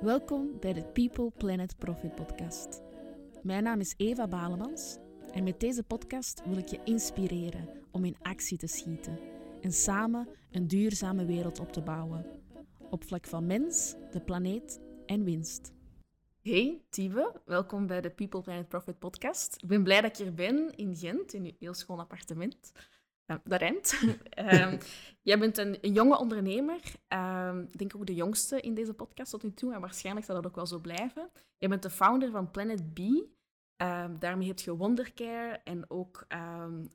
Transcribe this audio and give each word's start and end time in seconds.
Welkom 0.00 0.60
bij 0.60 0.72
de 0.72 0.84
People 0.84 1.30
Planet 1.30 1.78
Profit 1.78 2.14
podcast. 2.14 2.82
Mijn 3.42 3.62
naam 3.62 3.80
is 3.80 3.94
Eva 3.96 4.28
Balemans 4.28 4.98
en 5.32 5.44
met 5.44 5.60
deze 5.60 5.82
podcast 5.82 6.42
wil 6.46 6.56
ik 6.56 6.66
je 6.66 6.80
inspireren 6.84 7.68
om 7.90 8.04
in 8.04 8.16
actie 8.22 8.58
te 8.58 8.66
schieten 8.66 9.18
en 9.60 9.72
samen 9.72 10.28
een 10.50 10.66
duurzame 10.66 11.24
wereld 11.24 11.58
op 11.58 11.72
te 11.72 11.82
bouwen. 11.82 12.26
Op 12.90 13.04
vlak 13.04 13.26
van 13.26 13.46
mens, 13.46 13.94
de 14.10 14.20
planeet 14.20 14.80
en 15.06 15.24
winst. 15.24 15.72
Hey 16.42 16.82
Tieve, 16.90 17.40
welkom 17.44 17.86
bij 17.86 18.00
de 18.00 18.10
People 18.10 18.42
Planet 18.42 18.68
Profit 18.68 18.98
podcast. 18.98 19.62
Ik 19.62 19.68
ben 19.68 19.82
blij 19.82 20.00
dat 20.00 20.10
ik 20.10 20.24
hier 20.24 20.34
ben 20.34 20.76
in 20.76 20.96
Gent, 20.96 21.32
in 21.32 21.44
uw 21.44 21.52
heel 21.58 21.74
schoon 21.74 21.98
appartement. 21.98 22.72
Ja, 23.30 23.40
dat 23.44 23.60
rent. 23.60 24.00
Ehm, 24.30 24.78
jij 25.22 25.38
bent 25.38 25.58
een, 25.58 25.78
een 25.80 25.92
jonge 25.92 26.18
ondernemer. 26.18 26.80
Ehm, 27.08 27.60
ik 27.60 27.78
denk 27.78 27.96
ook 27.96 28.06
de 28.06 28.14
jongste 28.14 28.60
in 28.60 28.74
deze 28.74 28.94
podcast 28.94 29.30
tot 29.30 29.42
nu 29.42 29.52
toe. 29.52 29.74
En 29.74 29.80
waarschijnlijk 29.80 30.26
zal 30.26 30.34
dat 30.34 30.46
ook 30.46 30.54
wel 30.54 30.66
zo 30.66 30.78
blijven. 30.78 31.30
Jij 31.58 31.68
bent 31.68 31.82
de 31.82 31.90
founder 31.90 32.30
van 32.30 32.50
Planet 32.50 32.94
B. 32.94 32.98
Ehm, 33.76 34.18
daarmee 34.18 34.48
heb 34.48 34.58
je 34.58 34.76
Wondercare 34.76 35.60
en 35.64 35.90
ook 35.90 36.26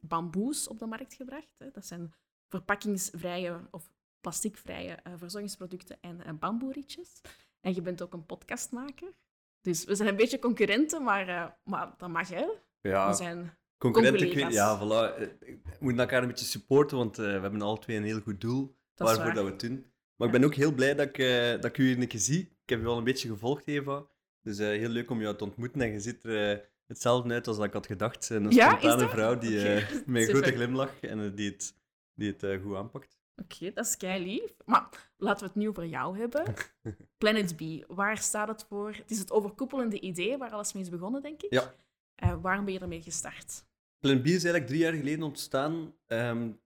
bamboes 0.02 0.68
op 0.68 0.80
de 0.80 0.86
markt 0.86 1.14
gebracht. 1.14 1.56
Hè. 1.58 1.72
Dat 1.72 1.86
zijn 1.86 2.14
verpakkingsvrije 2.48 3.67
of 3.72 3.94
plasticvrije 4.22 5.00
uh, 5.08 5.14
verzorgingsproducten 5.16 5.98
en 6.02 6.22
uh, 6.26 6.34
bamboerietjes. 6.40 7.22
En 7.59 7.76
je 7.76 7.81
bent 7.81 8.02
ook 8.02 8.14
een 8.14 8.26
podcastmaker. 8.26 9.14
Dus 9.62 9.86
we 9.86 9.95
zijn 9.95 10.09
een 10.09 10.16
beetje 10.16 10.40
concurrenten, 10.40 11.04
maar, 11.04 11.30
uh, 11.30 11.48
maar 11.64 11.94
dat 11.98 12.09
mag, 12.09 12.30
hè? 12.30 12.45
Ja. 12.81 13.08
We 13.09 13.16
zijn 13.16 13.58
Concurrenten, 13.78 14.52
ja, 14.52 14.78
voilà. 14.80 15.20
We 15.40 15.60
moeten 15.80 16.00
elkaar 16.00 16.22
een 16.22 16.28
beetje 16.28 16.46
supporten, 16.46 16.98
want 16.98 17.20
uh, 17.20 17.26
we 17.26 17.32
hebben 17.32 17.62
alle 17.62 17.80
twee 17.80 17.98
een 17.98 18.04
heel 18.04 18.20
goed 18.20 18.42
doel 18.42 18.76
dat 18.94 19.08
waarvoor 19.08 19.34
dat 19.34 19.44
we 19.44 19.50
het 19.50 19.60
doen. 19.60 19.92
Maar 20.16 20.28
ik 20.28 20.34
ben 20.34 20.44
ook 20.44 20.56
heel 20.56 20.74
blij 20.74 20.96
dat 20.96 21.08
ik, 21.08 21.18
uh, 21.18 21.50
dat 21.50 21.66
ik 21.66 21.78
u 21.78 21.86
hier 21.86 22.02
een 22.02 22.08
keer 22.08 22.20
zie. 22.20 22.40
Ik 22.40 22.70
heb 22.70 22.82
je 22.82 22.88
al 22.88 22.98
een 22.98 23.04
beetje 23.04 23.30
gevolgd, 23.30 23.67
Eva. 23.67 24.06
Dus 24.42 24.59
uh, 24.59 24.67
heel 24.67 24.90
leuk 24.90 25.12
om 25.12 25.22
jou 25.22 25.36
te 25.36 25.44
ontmoeten. 25.44 25.82
En 25.82 25.92
je 25.92 26.00
ziet 26.00 26.23
er 26.23 26.70
hetzelfde 26.88 27.34
uit 27.34 27.48
als 27.48 27.58
ik 27.58 27.73
had 27.73 27.86
gedacht. 27.86 28.30
Een 28.30 28.52
ja, 28.52 28.70
spontane 28.70 29.09
vrouw 29.09 29.38
die, 29.38 29.59
okay. 29.59 29.76
met 30.06 30.22
een 30.22 30.28
grote 30.28 30.52
glimlach 30.52 31.00
en 31.00 31.36
die 31.36 31.50
het, 31.50 31.76
die 32.14 32.36
het 32.38 32.62
goed 32.62 32.76
aanpakt. 32.76 33.17
Oké, 33.36 33.56
okay, 33.56 33.73
dat 33.73 33.86
is 33.86 33.98
kei 33.98 34.23
lief. 34.23 34.56
Maar 34.66 35.12
laten 35.17 35.39
we 35.39 35.45
het 35.45 35.56
nu 35.56 35.67
over 35.70 35.86
jou 35.86 36.17
hebben. 36.17 36.54
Planet 37.17 37.56
B, 37.56 37.62
waar 37.88 38.17
staat 38.17 38.48
het 38.48 38.66
voor? 38.70 38.94
Het 38.94 39.12
is 39.12 39.20
het 39.20 39.32
overkoepelende 39.32 40.00
idee 40.00 40.38
waar 40.38 40.52
alles 40.52 40.73
mee 40.73 40.84
is 40.84 40.89
begonnen, 40.89 41.22
denk 41.22 41.42
ik. 41.42 41.54
Ja. 41.54 41.73
Uh, 42.23 42.41
waarom 42.41 42.66
ben 42.66 42.73
je 42.73 42.80
ermee 42.80 43.02
gestart? 43.02 43.66
Planet 43.99 44.23
B 44.23 44.25
is 44.25 44.31
eigenlijk 44.31 44.67
drie 44.67 44.80
jaar 44.80 44.94
geleden 44.94 45.23
ontstaan 45.23 45.94
um, 46.08 46.59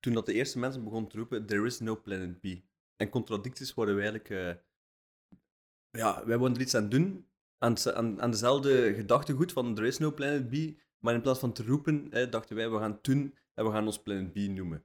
toen 0.00 0.14
dat 0.14 0.26
de 0.26 0.32
eerste 0.32 0.58
mensen 0.58 0.84
begonnen 0.84 1.10
te 1.10 1.16
roepen 1.16 1.46
There 1.46 1.66
is 1.66 1.80
no 1.80 2.00
Planet 2.00 2.40
B. 2.40 2.46
En 2.96 3.08
contradicties 3.08 3.74
worden 3.74 3.94
wij 3.96 4.10
eigenlijk... 4.10 4.30
Uh, 4.30 4.64
ja, 5.90 6.26
wij 6.26 6.38
wilden 6.38 6.54
er 6.54 6.60
iets 6.60 6.74
aan 6.74 6.88
doen, 6.88 7.26
aan, 7.58 7.76
aan, 7.94 8.22
aan 8.22 8.30
dezelfde 8.30 8.94
gedachtegoed 8.94 9.52
van 9.52 9.74
There 9.74 9.86
is 9.86 9.98
no 9.98 10.12
Planet 10.12 10.48
B, 10.48 10.80
maar 10.98 11.14
in 11.14 11.20
plaats 11.20 11.38
van 11.38 11.52
te 11.52 11.64
roepen, 11.64 12.12
eh, 12.12 12.30
dachten 12.30 12.56
wij, 12.56 12.70
we 12.70 12.78
gaan 12.78 12.98
doen 13.02 13.34
en 13.54 13.64
we 13.64 13.70
gaan 13.70 13.86
ons 13.86 14.02
Planet 14.02 14.32
B 14.32 14.36
noemen. 14.36 14.84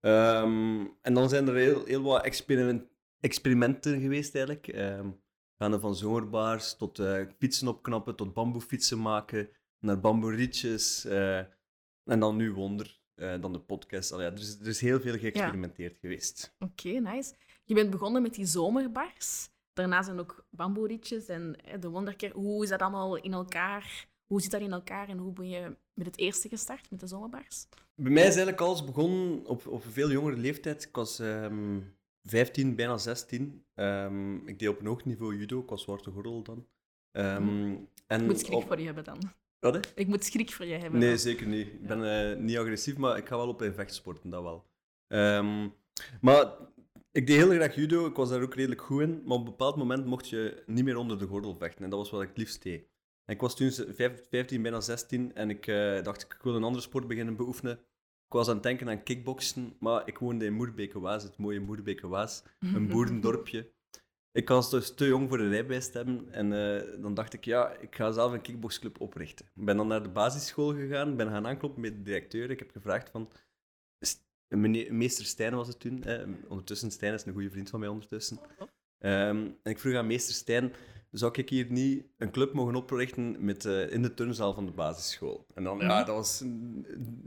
Um, 0.00 0.96
en 1.02 1.14
dan 1.14 1.28
zijn 1.28 1.48
er 1.48 1.54
heel, 1.54 1.84
heel 1.84 2.02
wat 2.02 2.24
experiment, 2.24 2.84
experimenten 3.20 4.00
geweest 4.00 4.34
eigenlijk. 4.34 4.66
Um, 4.66 5.20
gaan 5.58 5.80
van 5.80 5.96
zomerbaars 5.96 6.76
tot 6.76 6.98
uh, 6.98 7.22
fietsen 7.38 7.68
opknappen, 7.68 8.16
tot 8.16 8.34
bamboefietsen 8.34 9.00
maken, 9.00 9.48
naar 9.78 10.00
bamboerietjes. 10.00 11.04
Uh, 11.06 11.38
en 12.04 12.20
dan 12.20 12.36
nu 12.36 12.52
Wonder, 12.52 13.00
uh, 13.16 13.40
dan 13.40 13.52
de 13.52 13.60
podcast. 13.60 14.12
Allee, 14.12 14.26
er, 14.26 14.38
is, 14.38 14.60
er 14.60 14.66
is 14.66 14.80
heel 14.80 15.00
veel 15.00 15.18
geëxperimenteerd 15.18 15.92
ja. 15.92 15.98
geweest. 16.00 16.54
Oké, 16.58 16.88
okay, 16.88 17.14
nice. 17.14 17.34
Je 17.64 17.74
bent 17.74 17.90
begonnen 17.90 18.22
met 18.22 18.34
die 18.34 18.46
zomerbars. 18.46 19.48
Daarna 19.72 20.02
zijn 20.02 20.18
ook 20.18 20.46
bamboerietjes 20.50 21.26
en 21.26 21.56
de 21.80 21.88
Wonderker. 21.88 22.32
Hoe 22.32 22.62
is 22.62 22.68
dat 22.68 22.82
allemaal 22.82 23.16
in 23.16 23.32
elkaar? 23.32 24.08
Hoe 24.26 24.40
zit 24.40 24.50
dat 24.50 24.60
in 24.60 24.72
elkaar 24.72 25.08
en 25.08 25.18
hoe 25.18 25.32
ben 25.32 25.48
je 25.48 25.76
met 25.94 26.06
het 26.06 26.18
eerste 26.18 26.48
gestart, 26.48 26.90
met 26.90 27.00
de 27.00 27.06
zomerbars? 27.06 27.66
Bij 27.94 28.12
mij 28.12 28.22
is 28.22 28.28
eigenlijk 28.28 28.60
alles 28.60 28.84
begonnen 28.84 29.46
op, 29.46 29.66
op 29.66 29.84
een 29.84 29.90
veel 29.90 30.10
jongere 30.10 30.36
leeftijd. 30.36 30.84
Ik 30.84 30.94
was 30.94 31.18
um, 31.18 31.96
15, 32.28 32.74
bijna 32.74 32.96
16. 32.96 33.64
Um, 33.74 34.46
ik 34.46 34.58
deed 34.58 34.68
op 34.68 34.80
een 34.80 34.86
hoog 34.86 35.04
niveau 35.04 35.36
judo. 35.38 35.60
Ik 35.60 35.68
was 35.68 35.82
zwarte 35.82 36.10
gordel 36.10 36.42
dan. 36.42 36.66
Um, 37.12 37.88
en 38.06 38.20
ik 38.20 38.26
moet 38.26 38.40
schrik 38.40 38.54
op... 38.54 38.66
voor 38.66 38.78
je 38.78 38.84
hebben 38.84 39.04
dan. 39.04 39.18
Wat, 39.58 39.74
hè? 39.74 39.80
Ik 39.94 40.06
moet 40.06 40.24
schrik 40.24 40.50
voor 40.50 40.66
je 40.66 40.74
hebben. 40.74 41.00
Nee, 41.00 41.08
dan. 41.08 41.18
zeker 41.18 41.46
niet. 41.46 41.66
Ik 41.66 41.86
ben 41.86 42.32
uh, 42.34 42.42
niet 42.44 42.56
agressief, 42.56 42.96
maar 42.96 43.16
ik 43.16 43.26
ga 43.26 43.36
wel 43.36 43.48
op 43.48 43.62
in 43.62 43.72
vechtsporten, 43.72 44.30
dat 44.30 44.42
wel. 44.42 44.64
Um, 45.08 45.74
maar 46.20 46.52
ik 47.12 47.26
deed 47.26 47.36
heel 47.36 47.50
graag 47.50 47.74
judo. 47.74 48.06
Ik 48.06 48.16
was 48.16 48.28
daar 48.28 48.42
ook 48.42 48.54
redelijk 48.54 48.82
goed 48.82 49.02
in. 49.02 49.22
Maar 49.24 49.36
op 49.36 49.38
een 49.38 49.50
bepaald 49.50 49.76
moment 49.76 50.06
mocht 50.06 50.28
je 50.28 50.62
niet 50.66 50.84
meer 50.84 50.96
onder 50.96 51.18
de 51.18 51.26
gordel 51.26 51.54
vechten. 51.54 51.84
En 51.84 51.90
dat 51.90 51.98
was 51.98 52.10
wat 52.10 52.22
ik 52.22 52.28
het 52.28 52.38
liefst 52.38 52.62
deed. 52.62 52.86
En 53.24 53.34
ik 53.34 53.40
was 53.40 53.56
toen 53.56 53.70
15, 54.30 54.62
bijna 54.62 54.80
16. 54.80 55.34
En 55.34 55.50
ik 55.50 55.66
uh, 55.66 56.02
dacht, 56.02 56.22
ik 56.22 56.38
wil 56.42 56.54
een 56.54 56.64
andere 56.64 56.82
sport 56.82 57.06
beginnen 57.06 57.36
beoefenen. 57.36 57.80
Ik 58.28 58.34
was 58.34 58.48
aan 58.48 58.54
het 58.54 58.62
denken 58.62 58.88
aan 58.88 59.02
kickboksen, 59.02 59.76
maar 59.80 60.08
ik 60.08 60.18
woonde 60.18 60.44
in 60.44 60.52
Moerbeke-Waas, 60.52 61.22
het 61.22 61.38
mooie 61.38 61.60
Moerbeke-Waas, 61.60 62.42
een 62.58 62.88
boerendorpje. 62.92 63.72
Ik 64.32 64.48
was 64.48 64.70
dus 64.70 64.94
te 64.94 65.06
jong 65.06 65.28
voor 65.28 65.38
een 65.38 65.50
rijbewijs 65.50 65.90
te 65.90 65.96
hebben 65.96 66.32
en 66.32 66.52
uh, 66.52 67.02
dan 67.02 67.14
dacht 67.14 67.32
ik, 67.32 67.44
ja, 67.44 67.72
ik 67.72 67.94
ga 67.94 68.12
zelf 68.12 68.32
een 68.32 68.40
kickboxclub 68.40 69.00
oprichten. 69.00 69.46
Ik 69.54 69.64
ben 69.64 69.76
dan 69.76 69.86
naar 69.86 70.02
de 70.02 70.08
basisschool 70.08 70.74
gegaan, 70.74 71.16
ben 71.16 71.28
gaan 71.28 71.46
aankloppen 71.46 71.80
met 71.80 71.96
de 71.96 72.02
directeur. 72.02 72.50
Ik 72.50 72.58
heb 72.58 72.70
gevraagd 72.70 73.10
van, 73.10 73.30
meneer, 74.48 74.94
meester 74.94 75.24
Stijn 75.24 75.54
was 75.54 75.68
het 75.68 75.80
toen, 75.80 76.04
eh, 76.04 76.28
ondertussen, 76.48 76.90
Stijn 76.90 77.14
is 77.14 77.24
een 77.24 77.32
goede 77.32 77.50
vriend 77.50 77.70
van 77.70 77.80
mij 77.80 77.88
ondertussen. 77.88 78.38
Um, 78.98 79.58
en 79.62 79.70
ik 79.70 79.78
vroeg 79.78 79.94
aan 79.94 80.06
meester 80.06 80.34
Stijn, 80.34 80.72
zou 81.10 81.32
ik 81.36 81.48
hier 81.48 81.66
niet 81.70 82.06
een 82.16 82.30
club 82.30 82.52
mogen 82.52 82.74
oprichten 82.74 83.44
met, 83.44 83.64
uh, 83.64 83.92
in 83.92 84.02
de 84.02 84.14
turnzaal 84.14 84.54
van 84.54 84.66
de 84.66 84.72
basisschool? 84.72 85.46
En 85.54 85.64
dan, 85.64 85.78
ja, 85.78 86.04
dat 86.04 86.14
was... 86.14 86.44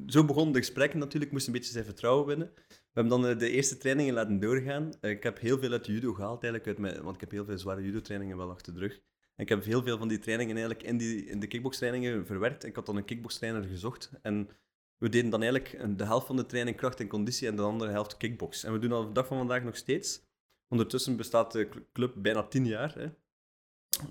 Zo 0.08 0.26
begon 0.26 0.52
de 0.52 0.60
gesprekken 0.60 1.00
natuurlijk. 1.00 1.32
Moest 1.32 1.48
een 1.48 1.54
beetje 1.54 1.72
zijn 1.72 1.86
vertrouwen 1.86 2.26
winnen. 2.26 2.52
We 2.68 3.00
hebben 3.00 3.22
dan 3.22 3.32
uh, 3.32 3.38
de 3.38 3.50
eerste 3.50 3.78
trainingen 3.78 4.14
laten 4.14 4.40
doorgaan. 4.40 4.92
Uh, 5.02 5.12
ik 5.12 5.24
heb 5.24 5.40
heel 5.40 5.60
veel 5.60 5.72
uit 5.72 5.86
judo 5.86 6.14
gehaald, 6.14 6.44
eigenlijk, 6.44 6.68
uit 6.68 6.78
mijn, 6.78 7.04
want 7.04 7.16
ik 7.16 7.22
heb 7.22 7.32
heel 7.32 7.46
veel 7.46 7.58
zware 7.58 7.84
judo-trainingen 7.84 8.38
wel 8.38 8.50
achter 8.50 8.74
de 8.74 8.80
rug. 8.80 8.94
En 9.36 9.44
ik 9.44 9.50
heb 9.50 9.64
heel 9.64 9.84
veel 9.84 9.98
van 9.98 10.08
die 10.08 10.20
trainingen 10.20 10.56
eigenlijk 10.58 10.88
in, 10.88 10.98
die, 10.98 11.26
in 11.26 11.40
de 11.40 11.48
kickbox-trainingen 11.48 12.26
verwerkt. 12.26 12.64
Ik 12.64 12.76
had 12.76 12.86
dan 12.86 12.96
een 12.96 13.06
kickbox-trainer 13.06 13.64
gezocht. 13.64 14.12
En 14.22 14.50
we 14.98 15.10
deden 15.10 15.30
dan 15.30 15.42
eigenlijk 15.42 15.98
de 15.98 16.06
helft 16.06 16.28
van 16.28 16.36
de 16.36 16.46
training 16.46 16.78
kracht 16.78 17.00
en 17.00 17.08
conditie 17.08 17.48
en 17.48 17.56
de 17.56 17.62
andere 17.62 17.92
helft 17.92 18.18
kickbox. 18.18 18.64
En 18.64 18.74
we 18.74 18.80
doen 18.80 18.90
dat 18.90 19.00
op 19.00 19.08
de 19.08 19.14
dag 19.14 19.28
van 19.28 19.38
vandaag 19.38 19.64
nog 19.64 19.76
steeds. 19.76 20.30
Ondertussen 20.68 21.18
bestaat 21.18 21.52
de 21.52 21.70
club 21.94 22.14
bijna 22.18 22.44
tien 22.44 22.66
jaar. 22.66 22.96
Hè. 22.96 23.08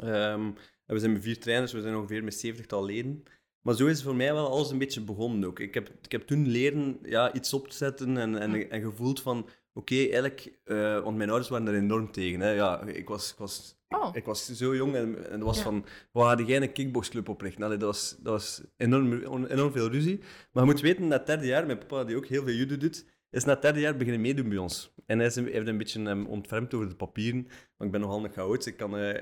Um, 0.05 0.55
we 0.87 0.99
zijn 0.99 1.13
met 1.13 1.23
vier 1.23 1.39
trainers, 1.39 1.73
we 1.73 1.81
zijn 1.81 1.97
ongeveer 1.97 2.25
met 2.25 2.35
70 2.35 2.81
leden. 2.81 3.23
Maar 3.61 3.75
zo 3.75 3.87
is 3.87 4.03
voor 4.03 4.15
mij 4.15 4.33
wel 4.33 4.49
alles 4.49 4.71
een 4.71 4.79
beetje 4.79 5.01
begonnen 5.01 5.49
ook. 5.49 5.59
Ik 5.59 5.75
heb, 5.75 5.91
ik 6.03 6.13
heb 6.13 6.27
toen 6.27 6.47
leren 6.47 6.99
ja, 7.03 7.33
iets 7.33 7.53
op 7.53 7.69
te 7.69 7.77
zetten 7.77 8.17
en, 8.17 8.39
en, 8.39 8.71
en 8.71 8.81
gevoeld 8.81 9.23
van... 9.23 9.39
Oké, 9.73 9.93
okay, 9.93 10.05
eigenlijk... 10.05 10.59
Uh, 10.65 11.01
want 11.01 11.17
mijn 11.17 11.29
ouders 11.29 11.51
waren 11.51 11.69
er 11.69 11.75
enorm 11.75 12.13
tegen. 12.13 12.41
Hè. 12.41 12.51
Ja, 12.51 12.83
ik 12.83 13.09
was, 13.09 13.33
ik 13.33 13.39
was, 13.39 13.77
oh. 13.89 14.11
ik 14.13 14.25
was 14.25 14.47
zo 14.47 14.77
jong 14.77 14.95
en, 14.95 15.27
en 15.27 15.33
het 15.33 15.43
was 15.43 15.57
ja. 15.57 15.63
van... 15.63 15.85
We 16.13 16.21
hadden 16.21 16.47
geen 16.47 16.63
een 16.63 16.73
kickboxclub 16.73 17.29
oprichten. 17.29 17.63
Allee, 17.63 17.77
dat 17.77 17.89
was, 17.89 18.17
dat 18.21 18.33
was 18.33 18.63
enorm, 18.77 19.13
enorm 19.47 19.73
veel 19.73 19.91
ruzie. 19.91 20.19
Maar 20.53 20.65
je 20.65 20.71
moet 20.71 20.81
weten, 20.81 21.11
het 21.11 21.27
derde 21.27 21.47
jaar, 21.47 21.67
mijn 21.67 21.79
papa 21.79 22.05
die 22.05 22.17
ook 22.17 22.27
heel 22.27 22.43
veel 22.45 22.55
judo 22.55 22.77
doet 22.77 23.05
is 23.31 23.45
na 23.45 23.53
het 23.53 23.63
derde 23.63 23.81
jaar 23.81 23.97
beginnen 23.97 24.21
meedoen 24.21 24.49
bij 24.49 24.59
ons. 24.59 24.95
En 25.07 25.19
hij 25.19 25.33
heeft 25.35 25.69
een 25.69 25.79
beetje 25.79 26.01
um, 26.01 26.27
ontfermd 26.27 26.75
over 26.75 26.89
de 26.89 26.95
papieren. 26.95 27.47
Maar 27.77 27.87
ik 27.87 27.93
ben 27.93 28.01
nogal 28.01 28.25
een 28.25 28.33
chaot. 28.33 28.67
Ik, 28.67 28.77
kan, 28.77 28.99
uh, 28.99 29.15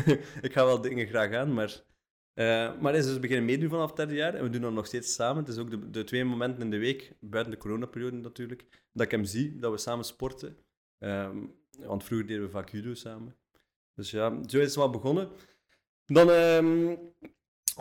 ik 0.46 0.52
ga 0.52 0.64
wel 0.64 0.80
dingen 0.80 1.06
graag 1.06 1.32
aan, 1.32 1.54
maar... 1.54 1.84
Uh, 2.34 2.80
maar 2.80 2.92
hij 2.92 3.00
is 3.00 3.06
dus 3.06 3.20
beginnen 3.20 3.44
meedoen 3.44 3.68
vanaf 3.68 3.86
het 3.86 3.96
derde 3.96 4.14
jaar. 4.14 4.34
En 4.34 4.42
we 4.42 4.50
doen 4.50 4.60
dat 4.60 4.72
nog 4.72 4.86
steeds 4.86 5.14
samen. 5.14 5.44
Het 5.44 5.52
is 5.52 5.58
ook 5.58 5.70
de, 5.70 5.90
de 5.90 6.04
twee 6.04 6.24
momenten 6.24 6.62
in 6.62 6.70
de 6.70 6.78
week, 6.78 7.12
buiten 7.20 7.52
de 7.52 7.58
coronaperiode 7.58 8.16
natuurlijk, 8.16 8.66
dat 8.92 9.04
ik 9.04 9.10
hem 9.10 9.24
zie, 9.24 9.58
dat 9.58 9.72
we 9.72 9.78
samen 9.78 10.04
sporten. 10.04 10.56
Um, 10.98 11.54
want 11.78 12.04
vroeger 12.04 12.26
deden 12.26 12.42
we 12.42 12.50
vaak 12.50 12.68
judo 12.68 12.94
samen. 12.94 13.36
Dus 13.94 14.10
ja, 14.10 14.42
zo 14.46 14.58
is 14.58 14.64
het 14.66 14.74
wel 14.74 14.90
begonnen. 14.90 15.28
Dan... 16.06 16.28
Um, 16.28 16.98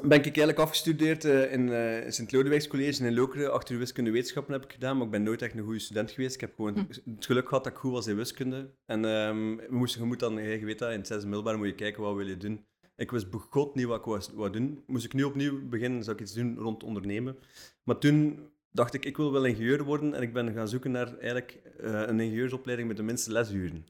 ben 0.01 0.17
ik 0.17 0.25
eigenlijk 0.25 0.59
afgestudeerd 0.59 1.25
uh, 1.25 1.51
in 1.51 1.67
uh, 1.67 2.11
Sint-Lodewijks 2.11 2.67
College 2.67 3.05
in 3.05 3.13
Lokeren. 3.13 3.53
Achter 3.53 3.77
wiskunde 3.77 4.11
wetenschappen 4.11 4.53
heb 4.53 4.63
ik 4.63 4.71
gedaan, 4.71 4.97
maar 4.97 5.05
ik 5.05 5.11
ben 5.11 5.23
nooit 5.23 5.41
echt 5.41 5.55
een 5.55 5.63
goede 5.63 5.79
student 5.79 6.11
geweest. 6.11 6.33
Ik 6.35 6.41
heb 6.41 6.55
gewoon 6.55 6.73
hm. 6.73 7.11
het 7.15 7.25
geluk 7.25 7.47
gehad 7.47 7.63
dat 7.63 7.73
ik 7.73 7.79
goed 7.79 7.91
was 7.91 8.07
in 8.07 8.15
wiskunde. 8.15 8.69
En 8.85 9.05
um, 9.05 9.57
we 9.57 9.67
moesten, 9.69 10.01
je 10.01 10.07
moet 10.07 10.19
dan, 10.19 10.33
je 10.33 10.65
weet 10.65 10.79
dat, 10.79 10.91
in 10.91 10.97
het 10.97 11.07
zesde 11.07 11.27
middelbaar 11.27 11.57
moet 11.57 11.67
je 11.67 11.75
kijken 11.75 12.03
wat 12.03 12.15
wil 12.15 12.27
je 12.27 12.37
doen. 12.37 12.65
Ik 12.95 13.11
wist 13.11 13.29
begot 13.29 13.75
niet 13.75 13.85
wat 13.85 13.99
ik 13.99 14.31
wou 14.33 14.49
doen. 14.49 14.83
Moest 14.87 15.05
ik 15.05 15.13
nu 15.13 15.23
opnieuw 15.23 15.67
beginnen, 15.67 16.03
zou 16.03 16.15
ik 16.15 16.21
iets 16.21 16.33
doen 16.33 16.57
rond 16.57 16.83
ondernemen. 16.83 17.37
Maar 17.83 17.97
toen 17.97 18.49
dacht 18.71 18.93
ik, 18.93 19.05
ik 19.05 19.17
wil 19.17 19.31
wel 19.31 19.45
ingenieur 19.45 19.83
worden. 19.83 20.13
En 20.13 20.21
ik 20.21 20.33
ben 20.33 20.53
gaan 20.53 20.67
zoeken 20.67 20.91
naar 20.91 21.17
eigenlijk 21.17 21.61
uh, 21.81 22.01
een 22.01 22.19
ingenieursopleiding 22.19 22.87
met 22.87 22.97
de 22.97 23.03
minste 23.03 23.31
lesuren. 23.31 23.85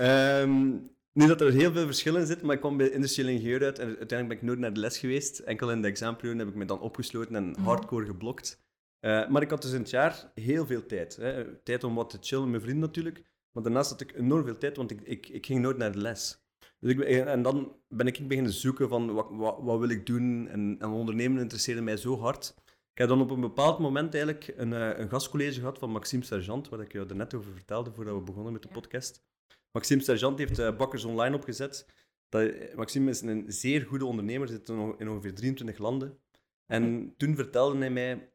um, 0.00 0.90
Nu 1.18 1.26
dat 1.26 1.40
er 1.40 1.52
heel 1.52 1.72
veel 1.72 1.86
verschillen 1.86 2.26
zitten, 2.26 2.46
maar 2.46 2.54
ik 2.54 2.60
kwam 2.60 2.76
bij 2.76 2.90
industrieel 2.90 3.28
ingenieur 3.28 3.64
uit 3.64 3.78
en 3.78 3.86
uiteindelijk 3.86 4.28
ben 4.28 4.36
ik 4.36 4.42
nooit 4.42 4.58
naar 4.58 4.72
de 4.72 4.80
les 4.80 4.98
geweest. 4.98 5.38
Enkel 5.38 5.70
in 5.70 5.82
de 5.82 5.88
examenperiode 5.88 6.38
heb 6.38 6.48
ik 6.48 6.54
me 6.54 6.64
dan 6.64 6.80
opgesloten 6.80 7.36
en 7.36 7.50
mhm. 7.50 7.62
hardcore 7.62 8.06
geblokt. 8.06 8.62
Uh, 9.00 9.28
maar 9.28 9.42
ik 9.42 9.50
had 9.50 9.62
dus 9.62 9.72
in 9.72 9.80
het 9.80 9.90
jaar 9.90 10.30
heel 10.34 10.66
veel 10.66 10.86
tijd. 10.86 11.16
Hè. 11.16 11.56
Tijd 11.62 11.84
om 11.84 11.94
wat 11.94 12.10
te 12.10 12.18
chillen 12.20 12.42
met 12.42 12.50
mijn 12.50 12.62
vrienden 12.62 12.86
natuurlijk, 12.86 13.24
Maar 13.52 13.62
daarnaast 13.62 13.90
had 13.90 14.00
ik 14.00 14.14
enorm 14.14 14.44
veel 14.44 14.58
tijd, 14.58 14.76
want 14.76 14.90
ik, 14.90 15.00
ik, 15.00 15.28
ik 15.28 15.46
ging 15.46 15.60
nooit 15.60 15.76
naar 15.76 15.92
de 15.92 15.98
les. 15.98 16.38
Dus 16.80 16.92
ik, 16.92 17.00
en 17.00 17.42
dan 17.42 17.76
ben 17.88 18.06
ik 18.06 18.28
beginnen 18.28 18.52
zoeken 18.52 18.88
van 18.88 19.12
wat, 19.12 19.26
wat, 19.30 19.56
wat 19.60 19.78
wil 19.78 19.88
ik 19.88 20.06
doen. 20.06 20.48
En, 20.48 20.76
en 20.78 20.88
ondernemen 20.88 21.42
interesseerde 21.42 21.82
mij 21.82 21.96
zo 21.96 22.18
hard. 22.18 22.54
Ik 22.92 22.98
heb 22.98 23.08
dan 23.08 23.20
op 23.20 23.30
een 23.30 23.40
bepaald 23.40 23.78
moment 23.78 24.14
eigenlijk 24.14 24.52
een, 24.56 24.72
uh, 24.72 24.98
een 24.98 25.08
gastcollege 25.08 25.58
gehad 25.58 25.78
van 25.78 25.90
Maxime 25.90 26.24
Sergeant, 26.24 26.68
waar 26.68 26.80
ik 26.80 26.92
jou 26.92 27.08
er 27.08 27.16
net 27.16 27.34
over 27.34 27.52
vertelde 27.52 27.92
voordat 27.92 28.14
we 28.14 28.20
begonnen 28.20 28.52
met 28.52 28.62
de 28.62 28.68
podcast. 28.68 29.26
Maxime 29.72 30.02
Sergeant 30.02 30.38
heeft 30.38 30.58
uh, 30.58 30.76
Bakkers 30.76 31.04
Online 31.04 31.36
opgezet. 31.36 31.86
Dat, 32.28 32.74
Maxime 32.74 33.10
is 33.10 33.20
een 33.20 33.44
zeer 33.46 33.82
goede 33.82 34.04
ondernemer, 34.04 34.48
zit 34.48 34.68
in 34.68 35.08
ongeveer 35.08 35.34
23 35.34 35.78
landen. 35.78 36.18
En 36.66 37.14
toen 37.16 37.34
vertelde 37.34 37.78
hij 37.78 37.90
mij 37.90 38.32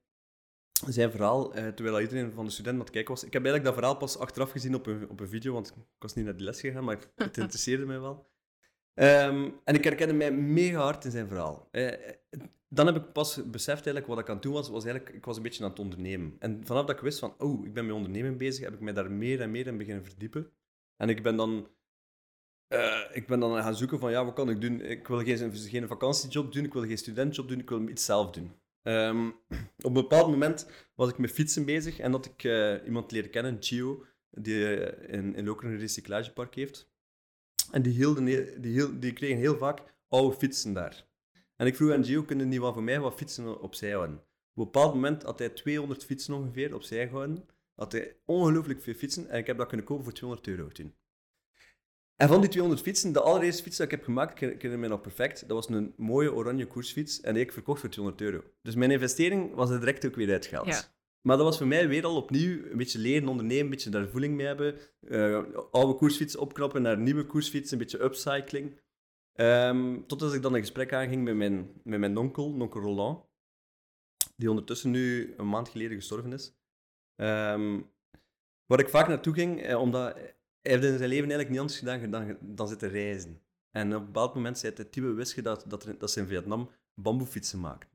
zijn 0.88 1.12
verhaal, 1.12 1.58
uh, 1.58 1.68
terwijl 1.68 2.02
iedereen 2.02 2.32
van 2.32 2.46
de 2.46 2.52
studenten 2.52 2.80
aan 2.80 2.86
het 2.86 2.96
kijken 2.96 3.14
was. 3.14 3.24
Ik 3.24 3.34
heb 3.34 3.46
eigenlijk 3.46 3.76
dat 3.76 3.84
verhaal 3.84 4.00
pas 4.00 4.18
achteraf 4.18 4.52
gezien 4.52 4.76
op 4.76 4.86
een, 4.86 5.10
op 5.10 5.20
een 5.20 5.28
video, 5.28 5.54
want 5.54 5.68
ik 5.68 5.84
was 6.00 6.14
niet 6.14 6.26
naar 6.26 6.36
die 6.36 6.46
les 6.46 6.60
gegaan, 6.60 6.84
maar 6.84 6.98
het 7.16 7.38
interesseerde 7.38 7.86
mij 7.86 8.00
wel. 8.00 8.32
Um, 8.94 9.60
en 9.64 9.76
ik 9.76 9.84
herkende 9.84 10.14
mij 10.14 10.32
mega 10.32 10.82
hard 10.82 11.06
in 11.06 11.12
zijn 11.12 11.28
verhaal. 11.28 11.68
Uh, 11.72 11.92
dan 12.70 12.86
heb 12.86 12.96
ik 12.96 13.12
pas 13.12 13.36
beseft 13.36 13.86
eigenlijk 13.86 14.08
wat 14.08 14.20
ik 14.20 14.28
aan 14.28 14.34
het 14.34 14.44
doen 14.44 14.54
was, 14.54 14.70
was 14.70 14.86
eigenlijk, 14.86 15.16
ik 15.16 15.26
was 15.26 15.38
een 15.38 15.44
beetje 15.44 15.64
aan 15.64 15.70
het 15.70 15.80
ondernemen. 15.80 16.36
En 16.40 16.62
vanaf 16.66 16.86
dat 16.86 16.96
ik 16.96 17.02
wist 17.02 17.20
van, 17.20 17.36
oh, 17.38 17.66
ik 17.66 17.74
ben 17.74 17.86
met 17.86 17.96
ondernemen 17.96 18.38
bezig, 18.38 18.64
heb 18.64 18.74
ik 18.74 18.80
mij 18.80 18.94
daar 18.94 19.12
meer 19.12 19.42
en 19.42 19.52
meer 19.52 19.68
in 19.68 19.78
beginnen 19.78 20.04
verdiepen. 20.04 20.52
En 20.98 21.10
ik 21.10 21.24
ben 21.24 21.36
dan, 21.36 21.68
uh, 22.70 23.06
ik 23.12 23.28
ben 23.28 23.40
dan 23.40 23.64
gaan 23.64 23.76
zoeken 23.76 24.00
van, 24.00 24.12
ja, 24.12 24.26
wat 24.26 24.34
kan 24.34 24.50
ik 24.50 24.62
doen? 24.62 24.82
Ik 24.82 25.08
wil 25.08 25.24
geen, 25.24 25.54
geen 25.54 25.88
vakantiejob 25.88 26.54
doen, 26.54 26.64
ik 26.64 26.74
wil 26.74 26.86
geen 26.86 26.98
studentjob 26.98 27.48
doen, 27.48 27.60
ik 27.60 27.70
wil 27.70 27.88
iets 27.88 28.06
zelf 28.06 28.32
doen. 28.32 28.62
Um, 28.84 29.28
op 29.78 29.86
een 29.86 29.94
bepaald 29.94 30.30
moment 30.30 30.68
was 30.96 31.10
ik 31.10 31.18
met 31.18 31.32
fietsen 31.32 31.66
bezig 31.66 32.00
en 32.00 32.12
dat 32.12 32.26
ik 32.26 32.44
uh, 32.44 32.86
iemand 32.86 33.12
leren 33.12 33.30
kennen, 33.30 33.58
Gio, 33.60 34.06
die 34.30 34.56
uh, 34.56 35.14
in, 35.14 35.36
in 35.36 35.46
Lokeren 35.46 35.74
een 35.74 35.80
recyclagepark 35.80 36.56
heeft. 36.56 36.92
En 37.72 37.82
die, 37.82 38.60
die, 38.60 39.00
die 39.00 39.14
kregen 39.14 39.38
heel 39.38 39.58
vaak 39.58 39.80
oude 40.08 40.38
fietsen 40.38 40.74
daar. 40.74 41.08
En 41.56 41.68
ik 41.68 41.76
vroeg 41.76 41.92
aan 41.92 42.06
Gio, 42.06 42.24
kunnen 42.24 42.50
niet 42.50 42.60
wat 42.60 42.74
voor 42.74 42.84
mij 42.84 43.00
wat 43.00 43.16
fietsen 43.16 43.62
opzij 43.62 43.92
houden? 43.92 44.16
Op 44.16 44.58
een 44.58 44.64
bepaald 44.64 44.94
moment 44.94 45.24
had 45.24 45.40
hij 45.40 45.50
200 45.50 46.06
fietsen 46.06 46.34
ongeveer 46.34 46.76
opzij 46.76 47.08
gehouden. 47.08 47.46
Had 47.84 47.92
hij 47.92 48.16
ongelooflijk 48.26 48.82
veel 48.82 48.94
fietsen 48.94 49.30
en 49.30 49.38
ik 49.38 49.48
heb 49.48 49.58
dat 49.58 49.68
kunnen 49.68 49.86
kopen 49.86 50.04
voor 50.04 50.14
200 50.14 50.50
euro 50.50 50.68
toen. 50.68 50.96
En 52.16 52.28
van 52.28 52.42
die 52.42 52.50
200 52.50 52.82
fietsen, 52.84 53.14
de 53.14 53.22
allereerste 53.22 53.64
fiets 53.64 53.78
dat 53.78 53.86
ik 53.86 53.92
heb 53.92 54.04
gemaakt, 54.04 54.32
ik 54.32 54.40
herinner 54.40 54.80
me 54.80 54.88
nog 54.88 55.02
perfect, 55.02 55.40
dat 55.40 55.58
was 55.58 55.70
een 55.70 55.94
mooie 55.98 56.34
oranje 56.34 56.66
koersfiets 56.66 57.22
en 57.22 57.30
die 57.30 57.40
heb 57.40 57.48
ik 57.48 57.54
verkocht 57.54 57.80
voor 57.80 57.90
200 57.90 58.26
euro. 58.26 58.44
Dus 58.62 58.76
mijn 58.76 58.92
investering 58.92 59.54
was 59.54 59.70
er 59.70 59.80
direct 59.80 60.06
ook 60.06 60.16
weer 60.16 60.32
uitgehaald. 60.32 60.68
Ja. 60.68 60.82
Maar 61.22 61.38
dat 61.38 61.46
was 61.46 61.58
voor 61.58 61.68
mij 61.68 61.88
weer 61.88 62.06
al 62.06 62.16
opnieuw 62.16 62.72
een 62.72 62.78
beetje 62.78 63.00
leren 63.00 63.28
ondernemen, 63.28 63.64
een 63.64 63.70
beetje 63.70 63.90
daar 63.90 64.08
voeling 64.08 64.36
mee 64.36 64.46
hebben. 64.46 64.76
Uh, 65.02 65.44
oude 65.72 65.94
koersfietsen 65.94 66.40
opknappen 66.40 66.82
naar 66.82 66.98
nieuwe 66.98 67.26
koersfietsen, 67.26 67.74
een 67.74 67.84
beetje 67.84 68.04
upcycling. 68.04 68.82
Um, 69.36 70.08
totdat 70.08 70.34
ik 70.34 70.42
dan 70.42 70.54
een 70.54 70.60
gesprek 70.60 70.94
aanging 70.94 71.24
met 71.24 71.36
mijn, 71.36 71.82
met 71.84 72.00
mijn 72.00 72.18
onkel, 72.18 72.46
onkel 72.46 72.82
Roland, 72.82 73.26
die 74.36 74.50
ondertussen 74.50 74.92
nu 74.92 75.34
een 75.38 75.50
maand 75.50 75.70
geleden 75.70 75.98
gestorven 75.98 76.34
is. 76.34 76.63
Um, 77.16 77.92
waar 78.66 78.80
ik 78.80 78.90
vaak 78.90 79.08
naartoe 79.08 79.34
ging, 79.34 79.62
eh, 79.62 79.80
omdat 79.80 80.14
hij 80.14 80.36
heeft 80.62 80.84
in 80.84 80.98
zijn 80.98 81.10
leven 81.10 81.30
eigenlijk 81.30 81.50
niet 81.50 81.60
anders 81.60 81.80
gedaan 81.80 82.12
dan, 82.12 82.38
dan 82.42 82.68
zitten 82.68 82.90
reizen. 82.90 83.42
En 83.72 83.96
op 83.96 84.00
een 84.00 84.06
bepaald 84.06 84.34
moment 84.36 84.58
zei 84.58 84.74
hij, 84.76 84.86
Tibe, 84.86 85.14
wist 85.14 85.44
dat, 85.44 85.66
dat, 85.68 85.96
dat 85.98 86.12
ze 86.12 86.20
in 86.20 86.28
Vietnam 86.28 86.70
bamboefietsen 86.96 87.60
maken? 87.60 87.90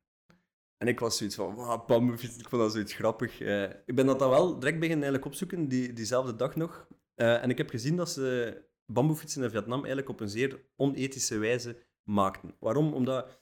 En 0.77 0.89
ik 0.89 1.01
was 1.01 1.17
zoiets 1.17 1.37
van, 1.37 1.55
wow, 1.55 1.87
bamboefietsen, 1.87 2.41
ik 2.41 2.49
vond 2.49 2.63
dat 2.63 2.73
zoiets 2.73 2.93
grappig. 2.93 3.41
Uh, 3.41 3.63
ik 3.63 3.95
ben 3.95 4.07
dat 4.07 4.19
dan 4.19 4.31
wel 4.31 4.59
direct 4.59 4.79
beginnen 4.79 5.05
eigenlijk 5.05 5.25
opzoeken, 5.25 5.69
die, 5.69 5.93
diezelfde 5.93 6.37
dag 6.37 6.57
nog. 6.57 6.87
Uh, 7.17 7.43
en 7.43 7.51
ik 7.51 7.59
heb 7.59 7.71
gezien 7.71 7.97
dat 7.97 8.11
ze 8.11 8.57
bamboefietsen 8.87 9.43
in 9.43 9.51
Vietnam 9.51 9.79
eigenlijk 9.79 10.09
op 10.09 10.21
een 10.21 10.29
zeer 10.29 10.61
onethische 10.77 11.39
wijze 11.39 11.77
maakten. 12.03 12.55
Waarom? 12.61 12.93
Omdat 12.93 13.41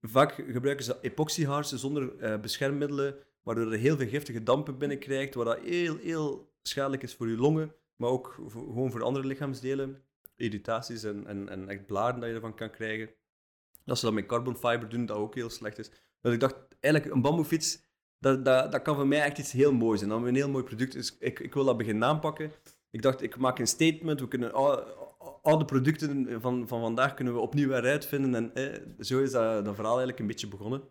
vaak 0.00 0.32
gebruiken 0.32 0.84
ze 0.84 0.98
epoxyhaarsen 1.00 1.78
zonder 1.78 2.14
uh, 2.20 2.40
beschermmiddelen, 2.40 3.16
waardoor 3.42 3.72
er 3.72 3.78
heel 3.78 3.96
veel 3.96 4.08
giftige 4.08 4.42
dampen 4.42 4.78
binnenkrijgt, 4.78 5.34
wat 5.34 5.46
dat 5.46 5.58
heel, 5.60 5.96
heel 5.96 6.52
schadelijk 6.62 7.02
is 7.02 7.14
voor 7.14 7.28
je 7.28 7.36
longen, 7.36 7.74
maar 7.96 8.10
ook 8.10 8.34
voor, 8.46 8.62
gewoon 8.62 8.90
voor 8.90 9.02
andere 9.02 9.26
lichaamsdelen. 9.26 10.02
Irritaties 10.36 11.04
en, 11.04 11.26
en, 11.26 11.48
en 11.48 11.68
echt 11.68 11.86
blaren 11.86 12.20
dat 12.20 12.28
je 12.28 12.34
ervan 12.34 12.54
kan 12.54 12.70
krijgen. 12.70 13.10
Dat 13.84 13.98
ze 13.98 14.04
dat 14.04 14.14
met 14.14 14.26
carbon 14.26 14.56
fiber 14.56 14.88
doen, 14.88 15.06
dat 15.06 15.16
ook 15.16 15.34
heel 15.34 15.50
slecht 15.50 15.78
is. 15.78 15.90
Dus 16.20 16.32
ik 16.32 16.40
dacht, 16.40 16.56
eigenlijk 16.80 17.14
een 17.14 17.22
bamboefiets, 17.22 17.80
dat, 18.18 18.44
dat, 18.44 18.72
dat 18.72 18.82
kan 18.82 18.94
voor 18.94 19.06
mij 19.06 19.22
echt 19.22 19.38
iets 19.38 19.52
heel 19.52 19.72
moois 19.72 19.98
zijn. 19.98 20.10
Dat 20.10 20.22
een 20.22 20.34
heel 20.34 20.48
mooi 20.48 20.64
product 20.64 20.94
is. 20.94 21.16
Ik, 21.18 21.40
ik 21.40 21.54
wil 21.54 21.64
dat 21.64 21.76
beginnen 21.76 22.08
aanpakken. 22.08 22.52
Ik 22.90 23.02
dacht, 23.02 23.22
ik 23.22 23.36
maak 23.36 23.58
een 23.58 23.66
statement. 23.66 24.20
We 24.20 24.28
kunnen 24.28 24.52
al, 24.52 25.58
de 25.58 25.64
producten 25.64 26.40
van, 26.40 26.68
van 26.68 26.80
vandaag 26.80 27.14
kunnen 27.14 27.34
we 27.34 27.40
opnieuw 27.40 27.72
eruit 27.72 28.06
vinden. 28.06 28.54
En 28.54 28.96
zo 29.00 29.22
is 29.22 29.30
dat, 29.30 29.64
dat 29.64 29.74
verhaal 29.74 29.96
eigenlijk 29.96 30.18
een 30.18 30.26
beetje 30.26 30.48
begonnen. 30.48 30.82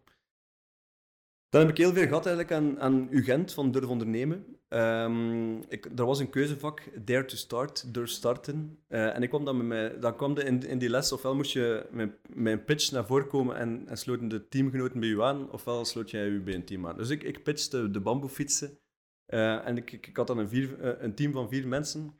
Dan 1.49 1.61
heb 1.61 1.69
ik 1.69 1.77
heel 1.77 1.93
veel 1.93 2.07
gehad 2.07 2.25
eigenlijk 2.25 2.55
aan, 2.55 2.79
aan 2.79 3.07
UGent 3.09 3.53
van 3.53 3.71
Durf 3.71 3.87
Ondernemen. 3.87 4.57
Um, 4.69 5.63
ik, 5.69 5.85
er 5.85 6.05
was 6.05 6.19
een 6.19 6.29
keuzevak, 6.29 7.05
Dare 7.05 7.25
to 7.25 7.35
Start, 7.35 7.93
Durf 7.93 8.09
Starten. 8.09 8.79
Uh, 8.89 9.15
en 9.15 9.23
ik 9.23 9.29
kwam 9.29 9.45
dan, 9.45 9.57
met 9.57 9.65
mij, 9.65 9.99
dan 9.99 10.15
kwam 10.15 10.33
de, 10.33 10.43
in, 10.43 10.67
in 10.67 10.77
die 10.77 10.89
les, 10.89 11.11
ofwel 11.11 11.35
moest 11.35 11.51
je 11.51 11.87
een 12.33 12.63
pitch 12.63 12.91
naar 12.91 13.05
voren 13.05 13.27
komen 13.27 13.55
en, 13.55 13.87
en 13.87 13.97
sloten 13.97 14.27
de 14.27 14.47
teamgenoten 14.47 14.99
bij 14.99 15.09
je 15.09 15.23
aan, 15.23 15.51
ofwel 15.51 15.85
sloot 15.85 16.09
jij 16.09 16.25
je 16.25 16.39
bij 16.39 16.53
een 16.53 16.65
team 16.65 16.87
aan. 16.87 16.97
Dus 16.97 17.09
ik, 17.09 17.23
ik 17.23 17.43
pitchte 17.43 17.91
de 17.91 17.99
bamboefietsen. 17.99 18.79
Uh, 19.27 19.67
en 19.67 19.77
ik, 19.77 19.91
ik, 19.91 20.17
had 20.17 20.27
dan 20.27 20.37
een, 20.37 20.49
vier, 20.49 20.79
uh, 20.79 21.01
een 21.01 21.15
team 21.15 21.31
van 21.31 21.49
vier 21.49 21.67
mensen, 21.67 22.13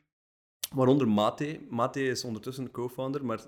waaronder 0.74 1.08
Mate. 1.08 1.60
Mate 1.68 2.02
is 2.02 2.24
ondertussen 2.24 2.64
de 2.64 2.70
co-founder, 2.70 3.24
maar 3.24 3.40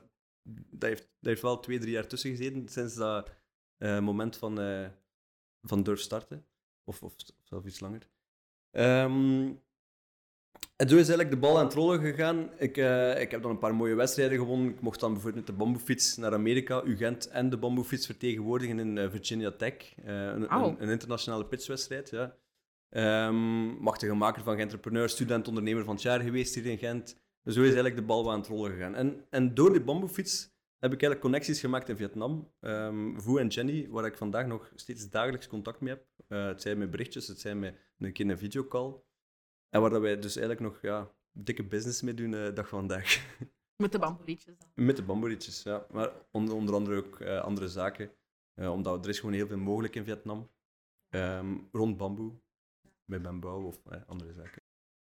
dat 0.71 0.89
heeft, 0.89 1.03
dat 1.03 1.09
heeft 1.21 1.43
wel 1.43 1.61
twee, 1.61 1.79
drie 1.79 1.93
jaar 1.93 2.07
tussen 2.07 2.31
gezeten 2.31 2.69
sinds 2.69 2.95
dat 2.95 3.31
moment 3.79 4.37
van 4.37 4.59
van 5.63 5.83
durf 5.83 6.01
starten. 6.01 6.45
Of, 6.85 7.03
of, 7.03 7.15
zelfs 7.43 7.67
iets 7.67 7.81
langer. 7.81 8.09
Um, 8.73 9.61
en 10.77 10.89
zo 10.89 10.97
is 10.97 11.09
eigenlijk 11.09 11.31
de 11.31 11.37
bal 11.37 11.59
aan 11.59 11.65
het 11.65 11.75
rollen 11.75 12.01
gegaan. 12.01 12.51
Ik, 12.59 12.77
uh, 12.77 13.21
ik 13.21 13.31
heb 13.31 13.43
dan 13.43 13.51
een 13.51 13.59
paar 13.59 13.75
mooie 13.75 13.95
wedstrijden 13.95 14.39
gewonnen. 14.39 14.71
Ik 14.71 14.81
mocht 14.81 15.01
dan 15.01 15.13
bijvoorbeeld 15.13 15.47
met 15.47 15.57
de 15.57 15.63
bamboefiets 15.63 16.17
naar 16.17 16.33
Amerika, 16.33 16.83
UGent 16.85 17.29
en 17.29 17.51
de 17.51 17.57
bamboefiets 17.57 18.07
vertegenwoordigen 18.07 18.79
in 18.79 18.97
uh, 18.97 19.11
Virginia 19.11 19.51
Tech. 19.51 19.75
Uh, 19.75 20.05
een, 20.07 20.55
een, 20.55 20.83
een, 20.83 20.89
internationale 20.89 21.47
pitchwedstrijd, 21.47 22.11
ja. 22.11 22.37
Um, 23.27 23.83
machtige 23.83 24.15
maker 24.15 24.43
van 24.43 24.59
Entrepreneur, 24.59 25.09
student, 25.09 25.49
ondernemer 25.49 25.85
van 25.85 25.95
het 25.95 26.03
jaar 26.03 26.21
geweest 26.21 26.55
hier 26.55 26.67
in 26.67 26.79
Gent. 26.79 27.17
Zo 27.45 27.61
is 27.61 27.67
eigenlijk 27.67 27.97
de 27.97 28.03
bal 28.03 28.33
aan 28.33 28.39
het 28.39 28.49
rollen 28.49 28.71
gegaan. 28.71 28.95
En, 28.95 29.25
en 29.31 29.55
door 29.55 29.73
die 29.73 29.83
bamboefiets 29.83 30.51
heb 30.81 30.93
ik 30.93 31.03
eigenlijk 31.03 31.21
connecties 31.21 31.61
gemaakt 31.61 31.89
in 31.89 31.97
Vietnam. 31.97 32.53
Um, 32.61 33.21
Vu 33.21 33.39
en 33.39 33.49
Jenny, 33.49 33.89
waar 33.89 34.05
ik 34.05 34.17
vandaag 34.17 34.47
nog 34.47 34.73
steeds 34.75 35.11
dagelijks 35.11 35.47
contact 35.47 35.81
mee 35.81 35.95
heb. 35.95 36.07
Uh, 36.29 36.47
het 36.47 36.63
zijn 36.63 36.79
met 36.79 36.91
berichtjes, 36.91 37.27
het 37.27 37.41
zijn 37.41 37.59
met 37.59 37.77
een 37.99 38.13
keer 38.13 38.31
een 38.31 38.39
videocall. 38.39 38.95
En 39.69 39.81
waar 39.81 40.01
wij 40.01 40.19
dus 40.19 40.37
eigenlijk 40.37 40.61
nog 40.61 40.83
ja, 40.83 41.13
dikke 41.33 41.65
business 41.65 42.03
mee 42.03 42.15
doen, 42.15 42.33
uh, 42.33 42.55
dag 42.55 42.69
van 42.69 42.79
vandaag. 42.79 43.19
Met 43.83 43.93
de 43.93 43.99
bamboerietjes. 43.99 44.55
Met 44.75 44.97
de 44.97 45.03
bamboerietjes, 45.03 45.63
ja. 45.63 45.87
Maar 45.91 46.13
onder, 46.31 46.55
onder 46.55 46.75
andere 46.75 46.97
ook 46.97 47.21
uh, 47.21 47.41
andere 47.41 47.69
zaken. 47.69 48.11
omdat 48.55 49.05
er 49.05 49.11
is 49.11 49.19
gewoon 49.19 49.35
heel 49.35 49.47
veel 49.47 49.59
mogelijk 49.59 49.95
in 49.95 50.05
Vietnam. 50.05 50.51
Um, 51.09 51.69
rond 51.73 51.97
bamboe, 51.97 52.33
met 53.05 53.23
bamboe 53.23 53.65
of 53.65 53.83
andere 54.07 54.33
zaken. 54.33 54.63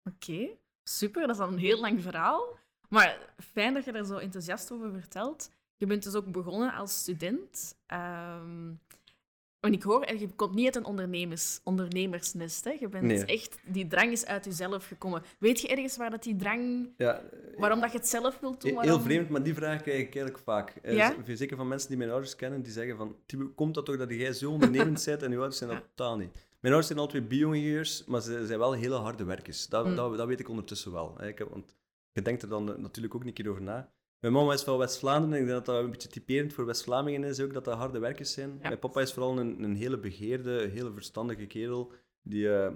Oké, 0.05 0.49
super. 0.83 1.27
Dat 1.27 1.37
is 1.37 1.43
al 1.43 1.49
een 1.49 1.59
heel 1.59 1.81
lang 1.81 2.03
verhaal. 2.03 2.59
Maar 2.89 3.35
fijn 3.37 3.75
dat 3.75 3.85
je 3.85 3.93
daar 3.93 4.05
zo 4.05 4.17
enthousiast 4.17 4.73
over 4.73 4.93
vertelt. 4.93 5.51
Je 5.77 5.87
bent 5.87 6.03
dus 6.03 6.15
ook 6.15 6.33
begonnen 6.33 6.73
als 6.73 6.99
student. 6.99 7.77
Um, 7.93 8.81
en 9.67 9.73
ik 9.73 9.83
hoor, 9.83 10.15
je 10.15 10.29
komt 10.37 10.55
niet 10.55 10.65
uit 10.65 10.77
een 10.77 10.85
ondernemers, 10.85 11.61
ondernemersnest. 11.65 12.65
Hè? 12.65 12.71
Je 12.81 12.89
bent 12.89 13.25
echt, 13.25 13.59
die 13.65 13.87
drang 13.87 14.13
is 14.13 14.27
uit 14.27 14.45
jezelf 14.45 14.87
gekomen. 14.87 15.23
Weet 15.39 15.61
je 15.61 15.69
ergens 15.69 15.97
waar 15.97 16.11
dat 16.11 16.23
die 16.23 16.37
drang... 16.37 16.89
Ja, 16.97 17.23
waarom 17.57 17.81
dat 17.81 17.93
je 17.93 17.99
het 17.99 18.09
zelf 18.09 18.39
wilt 18.41 18.61
doen? 18.61 18.75
Waarom... 18.75 18.93
Heel 18.93 19.03
vreemd, 19.03 19.29
maar 19.29 19.43
die 19.43 19.55
vraag 19.55 19.83
krijg 19.83 19.99
ik 19.99 20.05
eigenlijk 20.15 20.39
vaak. 20.39 20.73
Ja? 20.83 21.15
Zeker 21.27 21.57
van 21.57 21.69
mensen 21.69 21.89
die 21.89 21.99
mijn 21.99 22.11
ouders 22.11 22.37
kennen, 22.37 22.63
die 22.63 22.73
zeggen 22.73 22.97
van... 22.97 23.17
Komt 23.55 23.75
dat 23.75 23.85
toch 23.85 23.97
dat 23.97 24.11
jij 24.11 24.33
zo 24.33 24.51
ondernemend 24.51 25.05
bent 25.05 25.23
en 25.23 25.31
je 25.31 25.37
ouders 25.37 25.59
zijn 25.59 25.71
dat 25.71 25.83
totaal 25.95 26.17
niet. 26.17 26.33
Mijn 26.61 26.75
ouders 26.75 26.87
zijn 26.87 26.99
altijd 26.99 27.29
bio-ingenieurs, 27.29 28.05
maar 28.05 28.21
ze 28.21 28.47
zijn 28.47 28.59
wel 28.59 28.73
hele 28.73 28.95
harde 28.95 29.25
werkers. 29.25 29.69
Dat, 29.69 29.87
mm. 29.87 29.95
dat, 29.95 30.17
dat, 30.17 30.27
weet 30.27 30.41
ik 30.41 30.49
ondertussen 30.49 30.93
wel. 30.93 31.15
Hè? 31.19 31.29
Ik 31.29 31.39
heb, 31.39 31.49
want 31.49 31.77
je 32.13 32.23
denkt 32.23 32.43
er 32.43 32.49
dan 32.49 32.65
natuurlijk 32.65 33.15
ook 33.15 33.25
een 33.25 33.33
keer 33.33 33.51
over 33.51 33.63
na. 33.63 33.93
Mijn 34.21 34.33
mama 34.33 34.53
is 34.53 34.63
van 34.63 34.79
West-Vlaanderen 34.79 35.35
en 35.35 35.41
ik 35.41 35.47
denk 35.47 35.65
dat 35.65 35.75
dat 35.75 35.85
een 35.85 35.91
beetje 35.91 36.09
typerend 36.09 36.53
voor 36.53 36.67
West-Vlamingen 36.67 37.25
is 37.25 37.41
ook, 37.41 37.53
dat 37.53 37.65
dat 37.65 37.77
harde 37.77 37.99
werkers 37.99 38.33
zijn. 38.33 38.59
Mijn 38.63 38.79
papa 38.79 39.01
is 39.01 39.13
vooral 39.13 39.39
een, 39.39 39.63
een 39.63 39.77
hele 39.77 39.99
begeerde, 39.99 40.71
hele 40.73 40.93
verstandige 40.93 41.47
kerel 41.47 41.93
die 42.23 42.45
uh, 42.45 42.69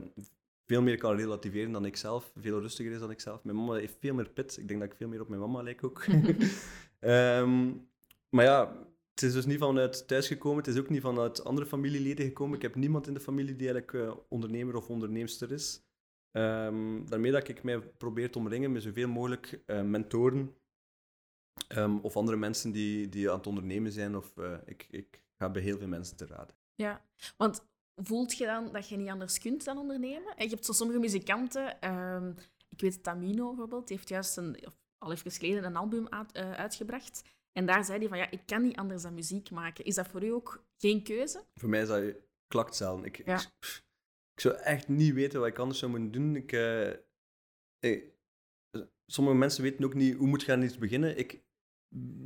veel 0.67 0.83
meer 0.83 0.99
kan 0.99 1.17
relativeren 1.17 1.73
dan 1.73 1.85
ik 1.85 1.97
zelf, 1.97 2.33
veel 2.37 2.61
rustiger 2.61 2.93
is 2.93 2.99
dan 2.99 3.11
ik 3.11 3.21
zelf. 3.21 3.45
Mijn 3.45 3.57
mama 3.57 3.75
heeft 3.75 3.97
veel 4.01 4.15
meer 4.15 4.29
pit. 4.29 4.57
Ik 4.57 4.69
denk 4.69 4.81
dat 4.81 4.91
ik 4.91 4.97
veel 4.97 5.09
meer 5.09 5.21
op 5.21 5.29
mijn 5.29 5.41
mama 5.41 5.63
lijk 5.63 5.85
ook. 5.85 6.05
um, 7.01 7.89
maar 8.35 8.45
ja, 8.45 8.77
het 9.11 9.23
is 9.23 9.33
dus 9.33 9.47
niet 9.47 9.59
vanuit 9.59 10.09
thuis 10.09 10.27
gekomen. 10.27 10.59
Het 10.59 10.75
is 10.75 10.79
ook 10.79 10.89
niet 10.89 11.01
vanuit 11.01 11.45
andere 11.45 11.67
familieleden 11.67 12.27
gekomen. 12.27 12.57
Ik 12.57 12.63
heb 12.63 12.75
niemand 12.75 13.07
in 13.07 13.15
de 13.15 13.21
familie 13.21 13.57
die 13.57 13.71
eigenlijk 13.71 14.09
uh, 14.09 14.17
ondernemer 14.29 14.77
of 14.77 14.89
onderneemster 14.89 15.53
is. 15.53 15.83
Ehm, 16.33 17.05
daarmee 17.05 17.33
dat 17.33 17.49
ik 17.49 17.63
mij 17.63 17.81
probeer 17.81 18.31
te 18.31 18.39
omringen 18.39 18.73
met 18.73 18.83
zoveel 18.83 19.09
mogelijk 19.09 19.63
uh, 19.67 19.83
mentoren 19.83 20.55
ehm, 21.69 21.97
of 21.97 22.17
andere 22.17 22.37
mensen 22.37 22.71
die, 22.71 23.09
die 23.09 23.31
aan 23.31 23.37
het 23.37 23.47
ondernemen 23.47 23.93
zijn. 23.93 24.17
Of, 24.17 24.37
uh, 24.37 24.55
ik, 24.65 24.87
ik 24.91 25.23
ga 25.37 25.51
bij 25.51 25.63
heel 25.63 25.79
veel 25.79 25.89
mensen 25.89 26.17
te 26.17 26.27
raden. 26.27 26.55
Ja, 26.75 27.05
want 27.37 27.65
voelt 27.95 28.37
je 28.37 28.47
dan 28.47 28.73
dat 28.73 28.89
je 28.89 28.97
niet 28.97 29.09
anders 29.09 29.39
kunt 29.39 29.65
dan 29.65 29.79
ondernemen? 29.79 30.35
Je 30.37 30.49
hebt 30.49 30.65
zo 30.65 30.73
sommige 30.73 30.99
muzikanten, 30.99 31.93
um, 31.93 32.35
ik 32.69 32.81
weet 32.81 33.03
Tamino 33.03 33.49
bijvoorbeeld, 33.49 33.89
die 33.89 33.97
heeft 33.97 34.09
juist 34.09 34.37
een, 34.37 34.67
of 34.67 34.79
al 34.99 35.13
even 35.13 35.31
geleden 35.31 35.65
een 35.65 35.77
album 35.77 36.09
uit, 36.09 36.37
uh, 36.37 36.53
uitgebracht. 36.53 37.23
En 37.53 37.67
daar 37.67 37.85
zei 37.85 37.99
hij 37.99 38.09
van, 38.09 38.19
ja, 38.19 38.31
ik 38.31 38.43
kan 38.47 38.63
niet 38.63 38.77
anders 38.77 39.03
dan 39.03 39.15
muziek 39.15 39.51
maken. 39.51 39.85
Is 39.85 39.95
dat 39.95 40.09
voor 40.09 40.25
u 40.25 40.29
ook 40.29 40.65
geen 40.77 41.03
keuze? 41.03 41.45
Voor 41.55 41.69
mij 41.69 41.81
is 41.81 41.89
dat 41.89 42.15
klakzelden. 42.47 43.05
Ik, 43.05 43.27
ja. 43.27 43.35
ik, 43.35 43.83
ik, 44.35 44.41
zou 44.41 44.55
echt 44.55 44.89
niet 44.89 45.15
weten 45.15 45.41
wat 45.41 45.49
ik 45.49 45.59
anders 45.59 45.79
zou 45.79 45.91
moeten 45.91 46.11
doen. 46.13 46.37
Ik, 46.37 46.53
uh, 46.53 48.03
sommige 49.07 49.37
mensen 49.37 49.63
weten 49.63 49.85
ook 49.85 49.95
niet 49.95 50.17
hoe 50.17 50.27
moet 50.27 50.43
gaan 50.43 50.63
iets 50.63 50.79
beginnen. 50.79 51.19
Ik, 51.19 51.43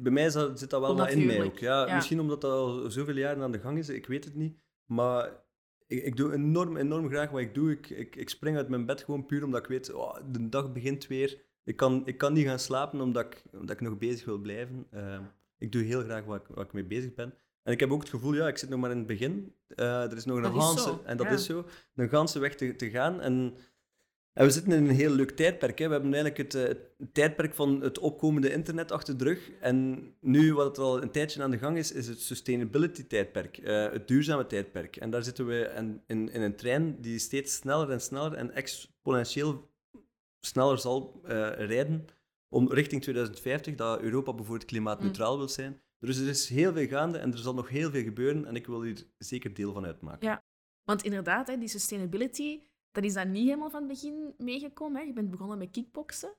bij 0.02 0.12
mij 0.12 0.30
zit 0.30 0.70
dat 0.70 0.80
wel 0.80 1.08
in 1.08 1.26
mij 1.26 1.42
ook. 1.42 1.58
Ja, 1.58 1.86
ja, 1.86 1.94
Misschien 1.94 2.20
omdat 2.20 2.40
dat 2.40 2.52
al 2.52 2.90
zoveel 2.90 3.16
jaren 3.16 3.42
aan 3.42 3.52
de 3.52 3.60
gang 3.60 3.78
is, 3.78 3.88
ik 3.88 4.06
weet 4.06 4.24
het 4.24 4.34
niet. 4.34 4.56
Maar 4.86 5.42
ik, 5.86 6.02
ik, 6.02 6.16
doe 6.16 6.32
enorm, 6.32 6.76
enorm 6.76 7.08
graag 7.08 7.30
wat 7.30 7.40
ik 7.40 7.54
doe. 7.54 7.70
Ik, 7.70 7.90
ik, 7.90 8.16
ik 8.16 8.28
spring 8.28 8.56
uit 8.56 8.68
mijn 8.68 8.86
bed 8.86 9.02
gewoon 9.02 9.26
puur 9.26 9.44
omdat 9.44 9.60
ik 9.60 9.68
weet, 9.68 9.92
oh, 9.92 10.16
de 10.30 10.48
dag 10.48 10.72
begint 10.72 11.06
weer. 11.06 11.42
Ik 11.64 11.76
kan, 11.76 12.02
ik 12.04 12.18
kan 12.18 12.32
niet 12.32 12.46
gaan 12.46 12.58
slapen 12.58 13.00
omdat 13.00 13.24
ik, 13.24 13.42
omdat 13.52 13.76
ik 13.76 13.80
nog 13.80 13.98
bezig 13.98 14.24
wil 14.24 14.38
blijven. 14.38 14.86
Uh, 14.94 15.18
ik 15.58 15.72
doe 15.72 15.82
heel 15.82 16.02
graag 16.02 16.24
wat 16.24 16.40
ik, 16.40 16.46
wat 16.46 16.64
ik 16.64 16.72
mee 16.72 16.84
bezig 16.84 17.14
ben. 17.14 17.34
En 17.62 17.72
ik 17.72 17.80
heb 17.80 17.90
ook 17.90 18.00
het 18.00 18.10
gevoel, 18.10 18.34
ja, 18.34 18.48
ik 18.48 18.58
zit 18.58 18.68
nog 18.68 18.80
maar 18.80 18.90
in 18.90 18.98
het 18.98 19.06
begin. 19.06 19.54
Uh, 19.76 20.02
er 20.02 20.16
is 20.16 20.24
nog 20.24 20.36
een 20.36 20.60
ganse, 20.60 21.00
en 21.04 21.16
dat 21.16 21.30
is 21.30 21.44
zo, 21.44 21.66
een 21.94 22.08
ganse 22.08 22.38
weg 22.38 22.54
te, 22.54 22.76
te 22.76 22.90
gaan. 22.90 23.20
En, 23.20 23.56
en 24.34 24.44
we 24.44 24.50
zitten 24.50 24.72
in 24.72 24.84
een 24.84 24.94
heel 24.94 25.10
leuk 25.10 25.30
tijdperk. 25.30 25.78
Hè. 25.78 25.86
We 25.86 25.92
hebben 25.92 26.14
eigenlijk 26.14 26.52
het, 26.52 26.62
het, 26.68 27.12
tijdperk 27.12 27.54
van 27.54 27.80
het 27.80 27.98
opkomende 27.98 28.52
internet 28.52 28.92
achter 28.92 29.18
de 29.18 29.24
rug. 29.24 29.50
En 29.60 30.08
nu, 30.20 30.54
wat 30.54 30.76
er 30.76 30.84
al 30.84 31.02
een 31.02 31.10
tijdje 31.10 31.42
aan 31.42 31.50
de 31.50 31.58
gang 31.58 31.76
is, 31.76 31.92
is 31.92 32.06
het 32.06 32.20
sustainability-tijdperk. 32.20 33.58
Uh, 33.58 33.90
het 33.90 34.08
duurzame 34.08 34.46
tijdperk. 34.46 34.96
En 34.96 35.10
daar 35.10 35.22
zitten 35.22 35.46
we 35.46 35.72
in, 35.76 36.02
in, 36.06 36.32
in, 36.32 36.42
een 36.42 36.56
trein 36.56 37.00
die 37.00 37.18
steeds 37.18 37.54
sneller 37.54 37.90
en 37.90 38.00
sneller 38.00 38.32
en 38.32 38.50
exponentieel 38.50 39.70
sneller 40.40 40.78
zal 40.78 41.20
uh, 41.24 41.30
rijden 41.48 42.06
om 42.48 42.72
richting 42.72 43.02
2050, 43.02 43.74
dat 43.74 44.00
Europa 44.00 44.32
bijvoorbeeld 44.32 44.68
klimaatneutraal 44.68 45.32
mm. 45.32 45.38
wil 45.38 45.48
zijn. 45.48 45.82
Dus 45.98 46.18
er 46.18 46.28
is 46.28 46.48
heel 46.48 46.72
veel 46.72 46.86
gaande 46.86 47.18
en 47.18 47.32
er 47.32 47.38
zal 47.38 47.54
nog 47.54 47.68
heel 47.68 47.90
veel 47.90 48.02
gebeuren 48.02 48.46
en 48.46 48.56
ik 48.56 48.66
wil 48.66 48.82
hier 48.82 49.06
zeker 49.18 49.54
deel 49.54 49.72
van 49.72 49.86
uitmaken. 49.86 50.28
Ja, 50.28 50.44
want 50.82 51.02
inderdaad, 51.02 51.46
hè, 51.46 51.58
die 51.58 51.68
sustainability, 51.68 52.60
dat 52.94 53.04
is 53.04 53.14
dan 53.14 53.30
niet 53.30 53.44
helemaal 53.44 53.70
van 53.70 53.82
het 53.82 53.88
begin 53.88 54.34
meegekomen. 54.38 55.00
Hè. 55.00 55.06
Je 55.06 55.12
bent 55.12 55.30
begonnen 55.30 55.58
met 55.58 55.70
kickboksen. 55.70 56.34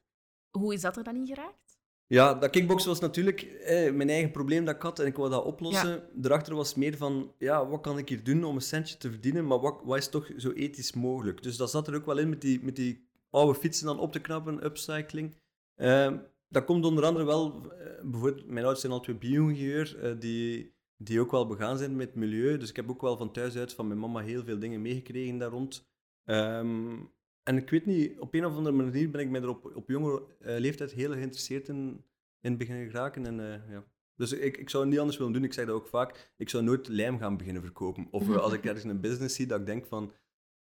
Hoe 0.50 0.74
is 0.74 0.82
dat 0.82 0.98
er 0.98 1.04
dan 1.04 1.16
in 1.16 1.28
geraakt? 1.28 1.78
Ja, 2.08 2.34
dat 2.34 2.50
kickboksen 2.50 2.90
was 2.90 3.00
natuurlijk 3.00 3.42
eh, 3.42 3.94
mijn 3.94 4.10
eigen 4.10 4.32
probleem 4.32 4.66
dat 4.66 4.76
ik 4.76 4.82
had 4.82 5.00
en 5.00 5.06
ik 5.06 5.16
wou 5.16 5.30
dat 5.30 5.44
oplossen. 5.44 5.90
Ja. 5.90 6.04
Daarachter 6.14 6.56
was 6.56 6.76
meer 6.76 6.98
van, 6.98 7.32
ja, 7.38 7.68
wat 7.68 7.82
kan 7.82 7.98
ik 7.98 8.10
hier 8.10 8.24
doen 8.24 8.44
om 8.44 8.56
een 8.56 8.62
centje 8.62 8.98
te 8.98 9.10
verdienen, 9.10 9.48
maar 9.48 9.60
wat, 9.60 9.82
wat 9.84 9.98
is 9.98 10.10
toch 10.10 10.32
zo 10.38 10.52
ethisch 10.52 10.94
mogelijk? 10.94 11.44
Dus 11.44 11.58
dat 11.58 11.70
zat 11.70 11.88
er 11.88 11.96
ook 11.96 12.06
wel 12.06 12.18
in 12.18 12.30
met 12.30 12.42
die, 12.42 12.64
met 12.64 12.76
die 12.76 13.08
oude 13.30 13.60
fietsen 13.60 13.86
dan 13.86 14.00
op 14.00 14.12
te 14.12 14.20
knappen, 14.20 14.66
upcycling. 14.66 15.36
Uh, 15.78 16.14
dat 16.50 16.66
komt 16.66 16.86
onder 16.86 17.06
andere 17.06 17.26
wel, 17.26 17.62
uh, 17.64 18.12
bijvoorbeeld, 18.12 18.46
mijn 18.46 18.58
ouders 18.58 18.82
zijn 18.82 18.94
al 18.94 19.00
twee 19.00 19.16
bio-ingenieur, 19.16 19.98
uh, 20.04 20.20
die, 20.20 20.74
die 20.98 21.20
ook 21.20 21.32
wel 21.32 21.48
begaan 21.48 21.78
zijn 21.78 21.96
met 21.96 22.16
milieu. 22.16 22.58
Dus 22.58 22.70
ik 22.70 22.76
heb 22.76 22.90
ook 22.90 23.02
wel 23.02 23.18
van 23.18 23.32
thuis 23.32 23.56
uit 23.56 23.74
van 23.74 23.88
mijn 23.88 24.00
mama 24.00 24.20
heel 24.20 24.44
veel 24.44 24.60
dingen 24.60 24.82
meegekregen 24.82 25.38
daar 25.38 25.50
rond. 25.50 25.88
Um, 26.25 27.13
en 27.44 27.58
ik 27.58 27.70
weet 27.70 27.86
niet, 27.86 28.20
op 28.20 28.34
een 28.34 28.46
of 28.46 28.55
andere 28.55 28.75
manier 28.75 29.10
ben 29.10 29.22
ik 29.22 29.29
mij 29.29 29.41
er 29.41 29.50
op, 29.50 29.75
op 29.75 29.89
jonge 29.89 30.22
uh, 30.39 30.58
leeftijd 30.58 30.91
heel 30.91 31.12
geïnteresseerd 31.12 31.67
in, 31.67 32.05
in 32.41 32.58
beginnen 32.58 32.89
geraken. 32.89 33.25
En, 33.25 33.63
ja. 33.70 33.86
Dus 34.15 34.32
ik, 34.32 34.58
ik 34.58 34.70
zou 34.70 34.84
het 34.84 34.91
niet 34.91 35.01
anders 35.01 35.17
willen 35.17 35.34
doen. 35.34 35.44
Ik 35.44 35.53
zeg 35.53 35.65
dat 35.65 35.75
ook 35.75 35.88
vaak. 35.88 36.34
Ik 36.38 36.50
zou 36.50 36.63
nooit 36.63 36.88
lijm 36.88 37.20
gaan 37.20 37.38
beginnen 37.38 37.62
verkopen. 37.62 38.08
Of 38.12 38.29
als 38.38 38.53
ik 38.53 38.65
ergens 38.65 38.84
een 38.84 39.01
business 39.01 39.36
zie, 39.36 39.48
dat 39.48 39.60
ik 39.60 39.65
denk 39.65 39.86
van 39.86 40.13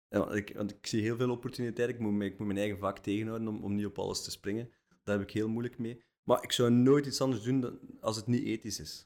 ja, 0.09 0.31
ik, 0.31 0.53
want 0.57 0.71
ik 0.71 0.87
zie 0.87 1.03
heel 1.03 1.17
veel 1.17 1.31
opportuniteiten. 1.31 1.97
Ik 1.97 2.03
moet, 2.03 2.23
ik 2.23 2.39
moet 2.39 2.47
mijn 2.47 2.59
eigen 2.59 2.79
vak 2.79 2.99
tegenhouden 2.99 3.49
om, 3.49 3.63
om 3.65 3.75
niet 3.75 3.87
op 3.87 3.99
alles 3.99 4.25
te 4.25 4.31
springen. 4.31 4.71
Daar 5.05 5.19
heb 5.19 5.29
ik 5.29 5.35
heel 5.35 5.49
moeilijk 5.49 5.79
mee. 5.79 6.03
Maar 6.23 6.43
ik 6.43 6.53
zou 6.53 6.71
nooit 6.71 7.07
iets 7.07 7.21
anders 7.21 7.43
doen 7.43 7.61
dan, 7.61 7.79
als 8.01 8.17
het 8.17 8.27
niet 8.27 8.45
ethisch 8.45 8.81
is. 8.81 9.05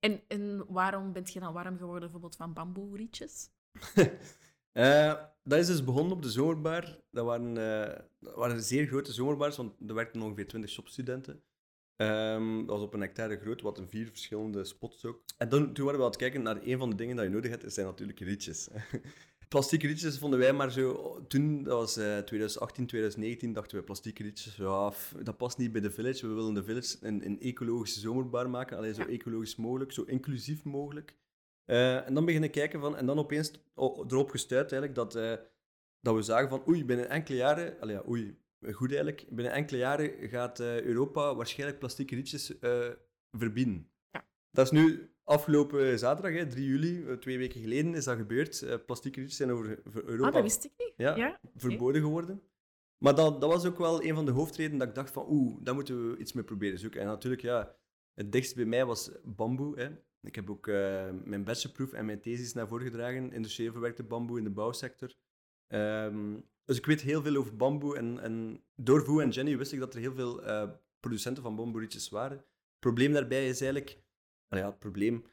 En, 0.00 0.20
en 0.28 0.64
waarom 0.68 1.12
bent 1.12 1.32
je 1.32 1.40
dan 1.40 1.52
warm 1.52 1.76
geworden 1.76 2.00
bijvoorbeeld 2.00 2.36
van 2.36 2.52
bamboerietjes? 2.52 3.50
uh, 4.72 5.14
dat 5.44 5.58
is 5.58 5.66
dus 5.66 5.84
begonnen 5.84 6.12
op 6.12 6.22
de 6.22 6.30
zomerbar. 6.30 6.98
Dat 7.10 7.24
waren, 7.24 7.56
uh, 7.56 7.98
dat 8.20 8.34
waren 8.34 8.62
zeer 8.62 8.86
grote 8.86 9.12
zomerbars, 9.12 9.56
want 9.56 9.72
er 9.86 9.94
werkten 9.94 10.22
ongeveer 10.22 10.48
20 10.48 10.70
shopstudenten. 10.70 11.42
Um, 11.96 12.66
dat 12.66 12.76
was 12.76 12.86
op 12.86 12.94
een 12.94 13.00
hectare 13.00 13.38
groot, 13.38 13.60
wat 13.60 13.78
een 13.78 13.88
vier 13.88 14.06
verschillende 14.06 14.64
spots 14.64 15.04
ook. 15.04 15.22
En 15.38 15.48
dan, 15.48 15.72
toen 15.72 15.84
waren 15.84 16.00
we 16.00 16.04
aan 16.04 16.10
het 16.10 16.20
kijken 16.20 16.42
naar 16.42 16.62
een 16.62 16.78
van 16.78 16.90
de 16.90 16.96
dingen 16.96 17.16
dat 17.16 17.24
je 17.24 17.30
nodig 17.30 17.50
hebt, 17.50 17.72
zijn 17.72 17.86
natuurlijk 17.86 18.20
rietjes. 18.20 18.68
plastieke 19.48 19.86
rietjes 19.86 20.18
vonden 20.18 20.38
wij 20.38 20.52
maar 20.52 20.70
zo... 20.70 21.18
Toen, 21.28 21.62
dat 21.62 21.78
was 21.78 21.98
uh, 21.98 22.18
2018, 22.18 22.86
2019, 22.86 23.52
dachten 23.52 23.78
we 23.78 23.84
plastieke 23.84 24.22
rietjes, 24.22 24.56
ja, 24.56 24.92
dat 25.22 25.36
past 25.36 25.58
niet 25.58 25.72
bij 25.72 25.80
de 25.80 25.90
Village. 25.90 26.26
We 26.26 26.34
willen 26.34 26.54
de 26.54 26.64
Village 26.64 26.96
een, 27.00 27.26
een 27.26 27.40
ecologische 27.40 28.00
zomerbar 28.00 28.50
maken, 28.50 28.76
alleen 28.76 28.94
zo 28.94 29.02
ecologisch 29.02 29.56
mogelijk, 29.56 29.92
zo 29.92 30.02
inclusief 30.02 30.64
mogelijk. 30.64 31.16
Uh, 31.72 32.06
en 32.06 32.14
dan 32.14 32.24
beginnen 32.24 32.50
kijken 32.50 32.80
van... 32.80 32.96
En 32.96 33.06
dan 33.06 33.18
opeens 33.18 33.52
erop 33.74 34.30
gestuurd 34.30 34.72
eigenlijk 34.72 34.94
dat, 34.94 35.16
uh, 35.16 35.32
dat 36.00 36.14
we 36.14 36.22
zagen 36.22 36.48
van... 36.48 36.68
Oei, 36.68 36.84
binnen 36.84 37.08
enkele 37.08 37.36
jaren... 37.36 37.80
Allee, 37.80 37.96
ja, 37.96 38.02
oei, 38.08 38.38
goed 38.72 38.88
eigenlijk. 38.88 39.26
Binnen 39.28 39.52
enkele 39.52 39.78
jaren 39.78 40.28
gaat 40.28 40.60
uh, 40.60 40.80
Europa 40.80 41.34
waarschijnlijk 41.34 41.78
plastieke 41.78 42.14
rietjes 42.14 42.54
verbieden. 43.30 43.90
Ja. 44.10 44.24
Dat 44.50 44.64
is 44.64 44.70
nu 44.70 45.10
afgelopen 45.24 45.98
zaterdag, 45.98 46.32
hè, 46.32 46.46
3 46.46 46.66
juli, 46.66 47.18
twee 47.18 47.38
weken 47.38 47.60
geleden, 47.60 47.94
is 47.94 48.04
dat 48.04 48.16
gebeurd. 48.16 48.84
plastieke 48.86 49.18
rietjes 49.18 49.38
zijn 49.38 49.50
over 49.50 49.82
Europa 49.94 50.26
ah, 50.26 50.32
dat 50.32 50.42
wist 50.42 50.64
ik 50.64 50.72
niet. 50.76 50.92
Ja, 50.96 51.16
ja? 51.16 51.40
verboden 51.56 52.02
geworden. 52.02 52.42
Maar 52.98 53.14
dat, 53.14 53.40
dat 53.40 53.50
was 53.50 53.64
ook 53.64 53.78
wel 53.78 54.04
een 54.04 54.14
van 54.14 54.24
de 54.24 54.30
hoofdredenen 54.30 54.78
dat 54.78 54.88
ik 54.88 54.94
dacht 54.94 55.10
van 55.10 55.26
oeh, 55.28 55.56
daar 55.60 55.74
moeten 55.74 56.10
we 56.10 56.16
iets 56.16 56.32
mee 56.32 56.44
proberen 56.44 56.78
zoeken. 56.78 57.00
En 57.00 57.06
natuurlijk, 57.06 57.42
ja, 57.42 57.76
het 58.14 58.32
dichtst 58.32 58.54
bij 58.54 58.64
mij 58.64 58.84
was 58.84 59.10
bamboe. 59.24 59.80
Hè. 59.80 59.88
Ik 60.22 60.34
heb 60.34 60.50
ook 60.50 60.66
mijn 61.24 61.44
bachelorproef 61.44 61.92
en 61.92 62.06
mijn 62.06 62.20
thesis 62.20 62.52
naar 62.52 62.68
voren 62.68 62.86
gedragen, 62.86 63.32
industrieel 63.32 63.72
verwerkte 63.72 64.02
bamboe 64.02 64.38
in 64.38 64.44
de 64.44 64.50
bouwsector. 64.50 65.14
Um, 65.68 66.50
dus 66.64 66.76
ik 66.76 66.86
weet 66.86 67.00
heel 67.00 67.22
veel 67.22 67.36
over 67.36 67.56
bamboe. 67.56 67.96
En, 67.96 68.18
en 68.20 68.64
door 68.74 69.04
Voe 69.04 69.22
en 69.22 69.30
Jenny 69.30 69.58
wist 69.58 69.72
ik 69.72 69.78
dat 69.78 69.94
er 69.94 70.00
heel 70.00 70.14
veel 70.14 70.46
uh, 70.46 70.70
producenten 71.00 71.42
van 71.42 71.56
bamboerietjes 71.56 72.08
waren. 72.08 72.36
Het 72.36 72.78
probleem 72.78 73.12
daarbij 73.12 73.48
is 73.48 73.60
eigenlijk... 73.60 74.02
Nou 74.48 74.62
ja, 74.62 74.68
het 74.70 74.78
probleem... 74.78 75.24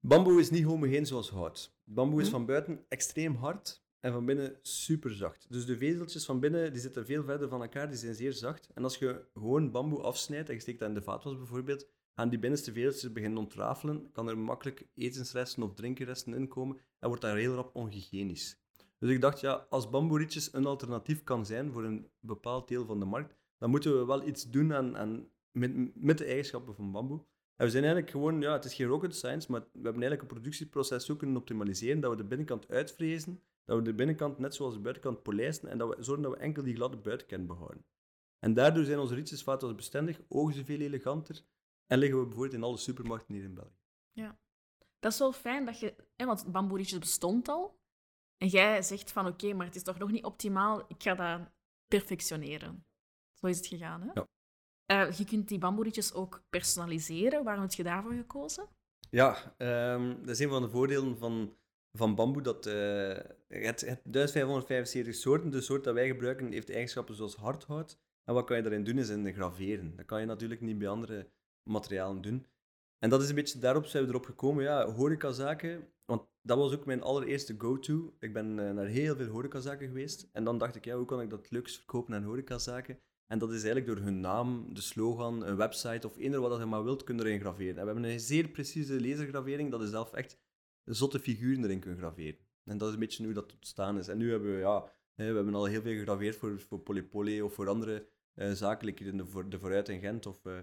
Bamboe 0.00 0.40
is 0.40 0.50
niet 0.50 0.64
homogeen 0.64 1.06
zoals 1.06 1.30
hout. 1.30 1.78
Bamboe 1.84 2.20
is 2.20 2.26
hm? 2.26 2.32
van 2.32 2.46
buiten 2.46 2.84
extreem 2.88 3.34
hard 3.34 3.84
en 4.00 4.12
van 4.12 4.24
binnen 4.24 4.58
super 4.62 5.14
zacht. 5.14 5.46
Dus 5.48 5.66
de 5.66 5.76
vezeltjes 5.76 6.24
van 6.24 6.40
binnen 6.40 6.72
die 6.72 6.80
zitten 6.80 7.06
veel 7.06 7.24
verder 7.24 7.48
van 7.48 7.62
elkaar, 7.62 7.88
die 7.88 7.96
zijn 7.96 8.14
zeer 8.14 8.32
zacht. 8.32 8.70
En 8.74 8.82
als 8.82 8.96
je 8.96 9.24
gewoon 9.34 9.70
bamboe 9.70 10.00
afsnijdt 10.00 10.48
en 10.48 10.54
je 10.54 10.60
steekt 10.60 10.78
dat 10.78 10.88
in 10.88 10.94
de 10.94 11.02
vaatwas 11.02 11.36
bijvoorbeeld, 11.36 11.88
gaan 12.14 12.28
die 12.28 12.38
binnenste 12.38 12.72
vezeltjes 12.72 13.12
beginnen 13.12 13.38
ontrafelen, 13.38 14.10
kan 14.12 14.28
er 14.28 14.38
makkelijk 14.38 14.86
etensresten 14.94 15.62
of 15.62 15.74
drinkenresten 15.74 16.34
in 16.34 16.48
komen 16.48 16.76
en 16.98 17.08
wordt 17.08 17.22
dat 17.22 17.34
heel 17.34 17.54
rap 17.54 17.74
onhygiënisch. 17.74 18.60
Dus 18.98 19.10
ik 19.10 19.20
dacht, 19.20 19.40
ja, 19.40 19.66
als 19.70 19.90
bamboerietjes 19.90 20.52
een 20.52 20.66
alternatief 20.66 21.24
kan 21.24 21.46
zijn 21.46 21.72
voor 21.72 21.84
een 21.84 22.10
bepaald 22.20 22.68
deel 22.68 22.84
van 22.84 22.98
de 22.98 23.04
markt, 23.04 23.36
dan 23.58 23.70
moeten 23.70 23.98
we 23.98 24.04
wel 24.04 24.26
iets 24.26 24.50
doen 24.50 24.74
aan, 24.74 24.96
aan, 24.96 25.28
met, 25.50 25.94
met 25.94 26.18
de 26.18 26.24
eigenschappen 26.24 26.74
van 26.74 26.92
bamboe. 26.92 27.24
En 27.56 27.64
we 27.64 27.70
zijn 27.70 27.84
eigenlijk 27.84 28.12
gewoon, 28.12 28.40
ja, 28.40 28.52
het 28.52 28.64
is 28.64 28.74
geen 28.74 28.86
rocket 28.86 29.14
science, 29.14 29.50
maar 29.50 29.60
we 29.60 29.66
hebben 29.72 29.92
eigenlijk 29.92 30.22
een 30.22 30.28
productieproces 30.28 31.04
zo 31.04 31.16
kunnen 31.16 31.36
optimaliseren 31.36 32.00
dat 32.00 32.10
we 32.10 32.16
de 32.16 32.24
binnenkant 32.24 32.68
uitvrezen, 32.68 33.40
dat 33.64 33.76
we 33.76 33.82
de 33.82 33.94
binnenkant 33.94 34.38
net 34.38 34.54
zoals 34.54 34.74
de 34.74 34.80
buitenkant 34.80 35.22
polijsten 35.22 35.68
en 35.68 35.78
dat 35.78 35.96
we 35.96 36.02
zorgen 36.02 36.22
dat 36.22 36.32
we 36.32 36.38
enkel 36.38 36.62
die 36.62 36.74
gladde 36.74 36.96
buitenkant 36.96 37.46
behouden. 37.46 37.84
En 38.38 38.54
daardoor 38.54 38.84
zijn 38.84 38.98
onze 38.98 39.14
rietjes 39.14 39.42
vaak 39.42 39.76
bestendig, 39.76 40.20
ogen 40.28 40.54
ze 40.54 40.64
veel 40.64 40.80
eleganter 40.80 41.44
en 41.92 41.98
liggen 41.98 42.18
we 42.18 42.24
bijvoorbeeld 42.24 42.54
in 42.54 42.62
alle 42.62 42.76
supermarkten 42.76 43.34
hier 43.34 43.44
in 43.44 43.54
België. 43.54 43.80
Ja, 44.12 44.38
dat 44.98 45.12
is 45.12 45.18
wel 45.18 45.32
fijn 45.32 45.64
dat 45.64 45.80
je, 45.80 45.94
hè, 46.16 46.26
want 46.26 46.52
bamboerietjes 46.52 46.98
bestond 46.98 47.48
al, 47.48 47.80
en 48.36 48.48
jij 48.48 48.82
zegt 48.82 49.12
van 49.12 49.26
oké, 49.26 49.52
maar 49.52 49.66
het 49.66 49.76
is 49.76 49.82
toch 49.82 49.98
nog 49.98 50.10
niet 50.10 50.24
optimaal, 50.24 50.84
ik 50.88 51.02
ga 51.02 51.14
dat 51.14 51.40
perfectioneren. 51.86 52.86
Zo 53.32 53.46
is 53.46 53.56
het 53.56 53.66
gegaan, 53.66 54.02
hè? 54.02 54.10
Ja. 54.14 54.28
Uh, 55.06 55.12
je 55.12 55.24
kunt 55.24 55.48
die 55.48 55.58
bamboerietjes 55.58 56.12
ook 56.12 56.44
personaliseren. 56.50 57.44
Waarom 57.44 57.62
heb 57.62 57.72
je 57.72 57.82
daarvoor 57.82 58.12
gekozen? 58.12 58.68
Ja, 59.10 59.54
um, 59.58 60.18
dat 60.20 60.28
is 60.28 60.38
een 60.38 60.48
van 60.48 60.62
de 60.62 60.68
voordelen 60.68 61.18
van, 61.18 61.56
van 61.92 62.14
bamboe. 62.14 62.42
Dat, 62.42 62.66
uh, 62.66 62.72
het, 63.48 63.80
het 63.80 64.00
1575 64.02 65.14
soorten, 65.14 65.50
de 65.50 65.60
soort 65.60 65.84
dat 65.84 65.94
wij 65.94 66.06
gebruiken, 66.06 66.52
heeft 66.52 66.70
eigenschappen 66.70 67.14
zoals 67.14 67.36
hardhout. 67.36 67.98
En 68.24 68.34
wat 68.34 68.44
kan 68.44 68.56
je 68.56 68.62
daarin 68.62 68.84
doen, 68.84 68.98
is 68.98 69.08
in 69.08 69.32
graveren. 69.32 69.96
Dat 69.96 70.06
kan 70.06 70.20
je 70.20 70.26
natuurlijk 70.26 70.60
niet 70.60 70.78
bij 70.78 70.88
andere 70.88 71.30
materialen 71.62 72.22
doen. 72.22 72.46
En 72.98 73.10
dat 73.10 73.22
is 73.22 73.28
een 73.28 73.34
beetje 73.34 73.58
daarop 73.58 73.86
zijn 73.86 74.04
we 74.04 74.08
erop 74.08 74.24
gekomen. 74.24 74.64
Ja, 74.64 74.90
horecazaken, 74.90 75.88
want 76.04 76.22
dat 76.42 76.58
was 76.58 76.72
ook 76.74 76.84
mijn 76.84 77.02
allereerste 77.02 77.54
go-to. 77.58 78.14
Ik 78.18 78.32
ben 78.32 78.58
eh, 78.58 78.74
naar 78.74 78.86
heel 78.86 79.16
veel 79.16 79.26
horecazaken 79.26 79.86
geweest. 79.86 80.28
En 80.32 80.44
dan 80.44 80.58
dacht 80.58 80.76
ik, 80.76 80.84
ja, 80.84 80.96
hoe 80.96 81.06
kan 81.06 81.20
ik 81.20 81.30
dat 81.30 81.50
leukst 81.50 81.76
verkopen 81.76 82.14
aan 82.14 82.22
horecazaken? 82.22 82.98
En 83.26 83.38
dat 83.38 83.52
is 83.52 83.64
eigenlijk 83.64 83.86
door 83.86 84.04
hun 84.04 84.20
naam, 84.20 84.74
de 84.74 84.80
slogan, 84.80 85.46
een 85.46 85.56
website 85.56 86.06
of 86.06 86.16
eender 86.16 86.40
wat 86.40 86.58
je 86.58 86.66
maar 86.66 86.84
wilt, 86.84 87.04
kunnen 87.04 87.26
erin 87.26 87.40
graveren. 87.40 87.76
En 87.76 87.86
we 87.86 87.92
hebben 87.92 88.04
een 88.04 88.20
zeer 88.20 88.48
precieze 88.48 89.00
lasergravering, 89.00 89.70
dat 89.70 89.82
is 89.82 89.90
zelf 89.90 90.12
echt 90.12 90.38
zotte 90.84 91.20
figuren 91.20 91.64
erin 91.64 91.80
kunnen 91.80 91.98
graveren. 91.98 92.36
En 92.64 92.78
dat 92.78 92.88
is 92.88 92.94
een 92.94 93.00
beetje 93.00 93.24
hoe 93.24 93.32
dat 93.32 93.52
ontstaan 93.52 93.98
is. 93.98 94.08
En 94.08 94.18
nu 94.18 94.30
hebben 94.30 94.54
we, 94.54 94.58
ja, 94.58 94.92
we 95.14 95.22
hebben 95.22 95.54
al 95.54 95.64
heel 95.64 95.82
veel 95.82 95.94
gegraveerd 95.94 96.36
voor, 96.36 96.60
voor 96.60 96.78
Polypoly 96.78 97.40
of 97.40 97.54
voor 97.54 97.68
andere 97.68 98.06
uh, 98.34 98.50
zaken, 98.50 98.96
in 98.96 99.16
de, 99.16 99.26
voor, 99.26 99.48
de 99.48 99.58
Vooruit 99.58 99.88
in 99.88 100.00
Gent. 100.00 100.26
Of, 100.26 100.44
uh, 100.44 100.58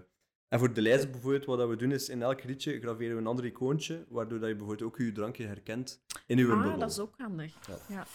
en 0.50 0.58
voor 0.58 0.72
de 0.72 0.82
lijst 0.82 1.10
bijvoorbeeld, 1.10 1.44
wat 1.44 1.68
we 1.68 1.76
doen 1.76 1.92
is 1.92 2.08
in 2.08 2.22
elk 2.22 2.40
ritje 2.40 2.80
graveren 2.80 3.14
we 3.14 3.20
een 3.20 3.26
ander 3.26 3.44
icoontje, 3.44 4.04
waardoor 4.08 4.38
dat 4.38 4.48
je 4.48 4.56
bijvoorbeeld 4.56 4.88
ook 4.88 4.98
je 4.98 5.12
drankje 5.12 5.46
herkent 5.46 6.00
in 6.26 6.38
uw 6.38 6.52
ah, 6.52 6.78
dat 6.78 6.90
is 6.90 6.98
ook 6.98 7.14
handig. 7.16 7.54
Ja. 7.88 8.06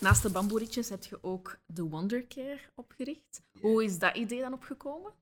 Naast 0.00 0.22
de 0.22 0.30
bamboeritjes 0.30 0.88
heb 0.88 1.04
je 1.04 1.18
ook 1.22 1.58
de 1.66 1.82
Wondercare 1.82 2.60
opgericht. 2.74 3.42
Hoe 3.60 3.84
is 3.84 3.98
dat 3.98 4.16
idee 4.16 4.40
dan 4.40 4.52
opgekomen? 4.52 5.12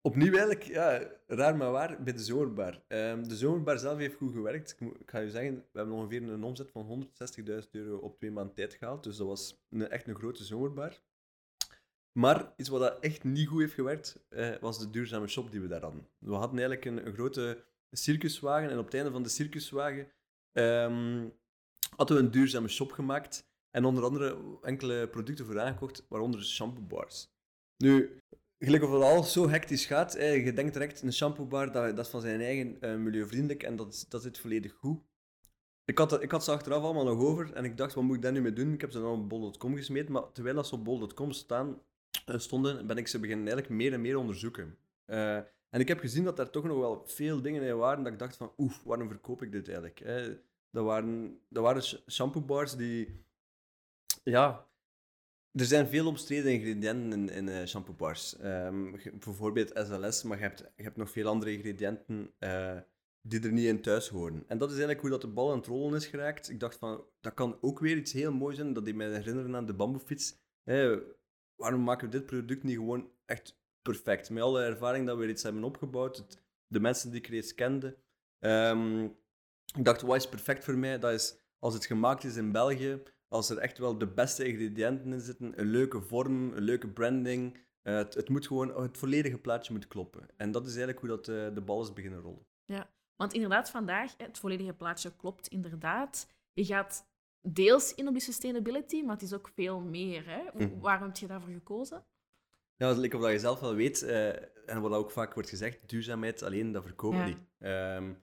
Opnieuw 0.00 0.32
eigenlijk, 0.32 0.62
ja, 0.62 1.10
raar 1.26 1.56
maar 1.56 1.70
waar, 1.70 2.02
bij 2.02 2.12
de 2.12 2.22
zomerbar. 2.22 2.82
Um, 2.88 3.28
de 3.28 3.36
zomerbar 3.36 3.78
zelf 3.78 3.98
heeft 3.98 4.16
goed 4.16 4.32
gewerkt. 4.32 4.76
Ik, 4.78 5.10
ga 5.10 5.18
je 5.18 5.30
zeggen, 5.30 5.54
we 5.54 5.78
hebben 5.78 5.96
ongeveer 5.96 6.22
een 6.22 6.44
omzet 6.44 6.70
van 6.70 7.08
160.000 7.64 7.70
euro 7.70 7.96
op 7.96 8.16
twee 8.16 8.30
maanden 8.30 8.54
tijd 8.54 8.74
gehaald. 8.74 9.04
Dus 9.04 9.16
dat 9.16 9.26
was 9.26 9.64
een, 9.70 9.88
echt 9.88 10.08
een 10.08 10.14
grote 10.14 10.44
zomerbar. 10.44 11.00
Maar 12.12 12.52
iets 12.56 12.68
wat 12.68 12.80
dat 12.80 12.98
echt 13.00 13.24
niet 13.24 13.48
goed 13.48 13.60
heeft 13.60 13.74
gewerkt, 13.74 14.24
eh, 14.28 14.50
was 14.60 14.78
de 14.78 14.90
duurzame 14.90 15.26
shop 15.26 15.50
die 15.50 15.60
we 15.60 15.66
daar 15.66 15.80
hadden. 15.80 16.08
We 16.18 16.34
hadden 16.34 16.58
eigenlijk 16.58 16.84
een, 16.84 17.06
een 17.06 17.14
grote 17.14 17.64
circuswagen 17.90 18.70
en 18.70 18.78
op 18.78 18.84
het 18.84 18.94
einde 18.94 19.10
van 19.10 19.22
de 19.22 19.28
circuswagen 19.28 20.12
um, 20.52 21.32
hadden 21.96 22.16
we 22.16 22.22
een 22.22 22.30
duurzame 22.30 22.68
shop 22.68 22.92
gemaakt 22.92 23.50
en 23.70 23.84
onder 23.84 24.04
andere 24.04 24.58
enkele 24.62 25.08
producten 25.08 25.46
voor 25.46 25.60
aangekocht, 25.60 26.06
waaronder 26.08 26.44
shampoo 26.44 26.82
bars. 26.82 27.30
Nu, 27.76 28.20
gelijk 28.58 28.82
of 28.82 28.92
het 28.92 29.02
al 29.02 29.22
zo 29.22 29.48
hectisch 29.48 29.86
gaat, 29.86 30.12
je 30.12 30.52
denkt 30.54 30.72
direct 30.72 31.02
een 31.02 31.12
shampoo 31.12 31.46
bar, 31.46 31.72
dat, 31.72 31.96
dat 31.96 32.04
is 32.04 32.10
van 32.10 32.20
zijn 32.20 32.40
eigen 32.40 32.76
uh, 32.80 32.96
milieuvriendelijk 32.96 33.62
en 33.62 33.76
dat, 33.76 34.06
dat 34.08 34.22
zit 34.22 34.38
volledig 34.38 34.72
goed. 34.72 35.00
Ik 35.84 35.98
had, 35.98 36.22
ik 36.22 36.30
had 36.30 36.44
ze 36.44 36.50
achteraf 36.50 36.82
allemaal 36.82 37.04
nog 37.04 37.18
over 37.18 37.52
en 37.52 37.64
ik 37.64 37.76
dacht, 37.76 37.94
wat 37.94 38.04
moet 38.04 38.16
ik 38.16 38.22
daar 38.22 38.32
nu 38.32 38.40
mee 38.40 38.52
doen? 38.52 38.72
Ik 38.72 38.80
heb 38.80 38.90
ze 38.90 39.00
dan 39.00 39.20
op 39.20 39.28
bol.com 39.28 39.76
gesmeten, 39.76 40.12
maar 40.12 40.32
terwijl 40.32 40.54
dat 40.54 40.66
ze 40.66 40.74
op 40.74 40.84
bol.com 40.84 41.32
staan, 41.32 41.68
eh, 41.68 41.91
stonden, 42.26 42.86
ben 42.86 42.96
ik 42.96 43.08
ze 43.08 43.18
beginnen 43.20 43.46
eigenlijk 43.46 43.76
meer 43.76 43.92
en 43.92 44.00
meer 44.00 44.16
onderzoeken. 44.16 44.78
Uh, 45.06 45.36
en 45.70 45.80
ik 45.80 45.88
heb 45.88 45.98
gezien 45.98 46.24
dat 46.24 46.36
daar 46.36 46.50
toch 46.50 46.64
nog 46.64 46.78
wel 46.78 47.06
veel 47.06 47.42
dingen 47.42 47.62
in 47.62 47.76
waren 47.76 48.04
dat 48.04 48.12
ik 48.12 48.18
dacht 48.18 48.36
van, 48.36 48.52
oef, 48.58 48.82
waarom 48.82 49.08
verkoop 49.08 49.42
ik 49.42 49.52
dit 49.52 49.66
eigenlijk? 49.66 49.98
Hè? 49.98 50.38
Dat 50.70 50.84
waren, 50.84 51.40
dat 51.48 51.62
waren 51.62 51.82
shampoo 52.08 52.40
bars 52.40 52.76
die 52.76 53.24
ja, 54.24 54.66
er 55.52 55.64
zijn 55.64 55.86
veel 55.86 56.06
omstreden 56.06 56.52
ingrediënten 56.52 57.12
in, 57.12 57.28
in 57.28 57.46
uh, 57.46 57.64
shampoo 57.64 57.94
bars. 57.94 58.36
Um, 58.42 58.96
bijvoorbeeld 59.12 59.72
SLS, 59.74 60.22
maar 60.22 60.36
je 60.36 60.42
hebt, 60.42 60.72
je 60.76 60.82
hebt 60.82 60.96
nog 60.96 61.10
veel 61.10 61.26
andere 61.26 61.52
ingrediënten 61.52 62.34
die 63.22 63.40
er 63.40 63.52
niet 63.52 63.66
in 63.66 63.82
thuis 63.82 64.08
horen. 64.08 64.44
En 64.46 64.58
dat 64.58 64.68
is 64.68 64.74
eigenlijk 64.74 65.00
hoe 65.00 65.10
dat 65.10 65.20
de 65.20 65.28
bal 65.28 65.50
aan 65.50 65.56
het 65.56 65.66
rollen 65.66 65.96
is 65.96 66.06
geraakt. 66.06 66.48
Ik 66.48 66.60
dacht 66.60 66.76
van, 66.76 67.04
dat 67.20 67.34
kan 67.34 67.58
ook 67.60 67.78
weer 67.78 67.96
iets 67.96 68.12
heel 68.12 68.32
moois 68.32 68.56
zijn, 68.56 68.72
dat 68.72 68.84
die 68.84 68.94
mij 68.94 69.10
herinneren 69.10 69.56
aan 69.56 69.66
de 69.66 69.74
bamboefiets. 69.74 70.40
Waarom 71.62 71.82
maken 71.82 72.10
we 72.10 72.16
dit 72.18 72.26
product 72.26 72.62
niet 72.62 72.76
gewoon 72.76 73.10
echt 73.26 73.60
perfect? 73.82 74.30
Met 74.30 74.42
alle 74.42 74.62
ervaring 74.62 75.06
dat 75.06 75.16
we 75.16 75.28
iets 75.28 75.42
hebben 75.42 75.64
opgebouwd, 75.64 76.38
de 76.66 76.80
mensen 76.80 77.10
die 77.10 77.20
ik 77.20 77.26
reeds 77.26 77.54
kende. 77.54 77.96
Um, 78.40 79.04
ik 79.74 79.84
dacht, 79.84 80.02
wat 80.02 80.16
is 80.16 80.28
perfect 80.28 80.64
voor 80.64 80.78
mij? 80.78 80.98
Dat 80.98 81.12
is 81.12 81.36
als 81.58 81.74
het 81.74 81.86
gemaakt 81.86 82.24
is 82.24 82.36
in 82.36 82.52
België, 82.52 83.02
als 83.28 83.50
er 83.50 83.58
echt 83.58 83.78
wel 83.78 83.98
de 83.98 84.06
beste 84.06 84.44
ingrediënten 84.44 85.12
in 85.12 85.20
zitten, 85.20 85.60
een 85.60 85.66
leuke 85.66 86.00
vorm, 86.00 86.52
een 86.52 86.62
leuke 86.62 86.88
branding. 86.88 87.56
Uh, 87.82 87.94
het, 87.94 88.14
het, 88.14 88.28
moet 88.28 88.46
gewoon, 88.46 88.82
het 88.82 88.98
volledige 88.98 89.38
plaatje 89.38 89.72
moet 89.72 89.88
kloppen. 89.88 90.28
En 90.36 90.50
dat 90.50 90.62
is 90.62 90.76
eigenlijk 90.76 90.98
hoe 90.98 91.08
dat, 91.08 91.28
uh, 91.28 91.54
de 91.54 91.60
bal 91.60 91.82
is 91.82 91.92
beginnen 91.92 92.20
rollen. 92.20 92.46
Ja, 92.64 92.90
want 93.16 93.32
inderdaad, 93.32 93.70
vandaag, 93.70 94.14
het 94.16 94.38
volledige 94.38 94.72
plaatje 94.72 95.16
klopt 95.16 95.48
inderdaad. 95.48 96.26
Je 96.52 96.64
gaat 96.64 97.11
deels 97.42 97.94
in 97.94 98.06
op 98.06 98.12
die 98.12 98.22
sustainability, 98.22 99.02
maar 99.02 99.14
het 99.14 99.24
is 99.24 99.32
ook 99.32 99.50
veel 99.54 99.80
meer. 99.80 100.26
Hè? 100.26 100.42
Mhm. 100.54 100.80
Waarom 100.80 101.06
heb 101.06 101.16
je 101.16 101.26
daarvoor 101.26 101.52
gekozen? 101.52 102.04
Ja, 102.76 102.94
dat 102.94 103.10
dat 103.10 103.30
je 103.30 103.38
zelf 103.38 103.60
wel 103.60 103.74
weet, 103.74 104.02
uh, 104.02 104.28
en 104.70 104.80
wat 104.80 104.92
ook 104.92 105.10
vaak 105.10 105.34
wordt 105.34 105.48
gezegd, 105.48 105.88
duurzaamheid 105.88 106.42
alleen, 106.42 106.72
dat 106.72 106.82
verkoopt 106.84 107.16
ja. 107.16 107.26
niet. 107.26 107.38
Um, 107.58 108.22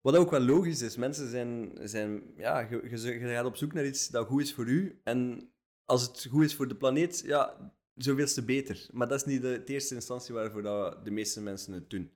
wat 0.00 0.16
ook 0.16 0.30
wel 0.30 0.40
logisch 0.40 0.82
is. 0.82 0.96
Mensen 0.96 1.30
zijn... 1.30 1.78
zijn 1.82 2.22
ja, 2.36 2.60
je, 2.60 2.88
je, 2.90 3.18
gaat 3.18 3.44
op 3.44 3.56
zoek 3.56 3.72
naar 3.72 3.86
iets 3.86 4.08
dat 4.08 4.26
goed 4.26 4.42
is 4.42 4.54
voor 4.54 4.66
u. 4.66 5.00
En 5.04 5.50
als 5.84 6.02
het 6.02 6.26
goed 6.30 6.44
is 6.44 6.54
voor 6.54 6.68
de 6.68 6.76
planeet, 6.76 7.22
ja, 7.24 7.72
zoveel 7.94 8.26
te 8.26 8.44
beter. 8.44 8.86
Maar 8.92 9.08
dat 9.08 9.20
is 9.20 9.26
niet 9.26 9.42
de, 9.42 9.64
eerste 9.64 9.94
instantie 9.94 10.34
waarvoor 10.34 10.62
dat 10.62 11.04
de 11.04 11.10
meeste 11.10 11.42
mensen 11.42 11.72
het 11.72 11.90
doen. 11.90 12.12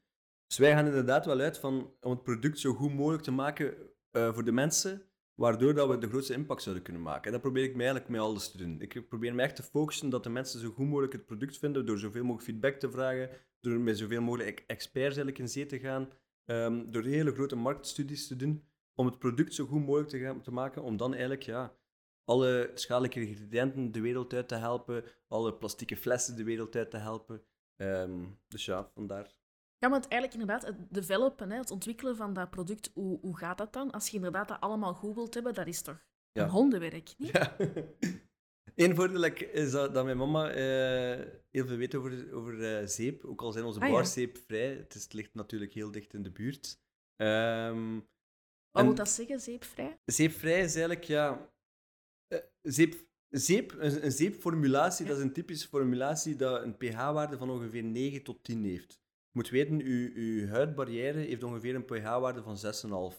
Dus 0.47 0.59
wij 0.59 0.73
gaan 0.73 0.87
inderdaad 0.87 1.27
wel 1.27 1.41
uit 1.41 1.59
van, 1.59 1.95
om 2.01 2.11
het 2.11 2.23
product 2.23 2.59
zo 2.59 2.73
goed 2.73 2.95
mogelijk 2.95 3.23
te 3.23 3.31
maken 3.31 3.75
uh, 4.13 4.35
voor 4.35 4.45
de 4.45 4.53
mensen, 4.53 5.03
waardoor 5.41 5.75
dat 5.75 5.89
we 5.89 5.99
de 5.99 6.09
grootste 6.09 6.33
impact 6.33 6.63
zouden 6.63 6.85
kunnen 6.85 7.03
maken. 7.03 7.25
En 7.25 7.33
dat 7.33 7.41
probeer 7.41 7.65
ik 7.65 7.75
mij 7.75 7.87
eigenlijk 7.87 8.09
met 8.09 8.21
alles 8.21 8.51
te 8.51 8.59
doen. 8.59 8.81
Ik 8.81 9.09
probeer 9.09 9.35
me 9.35 9.43
echt 9.43 9.57
te 9.57 9.63
focussen 9.63 10.11
dat 10.11 10.23
de 10.23 10.31
mensen 10.31 10.61
zo 10.61 10.71
goed 10.71 10.87
mogelijk 10.87 11.13
het 11.13 11.27
product 11.27 11.59
vinden, 11.59 11.87
door 11.87 11.99
zoveel 11.99 12.23
mogelijk 12.23 12.45
feedback 12.45 12.75
te 12.75 12.91
vragen, 12.91 13.31
door 13.61 13.81
met 13.81 13.99
zoveel 13.99 14.21
mogelijk 14.21 14.65
experts 14.67 15.17
eigenlijk 15.17 15.39
in 15.39 15.49
zee 15.49 15.67
te 15.67 15.79
gaan, 15.79 16.09
um, 16.45 16.91
door 16.91 17.03
hele 17.03 17.33
grote 17.33 17.57
marktstudies 17.57 18.27
te 18.27 18.37
doen, 18.37 18.65
om 18.95 19.07
het 19.07 19.19
product 19.19 19.55
zo 19.55 19.67
goed 19.67 19.87
mogelijk 19.87 20.43
te, 20.43 20.51
maken, 20.51 20.83
om 20.83 20.97
dan 20.97 21.11
eigenlijk 21.13 21.43
ja, 21.43 21.75
alle 22.25 22.71
schadelijke 22.75 23.21
ingrediënten 23.21 23.93
de 23.93 24.01
wereld 24.01 24.33
uit 24.33 24.49
te 24.49 24.55
helpen, 24.55 25.05
alle 25.29 25.55
plastieke 25.55 25.97
flessen 25.97 26.37
de 26.37 26.45
wereld 26.45 26.77
uit 26.77 26.91
te 26.91 26.97
helpen. 26.97 27.43
Um, 27.77 28.39
dus 28.49 28.65
ja, 28.65 28.91
vandaar. 28.95 29.40
Ja, 29.81 29.91
want 29.91 30.09
eigenlijk 30.09 30.41
inderdaad, 30.41 30.67
het 30.67 30.77
developen, 30.91 31.51
het 31.51 31.71
ontwikkelen 31.71 32.17
van 32.17 32.33
dat 32.33 32.51
product, 32.51 32.91
hoe, 32.95 33.19
hoe 33.21 33.39
gaat 33.39 33.59
dat 33.59 33.73
dan? 33.73 33.91
Als 33.91 34.09
je 34.09 34.17
inderdaad 34.17 34.49
dat 34.49 34.61
allemaal 34.61 34.95
goed 34.95 35.15
wilt 35.15 35.35
hebben, 35.35 35.55
dat 35.55 35.67
is 35.67 35.83
toch 35.83 36.05
een 36.33 36.49
hondenwerk, 36.49 37.15
niet? 37.19 37.31
Ja. 37.31 37.57
Eén 38.75 38.95
voordeel 38.95 39.25
is 39.25 39.71
dat, 39.71 39.95
dat 39.95 40.05
mijn 40.05 40.17
mama 40.17 40.49
uh, 40.49 41.27
heel 41.51 41.67
veel 41.67 41.77
weet 41.77 41.95
over, 41.95 42.33
over 42.33 42.81
uh, 42.81 42.87
zeep. 42.87 43.25
Ook 43.25 43.43
al 43.43 43.53
zijn 43.53 43.65
onze 43.65 43.81
ah, 43.81 43.91
barzeep 43.91 44.39
vrij. 44.47 44.77
Het, 44.77 44.95
is, 44.95 45.03
het, 45.03 45.13
ligt 45.13 45.35
natuurlijk 45.35 45.73
heel 45.73 45.91
dicht 45.91 46.15
in 46.15 46.23
de 46.23 46.31
buurt. 46.31 46.81
Um, 47.17 48.09
Wat 48.71 48.85
moet 48.85 48.97
dat 48.97 49.09
zeggen, 49.09 49.41
zeepvrij? 49.41 50.01
Zeepvrij 50.05 50.61
is 50.61 50.75
eigenlijk, 50.75 51.05
ja... 51.05 51.53
Uh, 52.33 52.39
zeep, 52.63 52.95
zeep, 53.29 53.73
een, 53.73 54.05
een 54.05 54.13
zeepformulatie, 54.13 55.07
dat 55.07 55.17
is 55.17 55.23
een 55.23 55.33
typische 55.33 55.69
formulatie 55.69 56.37
dat 56.37 56.63
een 56.63 56.77
pH-waarde 56.77 57.39
van 57.39 57.51
ongeveer 57.51 57.85
9 57.85 58.23
tot 58.23 58.45
10 58.45 58.65
heeft. 58.65 59.01
Moet 59.33 59.49
weten, 59.49 59.81
uw, 59.81 60.11
uw 60.15 60.47
huidbarrière 60.49 61.19
heeft 61.19 61.43
ongeveer 61.43 61.75
een 61.75 61.85
pH-waarde 61.85 62.43
van 62.43 62.57
6,5. 63.13 63.17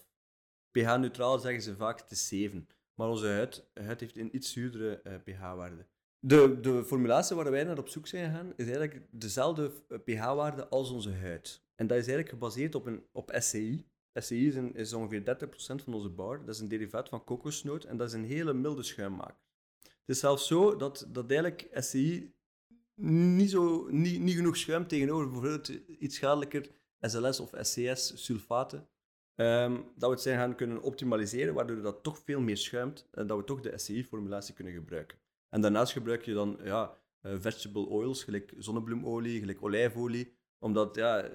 pH-neutraal 0.72 1.40
zeggen 1.40 1.62
ze 1.62 1.76
vaak, 1.76 2.02
is 2.10 2.28
7 2.28 2.68
maar 3.02 3.10
onze 3.10 3.28
huid, 3.28 3.66
heeft 3.74 4.18
een 4.18 4.36
iets 4.36 4.52
zuurdere 4.52 5.02
uh, 5.04 5.16
pH-waarde. 5.24 5.86
De, 6.20 6.60
de 6.60 6.84
formulatie 6.86 7.36
waar 7.36 7.52
wij 7.52 7.64
naar 7.64 7.78
op 7.78 7.88
zoek 7.88 8.08
zijn 8.08 8.30
gegaan, 8.32 8.54
is 8.56 8.66
eigenlijk 8.66 9.08
dezelfde 9.12 9.72
eh, 9.88 9.98
pH-waarde 10.04 10.68
als 10.68 10.90
onze 10.90 11.14
huid. 11.14 11.64
En 11.76 11.88
dat 11.88 11.98
is 11.98 12.08
eigenlijk 12.08 12.30
gebaseerd 12.30 12.76
op, 12.76 12.86
een, 12.86 13.06
op 13.12 13.32
SCI. 13.38 13.86
SCI 14.14 14.48
is, 14.48 14.56
is 14.74 14.94
ongeveer 14.94 15.22
30% 15.22 15.84
van 15.84 15.94
onze 15.94 16.10
bar. 16.10 16.46
Dat 16.46 16.56
is 16.56 16.62
een 16.62 16.68
derivaat 16.68 17.10
van 17.10 17.24
kokosnoot 17.24 17.84
en 17.84 17.98
dat 17.98 18.08
is 18.08 18.14
een 18.14 18.26
hele 18.26 18.54
milde 18.54 18.84
schuimmaker. 18.84 19.40
Het 19.82 20.16
is 20.16 20.20
zelfs 20.20 20.48
zo 20.48 20.76
dat, 20.76 21.08
dat 21.10 21.32
eigenlijk 21.32 21.68
SCI 21.72 22.34
niet, 22.96 23.50
zo, 23.50 23.88
niet, 23.90 24.20
niet 24.20 24.36
genoeg 24.36 24.58
schuim 24.58 24.88
tegenover 24.88 25.26
bijvoorbeeld 25.30 25.68
iets 26.00 26.16
schadelijker 26.16 26.70
SLS 27.00 27.40
of 27.40 27.52
SCS, 27.62 28.24
sulfaten, 28.26 28.90
Um, 29.36 29.76
dat 29.96 30.10
we 30.10 30.16
het 30.16 30.22
zijn 30.22 30.38
gaan 30.38 30.56
kunnen 30.56 30.82
optimaliseren, 30.82 31.54
waardoor 31.54 31.82
dat 31.82 32.04
toch 32.04 32.20
veel 32.20 32.42
meer 32.42 32.58
schuimt 32.58 33.08
en 33.12 33.28
dat 33.28 33.38
we 33.38 33.44
toch 33.44 33.62
de 33.62 33.78
SCI-formulatie 33.78 34.54
kunnen 34.54 34.74
gebruiken. 34.74 35.18
En 35.50 35.62
daarnaast 35.62 35.92
gebruik 35.92 36.26
je 36.26 36.34
dan 36.34 36.60
ja, 36.64 36.98
uh, 37.22 37.36
vegetable 37.40 37.86
oils, 37.86 38.24
gelijk 38.24 38.54
zonnebloemolie, 38.58 39.40
gelijk 39.40 39.64
olijfolie, 39.64 40.38
omdat 40.60 40.96
ja, 40.96 41.30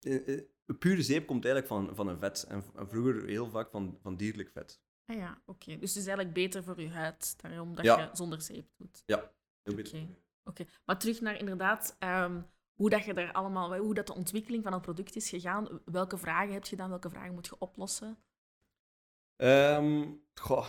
uh, 0.00 0.40
pure 0.78 1.02
zeep 1.02 1.26
komt 1.26 1.44
eigenlijk 1.44 1.74
van, 1.74 1.96
van 1.96 2.08
een 2.08 2.18
vet 2.18 2.44
en, 2.48 2.64
vroeger 2.74 3.26
heel 3.26 3.50
vaak 3.50 3.70
van, 3.70 3.98
van 4.02 4.16
dierlijk 4.16 4.50
vet. 4.50 4.82
Ah 5.06 5.16
ja, 5.16 5.42
oké. 5.46 5.78
Dus 5.78 5.94
het 5.94 6.02
is 6.02 6.06
eigenlijk 6.06 6.34
beter 6.34 6.64
voor 6.64 6.80
je 6.80 6.88
huid, 6.88 7.34
daarom 7.42 7.74
dat 7.74 7.84
je 7.84 8.08
zonder 8.12 8.42
zeep 8.42 8.66
doet. 8.76 9.02
Ja, 9.06 9.32
heel 9.62 9.74
beter. 9.74 10.06
Oké, 10.44 10.64
maar 10.84 10.98
terug 10.98 11.20
naar 11.20 11.38
inderdaad 11.38 11.96
um, 12.00 12.46
hoe 12.72 12.90
dat 12.90 13.04
je 13.04 13.14
daar 13.14 13.32
allemaal, 13.32 13.76
hoe 13.76 13.94
dat 13.94 14.06
de 14.06 14.14
ontwikkeling 14.14 14.62
van 14.62 14.72
het 14.72 14.82
product 14.82 15.16
is 15.16 15.28
gegaan. 15.28 15.80
Welke 15.84 16.18
vragen 16.18 16.52
heb 16.52 16.64
je 16.64 16.76
dan? 16.76 16.88
Welke 16.88 17.10
vragen 17.10 17.34
moet 17.34 17.46
je 17.46 17.58
oplossen? 17.58 18.18
Um, 19.36 20.22
goh, 20.34 20.66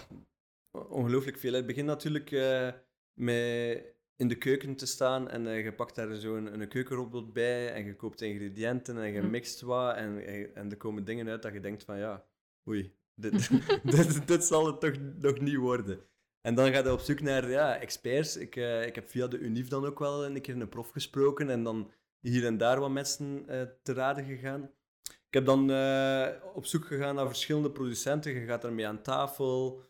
ongelooflijk 0.72 1.38
veel. 1.38 1.54
Het 1.54 1.66
begint 1.66 1.88
natuurlijk 1.88 2.32
uh, 2.32 2.72
met 3.14 3.94
in 4.16 4.28
de 4.28 4.38
keuken 4.38 4.76
te 4.76 4.86
staan 4.86 5.30
en 5.30 5.48
eh, 5.48 5.64
je 5.64 5.74
pakt 5.74 5.96
daar 5.96 6.16
zo'n 6.16 6.62
een, 6.62 6.68
keukenrobot 6.68 7.34
bij 7.34 7.74
en 7.74 7.86
je 7.86 7.96
koopt 7.96 8.22
ingrediënten 8.22 8.98
en 8.98 9.12
je 9.12 9.20
Mhm. 9.22 9.30
mixt 9.30 9.62
wat 9.62 9.96
en, 9.96 10.26
en 10.56 10.72
er 10.72 10.78
komen 10.78 11.06
dingen 11.06 11.30
uit 11.30 11.42
dat 11.42 11.54
je 11.54 11.60
denkt 11.60 11.84
van 11.84 11.98
ja, 11.98 12.26
oei, 12.68 12.96
dit, 13.16 13.50
dit, 13.84 14.28
dit 14.28 14.44
zal 14.44 14.66
het 14.66 14.80
toch 14.80 14.96
nog 15.20 15.40
niet 15.40 15.56
worden. 15.56 16.00
En 16.46 16.56
dan 16.56 16.72
ga 16.74 16.80
je 16.80 16.92
op 16.92 17.00
zoek 17.00 17.22
naar 17.22 17.50
ja, 17.50 17.78
experts. 17.78 18.38
Ik, 18.38 18.56
eh, 18.56 18.86
ik 18.86 18.96
heb 18.96 19.10
via 19.10 19.28
de 19.28 19.38
UNIF 19.38 19.68
dan 19.68 19.86
ook 19.86 20.00
wel 20.00 20.26
een 20.26 20.42
keer 20.42 20.62
een 20.62 20.70
prof 20.70 20.90
gesproken 20.90 21.50
en 21.50 21.64
dan 21.64 21.92
hier 22.20 22.46
en 22.46 22.58
daar 22.58 22.80
wat 22.80 22.92
mensen 22.92 23.48
eh, 23.48 23.62
te 23.84 23.94
raden 23.94 24.26
gegaan. 24.26 24.72
Ik 25.04 25.34
heb 25.34 25.46
dan 25.46 25.72
eh, 25.72 26.28
op 26.54 26.66
zoek 26.66 26.86
gegaan 26.86 27.16
naar 27.16 27.28
verschillende 27.28 27.72
producenten. 27.72 28.34
Je 28.34 28.46
gaat 28.46 28.62
daarmee 28.62 28.88
aan 28.88 29.02
tafel. 29.02 29.82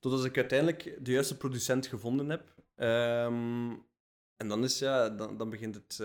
Totdat 0.00 0.24
ik 0.24 0.36
uiteindelijk 0.36 0.98
de 1.04 1.12
juiste 1.12 1.36
producent 1.36 1.86
gevonden 1.86 2.28
heb. 2.28 2.54
Ehm, 2.74 3.70
en 4.36 4.48
dan, 4.48 4.64
is, 4.64 4.78
ja, 4.78 5.08
dan, 5.08 5.36
dan 5.36 5.50
begint 5.50 5.74
het, 5.74 5.96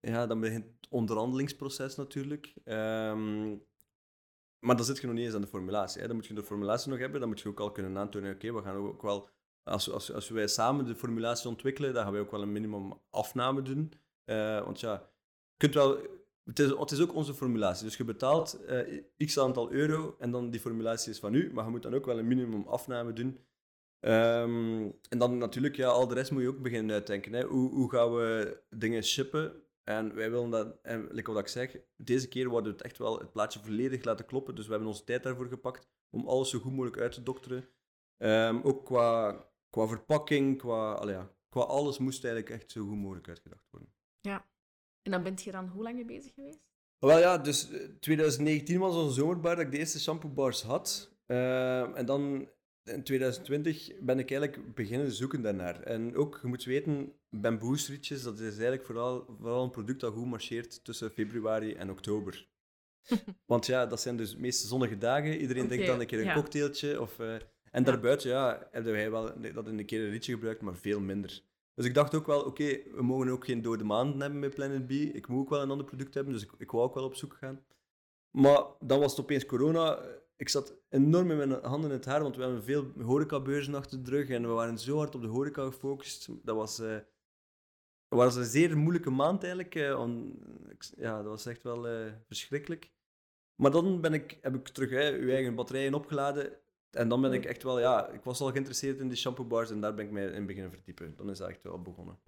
ja, 0.00 0.26
dan 0.26 0.40
begint 0.40 0.64
het 0.64 0.90
onderhandelingsproces 0.90 1.96
natuurlijk. 1.96 2.54
Ehm, 2.64 3.56
maar 4.60 4.76
dan 4.76 4.84
zit 4.84 4.98
je 4.98 5.06
nog 5.06 5.16
niet 5.16 5.24
eens 5.24 5.34
aan 5.34 5.40
de 5.40 5.46
formulatie. 5.46 6.00
Hè. 6.00 6.06
Dan 6.06 6.16
moet 6.16 6.26
je 6.26 6.34
de 6.34 6.42
formulatie 6.42 6.90
nog 6.90 6.98
hebben. 6.98 7.20
Dan 7.20 7.28
moet 7.28 7.40
je 7.40 7.48
ook 7.48 7.60
al 7.60 7.72
kunnen 7.72 7.98
aantonen, 7.98 8.34
oké, 8.34 8.52
we 8.52 8.62
gaan 8.62 8.76
ook 8.76 9.02
wel... 9.02 9.28
Als, 9.62 9.90
als, 9.90 10.12
als 10.12 10.28
wij 10.28 10.46
samen 10.46 10.84
de 10.84 10.94
formulatie 10.94 11.48
ontwikkelen, 11.48 11.94
dan 11.94 12.02
gaan 12.02 12.12
wij 12.12 12.20
ook 12.20 12.30
wel 12.30 12.42
een 12.42 12.52
minimum 12.52 13.00
afname 13.10 13.62
doen. 13.62 13.92
Eh, 14.24 14.64
want 14.64 14.80
ja, 14.80 15.10
kunt 15.56 15.74
wel... 15.74 15.98
Het 16.44 16.58
is, 16.58 16.70
het 16.70 16.90
is 16.90 17.00
ook 17.00 17.14
onze 17.14 17.34
formulatie. 17.34 17.84
Dus 17.84 17.96
je 17.96 18.04
betaalt 18.04 18.64
eh, 18.64 19.02
x 19.26 19.38
aantal 19.38 19.72
euro 19.72 20.16
en 20.18 20.30
dan 20.30 20.50
die 20.50 20.60
formulatie 20.60 21.10
is 21.10 21.18
van 21.18 21.34
u, 21.34 21.52
maar 21.52 21.64
je 21.64 21.70
moet 21.70 21.82
dan 21.82 21.94
ook 21.94 22.06
wel 22.06 22.18
een 22.18 22.26
minimum 22.26 22.66
afname 22.68 23.12
doen. 23.12 23.46
Ehm, 24.00 24.90
en 25.08 25.18
dan 25.18 25.38
natuurlijk, 25.38 25.76
ja, 25.76 25.88
al 25.88 26.08
de 26.08 26.14
rest 26.14 26.30
moet 26.30 26.42
je 26.42 26.48
ook 26.48 26.62
beginnen 26.62 26.94
uitdenken. 26.94 27.32
Hè. 27.32 27.44
Hoe, 27.44 27.70
hoe 27.70 27.90
gaan 27.90 28.14
we 28.14 28.60
dingen 28.70 29.02
shippen? 29.02 29.65
En 29.88 30.14
wij 30.14 30.30
willen 30.30 30.50
dat, 30.50 30.78
en 30.82 31.06
like 31.10 31.32
wat 31.32 31.40
ik 31.40 31.48
zeg, 31.48 31.76
deze 31.96 32.28
keer 32.28 32.48
worden 32.48 32.70
we 32.70 32.76
het 32.76 32.86
echt 32.86 32.98
wel 32.98 33.18
het 33.18 33.32
plaatje 33.32 33.60
volledig 33.60 34.04
laten 34.04 34.26
kloppen. 34.26 34.54
Dus 34.54 34.64
we 34.64 34.70
hebben 34.70 34.88
onze 34.88 35.04
tijd 35.04 35.22
daarvoor 35.22 35.46
gepakt 35.46 35.88
om 36.10 36.28
alles 36.28 36.50
zo 36.50 36.58
goed 36.58 36.72
mogelijk 36.72 36.98
uit 36.98 37.12
te 37.12 37.22
dokteren. 37.22 37.68
Ehm, 38.16 38.60
ook 38.62 38.84
qua, 38.84 39.44
qua 39.70 39.86
verpakking, 39.86 40.58
qua, 40.58 41.08
ja, 41.08 41.30
qua 41.48 41.60
alles 41.60 41.98
moest 41.98 42.24
eigenlijk 42.24 42.54
echt 42.54 42.72
zo 42.72 42.86
goed 42.86 42.96
mogelijk 42.96 43.28
uitgedacht 43.28 43.68
worden. 43.70 43.94
En 45.02 45.12
dan 45.12 45.22
bent 45.22 45.42
je 45.42 45.50
dan 45.50 45.68
hoe 45.68 45.82
lang 45.82 45.94
mee 45.94 46.04
bezig 46.04 46.34
geweest? 46.34 46.60
Wel 46.98 47.18
ja, 47.18 47.38
dus 47.38 47.70
eh, 47.70 47.88
2019 48.00 48.78
was 48.78 48.94
onze 48.94 49.14
zomerbar 49.14 49.56
dat 49.56 49.64
ik 49.64 49.70
de 49.70 49.78
eerste 49.78 50.00
shampoobars 50.00 50.62
had. 50.62 51.16
Ehm, 51.26 51.94
en 51.94 52.06
dan 52.06 52.48
in 52.86 53.02
2020 53.02 53.90
ben 54.00 54.18
ik 54.18 54.30
eigenlijk 54.30 54.74
beginnen 54.74 55.12
zoeken 55.12 55.42
daarnaar. 55.42 55.80
En 55.82 56.16
ook, 56.16 56.38
je 56.42 56.48
moet 56.48 56.64
weten, 56.64 57.12
bamboe 57.30 57.78
streetjes, 57.78 58.22
dat 58.22 58.38
is 58.38 58.52
eigenlijk 58.52 58.84
vooral, 58.84 59.24
vooral 59.40 59.64
een 59.64 59.70
product 59.70 60.00
dat 60.00 60.12
goed 60.12 60.26
marcheert 60.26 60.84
tussen 60.84 61.10
februari 61.10 61.74
en 61.74 61.90
oktober. 61.90 62.48
Want 63.46 63.66
ja, 63.66 63.86
dat 63.86 64.00
zijn 64.00 64.16
dus 64.16 64.30
de 64.30 64.40
meest 64.40 64.66
zonnige 64.66 64.98
dagen. 64.98 65.40
Iedereen 65.40 65.68
denkt 65.68 65.86
dan 65.86 66.00
een 66.00 66.06
keer 66.06 66.18
een 66.18 66.24
ja. 66.24 66.34
cocktailtje. 66.34 67.00
Of, 67.00 67.18
eh, 67.18 67.34
en 67.70 67.84
daarbuiten, 67.84 68.30
ja, 68.30 68.68
hebben 68.70 68.92
wij 68.92 69.10
wel 69.10 69.32
dat 69.54 69.68
in 69.68 69.78
een 69.78 69.86
keer 69.86 70.04
een 70.04 70.10
rietje 70.10 70.32
gebruikt, 70.32 70.62
maar 70.62 70.76
veel 70.76 71.00
minder. 71.00 71.42
Dus 71.74 71.86
ik 71.86 71.94
dacht 71.94 72.14
ook 72.14 72.26
wel, 72.26 72.42
oké, 72.42 72.78
we 72.94 73.02
mogen 73.02 73.28
ook 73.28 73.44
geen 73.44 73.62
dode 73.62 73.84
maanden 73.84 74.20
hebben 74.20 74.38
met 74.38 74.54
Planet 74.54 74.86
B. 74.86 74.90
Ik 74.90 75.28
moet 75.28 75.40
ook 75.40 75.50
wel 75.50 75.62
een 75.62 75.70
ander 75.70 75.86
product 75.86 76.14
hebben, 76.14 76.32
dus 76.32 76.42
ik, 76.42 76.50
ik 76.58 76.70
wou 76.70 76.84
ook 76.84 76.94
wel 76.94 77.04
op 77.04 77.14
zoek 77.14 77.34
gaan. 77.34 77.64
Maar 78.30 78.64
dan 78.80 79.00
was 79.00 79.10
het 79.10 79.20
opeens 79.20 79.46
corona. 79.46 79.98
Ik 80.36 80.48
zat 80.48 80.76
enorm 80.88 81.26
met 81.26 81.36
mijn 81.36 81.52
handen 81.52 81.90
in 81.90 81.96
het 81.96 82.04
haar, 82.04 82.22
want 82.22 82.36
we 82.36 82.42
hebben 82.42 82.62
veel 82.62 82.92
horecabeurzen 83.02 83.74
achter 83.74 84.04
de 84.04 84.10
rug 84.10 84.28
en 84.28 84.42
we 84.42 84.48
waren 84.48 84.78
zo 84.78 84.96
hard 84.96 85.14
op 85.14 85.20
de 85.22 85.26
horeca 85.28 85.64
gefocust. 85.64 86.28
Dat 86.44 86.56
was, 86.56 86.76
dat 86.76 87.04
was 88.08 88.36
een 88.36 88.44
zeer 88.44 88.76
moeilijke 88.78 89.10
maand 89.10 89.42
eigenlijk. 89.42 89.74
eh, 89.74 90.00
om- 90.00 90.38
ja, 90.96 91.16
dat 91.16 91.26
was 91.26 91.46
echt 91.46 91.62
wel 91.62 91.88
eh, 91.88 92.12
verschrikkelijk. 92.26 92.92
Maar 93.54 93.70
dan 93.70 94.00
ben 94.00 94.12
ik, 94.12 94.38
heb 94.40 94.54
ik 94.54 94.68
terug 94.68 94.90
hè, 94.90 95.12
uw 95.12 95.28
eigen 95.30 95.54
batterijen 95.54 95.94
opgeladen. 95.94 96.58
En 96.90 97.08
dan 97.08 97.20
ben 97.20 97.32
ik 97.32 97.44
echt 97.44 97.62
wel, 97.62 97.78
ja, 97.80 98.08
ik 98.08 98.22
was 98.22 98.40
al 98.40 98.50
geïnteresseerd 98.50 98.98
in 99.00 99.08
die 99.08 99.16
shampoobars 99.16 99.70
en 99.70 99.80
daar 99.80 99.94
ben 99.94 100.04
ik 100.04 100.10
mij 100.10 100.26
in 100.26 100.46
beginnen 100.46 100.70
verdiepen. 100.70 101.16
Dan 101.16 101.30
is 101.30 101.38
dat 101.38 101.48
echt 101.48 101.62
wel 101.62 101.82
begonnen. 101.82 102.18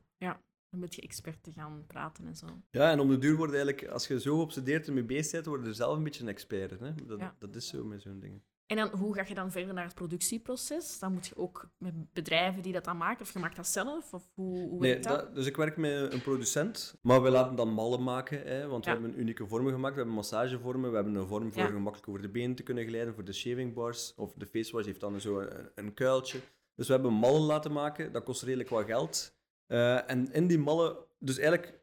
Dan 0.71 0.81
moet 0.81 0.95
je 0.95 1.03
expert 1.03 1.43
te 1.43 1.53
gaan 1.53 1.85
praten 1.87 2.27
en 2.27 2.37
zo. 2.37 2.47
Ja, 2.71 2.91
en 2.91 3.01
om 3.01 3.09
de 3.09 3.19
duur 3.19 3.37
wordt 3.37 3.55
eigenlijk, 3.55 3.87
als 3.89 4.07
je 4.09 4.21
zo 4.21 4.35
geobsedeerd 4.37 4.87
ermee 4.87 5.05
bezig 5.05 5.33
bent, 5.33 5.47
word 5.47 5.63
je 5.63 5.69
er 5.69 5.75
zelf 5.75 5.97
een 5.97 6.03
beetje 6.05 6.23
een 6.23 6.29
expert. 6.29 6.81
Hè? 6.81 6.95
Dat, 7.07 7.19
Ja. 7.19 7.35
dat 7.39 7.55
is 7.55 7.69
zo 7.69 7.85
met 7.85 8.03
zo'n 8.03 8.21
dingen. 8.21 8.43
En 8.67 8.77
dan, 8.77 8.89
hoe 8.89 9.15
ga 9.15 9.25
je 9.29 9.35
dan 9.35 9.51
verder 9.53 9.75
naar 9.75 9.85
het 9.85 9.95
productieproces? 9.95 10.99
Dan 10.99 11.13
moet 11.13 11.27
je 11.27 11.37
ook 11.37 11.71
met 11.79 12.13
bedrijven 12.13 12.63
die 12.63 12.73
dat 12.73 12.85
dan 12.85 12.97
maken, 12.97 13.21
of 13.23 13.33
je 13.33 13.39
maakt 13.39 13.57
dat 13.57 13.67
zelf? 13.67 14.15
Of 14.15 14.31
hoe, 14.35 14.59
hoe 14.69 14.81
Nee, 14.81 14.91
werkt 14.91 15.05
dat? 15.09 15.19
dat- 15.21 15.35
dus 15.35 15.47
ik 15.47 15.57
werk 15.57 15.77
met 15.77 16.13
een 16.13 16.23
producent, 16.23 16.95
maar 17.03 17.23
we 17.23 17.31
laten 17.31 17.57
dan 17.57 17.69
mallen 17.73 18.03
maken, 18.03 18.43
hè, 18.43 18.67
want 18.67 18.85
Ja. 18.85 18.95
we 18.97 19.01
hebben 19.03 19.21
unieke 19.21 19.47
vormen 19.47 19.73
gemaakt. 19.73 19.93
We 19.95 19.99
hebben 20.01 20.17
massagevormen, 20.17 20.91
we 20.91 20.97
hebben 20.97 21.15
een 21.15 21.27
vorm 21.27 21.53
voor 21.53 21.63
Ja. 21.63 21.69
gemakkelijk 21.69 22.09
over 22.09 22.23
de 22.23 22.29
benen 22.29 22.57
te 22.57 22.63
kunnen 22.63 22.87
glijden, 22.87 23.15
voor 23.15 23.25
de 23.25 23.33
shaving 23.33 23.75
bars, 23.75 24.15
of 24.17 24.33
de 24.33 24.47
face 24.47 24.73
wash 24.73 24.87
heeft 24.87 25.01
dan 25.01 25.21
zo 25.21 25.39
een, 25.41 25.71
een 25.75 25.95
kuiltje. 25.95 26.39
Dus 26.75 26.87
we 26.87 26.93
hebben 26.93 27.13
mallen 27.13 27.41
laten 27.43 27.73
maken, 27.73 28.13
dat 28.13 28.25
kost 28.25 28.43
redelijk 28.43 28.69
wat 28.69 28.85
geld. 28.85 29.37
Eh, 29.69 30.11
en 30.11 30.33
in 30.33 30.47
die 30.47 30.59
mallen, 30.59 30.97
dus 31.19 31.39
eigenlijk, 31.39 31.81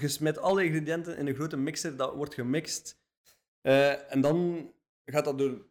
je 0.00 0.08
smet 0.08 0.38
alle 0.38 0.64
ingrediënten 0.64 1.16
in 1.16 1.26
een 1.26 1.34
grote 1.34 1.56
mixer, 1.56 1.96
dat 1.96 2.14
wordt 2.14 2.34
gemixt. 2.34 3.00
Eh, 3.60 4.12
en 4.12 4.20
dan 4.20 4.68
gaat 5.04 5.24
dat 5.24 5.38
door, 5.38 5.66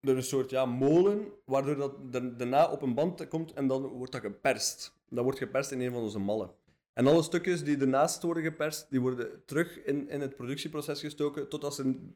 door 0.00 0.16
een 0.16 0.22
soort 0.22 0.50
ja, 0.50 0.66
molen, 0.66 1.32
waardoor 1.44 1.76
dat 1.76 2.12
da- 2.12 2.20
daarna 2.20 2.70
op 2.70 2.82
een 2.82 2.94
band 2.94 3.28
komt 3.28 3.52
en 3.52 3.66
dan 3.66 3.82
wordt 3.86 4.12
dat 4.12 4.20
geperst. 4.20 5.00
Dat 5.08 5.24
wordt 5.24 5.38
geperst 5.38 5.70
in 5.70 5.80
een 5.80 5.92
van 5.92 6.02
onze 6.02 6.18
mallen. 6.18 6.54
En 6.92 7.06
alle 7.06 7.22
stukjes 7.22 7.64
die 7.64 7.78
ernaast 7.78 8.22
worden 8.22 8.42
geperst, 8.42 8.90
die 8.90 9.00
worden 9.00 9.44
terug 9.44 9.84
in, 9.84 10.08
in 10.08 10.20
het 10.20 10.36
productieproces 10.36 11.00
gestoken, 11.00 11.48
totdat 11.48 11.74
ze 11.74 12.10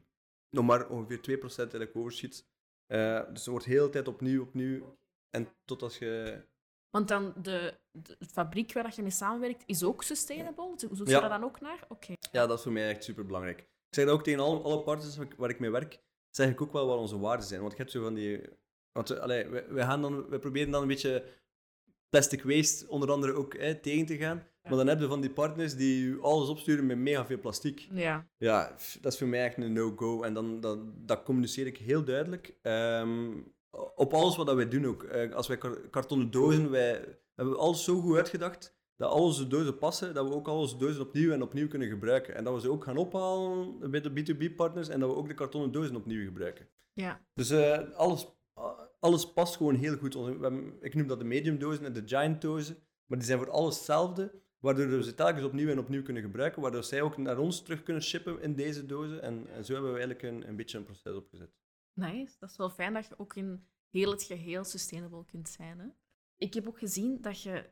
nog 0.49 0.65
maar 0.65 0.89
ongeveer 0.89 1.39
2% 1.39 1.57
eigenlijk 1.57 1.95
overschiet. 1.95 2.45
Eh, 2.85 3.21
dus 3.33 3.45
er 3.45 3.51
wordt 3.51 3.65
heel 3.65 3.85
de 3.85 3.91
tijd 3.91 4.07
opnieuw, 4.07 4.41
opnieuw. 4.41 4.97
En 5.29 5.47
totdat 5.65 5.95
je... 5.95 6.41
Want 6.89 7.07
dan 7.07 7.33
de, 7.41 7.73
de, 7.91 8.15
het 8.19 8.31
fabriek 8.31 8.73
waar 8.73 8.83
dat 8.83 8.95
je 8.95 9.01
mee 9.01 9.11
samenwerkt 9.11 9.63
is 9.65 9.83
ook 9.83 10.03
sustainable? 10.03 10.73
Zo- 10.77 10.87
Zoek 10.95 11.07
je 11.07 11.13
Ja. 11.13 11.19
daar 11.19 11.29
dan 11.29 11.43
ook 11.43 11.61
naar? 11.61 11.85
Oké. 11.87 12.13
Ja, 12.31 12.47
dat 12.47 12.57
is 12.57 12.63
voor 12.63 12.71
mij 12.71 12.89
echt 12.89 13.03
super 13.03 13.25
belangrijk. 13.25 13.59
Ik 13.59 13.95
zeg 13.95 14.05
dat 14.05 14.13
ook 14.13 14.23
tegen 14.23 14.39
alle, 14.39 14.59
alle 14.59 14.83
partners 14.83 15.17
waar 15.37 15.49
ik- 15.49 15.59
mee 15.59 15.69
werk, 15.71 15.99
zeg 16.29 16.49
ik 16.49 16.61
ook 16.61 16.71
wel 16.73 16.87
wat 16.87 16.97
onze 16.97 17.19
waarden 17.19 17.45
zijn. 17.45 17.59
Want 17.59 17.71
je 17.71 17.77
hebt 17.77 17.91
zo 17.91 18.03
van 18.03 18.13
die. 18.13 18.41
Want 18.91 19.09
eh, 19.09 19.19
allee, 19.19 19.47
wij, 19.47 19.65
wij, 19.69 19.83
gaan 19.85 20.01
dan, 20.01 20.29
wij 20.29 20.39
proberen 20.39 20.71
dan 20.71 20.81
een 20.81 20.87
beetje 20.87 21.25
plastic 22.09 22.43
waste 22.43 22.87
onder 22.89 23.11
andere 23.11 23.33
ook 23.33 23.57
hè, 23.57 23.75
tegen 23.75 24.05
te 24.05 24.17
gaan. 24.17 24.37
Ja. 24.37 24.69
Maar 24.69 24.77
dan 24.77 24.87
heb 24.87 24.99
je 24.99 25.07
van 25.07 25.21
die 25.21 25.31
partners 25.31 25.75
die 25.75 26.15
alles 26.21 26.49
opsturen 26.49 26.85
met 26.85 26.97
mega 26.97 27.25
veel 27.25 27.39
plastic. 27.39 27.87
Ja. 27.91 28.27
Ja, 28.37 28.75
dat 29.01 29.11
is 29.13 29.17
voor 29.19 29.27
mij 29.27 29.43
echt 29.45 29.57
een 29.57 29.73
no-go. 29.73 30.23
En 30.23 30.33
dan, 30.33 30.59
dat, 30.59 30.79
dat 31.07 31.23
communiceer 31.23 31.65
ik 31.67 31.77
heel 31.77 32.03
duidelijk. 32.03 32.57
Ehm, 32.61 33.31
op 33.95 34.13
alles 34.13 34.35
wat 34.35 34.45
dat 34.45 34.55
wij 34.55 34.67
doen 34.67 34.85
ook. 34.85 35.03
Eh, 35.03 35.33
als 35.33 35.47
wij 35.47 35.57
kar- 35.57 35.89
kartonnen 35.89 36.31
dozen, 36.31 36.69
wij 36.69 37.19
hebben 37.35 37.57
alles 37.57 37.83
zo 37.83 37.99
goed 37.99 38.15
uitgedacht 38.15 38.75
dat 38.95 39.09
al 39.09 39.23
onze 39.23 39.47
dozen 39.47 39.77
passen, 39.77 40.13
dat 40.13 40.27
we 40.27 40.33
ook 40.33 40.47
al 40.47 40.59
onze 40.59 40.77
dozen 40.77 41.01
opnieuw 41.01 41.31
en 41.31 41.41
opnieuw 41.41 41.67
kunnen 41.67 41.87
gebruiken. 41.87 42.35
En 42.35 42.43
dat 42.43 42.53
we 42.53 42.59
ze 42.59 42.71
ook 42.71 42.83
gaan 42.83 42.97
ophalen 42.97 43.91
bij 43.91 44.01
de 44.01 44.09
B2B-partners 44.09 44.89
en 44.89 44.99
dat 44.99 45.09
we 45.09 45.15
ook 45.15 45.27
de 45.27 45.33
kartonnen 45.33 45.71
dozen 45.71 45.95
opnieuw 45.95 46.25
gebruiken. 46.25 46.67
Ja. 46.93 47.25
Dus 47.33 47.49
eh, 47.49 47.91
alles, 47.93 48.27
alles 48.99 49.33
past 49.33 49.55
gewoon 49.55 49.75
heel 49.75 49.97
goed. 49.97 50.15
Ik 50.79 50.95
noem 50.95 51.07
dat 51.07 51.19
de 51.19 51.25
medium-dozen 51.25 51.85
en 51.85 51.93
de 51.93 52.03
giant-dozen, 52.05 52.77
maar 53.05 53.17
die 53.17 53.27
zijn 53.27 53.39
voor 53.39 53.49
alles 53.49 53.75
hetzelfde, 53.75 54.41
waardoor 54.59 54.87
we 54.87 55.03
ze 55.03 55.13
telkens 55.13 55.45
opnieuw 55.45 55.69
en 55.69 55.79
opnieuw 55.79 56.03
kunnen 56.03 56.23
gebruiken, 56.23 56.61
waardoor 56.61 56.83
zij 56.83 57.01
ook 57.01 57.17
naar 57.17 57.37
ons 57.37 57.61
terug 57.61 57.83
kunnen 57.83 58.03
shippen 58.03 58.41
in 58.41 58.55
deze 58.55 58.85
dozen. 58.85 59.21
En, 59.21 59.47
en 59.47 59.65
zo 59.65 59.73
hebben 59.73 59.93
we 59.93 59.99
eigenlijk 59.99 60.35
een, 60.35 60.49
een 60.49 60.55
beetje 60.55 60.77
een 60.77 60.83
proces 60.83 61.15
opgezet. 61.15 61.49
Nice. 61.97 62.35
Dat 62.39 62.49
is 62.49 62.57
wel 62.57 62.69
fijn 62.69 62.93
dat 62.93 63.07
je 63.07 63.19
ook 63.19 63.35
in 63.35 63.67
heel 63.89 64.11
het 64.11 64.23
geheel 64.23 64.63
sustainable 64.63 65.25
kunt 65.25 65.49
zijn. 65.49 65.79
Hè? 65.79 65.87
Ik 66.37 66.53
heb 66.53 66.67
ook 66.67 66.79
gezien 66.79 67.21
dat 67.21 67.41
je 67.41 67.69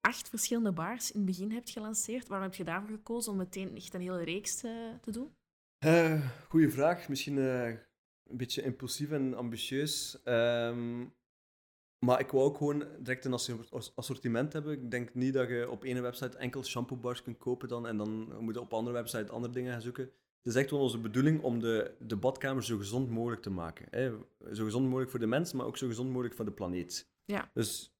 acht 0.00 0.28
verschillende 0.28 0.72
bars 0.72 1.10
in 1.12 1.16
het 1.20 1.28
begin 1.28 1.50
hebt 1.50 1.70
gelanceerd. 1.70 2.28
Waarom 2.28 2.46
heb 2.48 2.56
je 2.56 2.64
daarvoor 2.64 2.90
gekozen 2.90 3.32
om 3.32 3.38
meteen 3.38 3.76
echt 3.76 3.94
een 3.94 4.00
hele 4.00 4.24
reeks 4.24 4.62
eh, 4.62 4.94
te 5.00 5.10
doen? 5.10 5.34
Eh 5.78 6.30
goeie 6.48 6.68
vraag. 6.70 7.08
Misschien 7.08 7.38
eh, 7.38 7.66
een 7.66 8.36
beetje 8.36 8.62
impulsief 8.62 9.10
en 9.10 9.34
ambitieus. 9.34 10.22
Ehm, 10.22 11.00
maar 11.98 12.20
ik 12.20 12.30
wou 12.30 12.44
ook 12.44 12.56
gewoon 12.56 12.86
direct 12.98 13.24
een 13.24 13.32
assorti- 13.32 13.68
as- 13.70 13.96
assortiment 13.96 14.52
hebben. 14.52 14.72
Ik 14.72 14.90
denk 14.90 15.14
niet 15.14 15.34
dat 15.34 15.48
je 15.48 15.70
op 15.70 15.82
ene 15.82 16.00
website 16.00 16.38
enkel 16.38 16.64
shampoobars 16.64 17.22
kunt 17.22 17.38
kopen 17.38 17.68
dan, 17.68 17.86
en 17.86 17.96
dan 17.96 18.42
moet 18.44 18.54
je 18.54 18.60
op 18.60 18.72
andere 18.72 18.96
website 18.96 19.32
andere 19.32 19.52
dingen 19.52 19.72
gaan 19.72 19.82
zoeken. 19.82 20.12
Het 20.42 20.54
is 20.54 20.60
echt 20.60 20.70
wel 20.70 20.80
onze 20.80 20.98
bedoeling 20.98 21.42
om 21.42 21.60
de, 21.60 21.94
de 21.98 22.16
badkamer 22.16 22.64
zo 22.64 22.76
gezond 22.76 23.10
mogelijk 23.10 23.42
te 23.42 23.50
maken. 23.50 23.86
Hè. 23.90 24.10
Zo 24.52 24.64
gezond 24.64 24.84
mogelijk 24.86 25.10
voor 25.10 25.20
de 25.20 25.26
mens, 25.26 25.52
maar 25.52 25.66
ook 25.66 25.76
zo 25.76 25.86
gezond 25.86 26.10
mogelijk 26.10 26.34
voor 26.34 26.44
de 26.44 26.52
planeet. 26.52 27.10
Ja. 27.24 27.50
Dus 27.54 27.94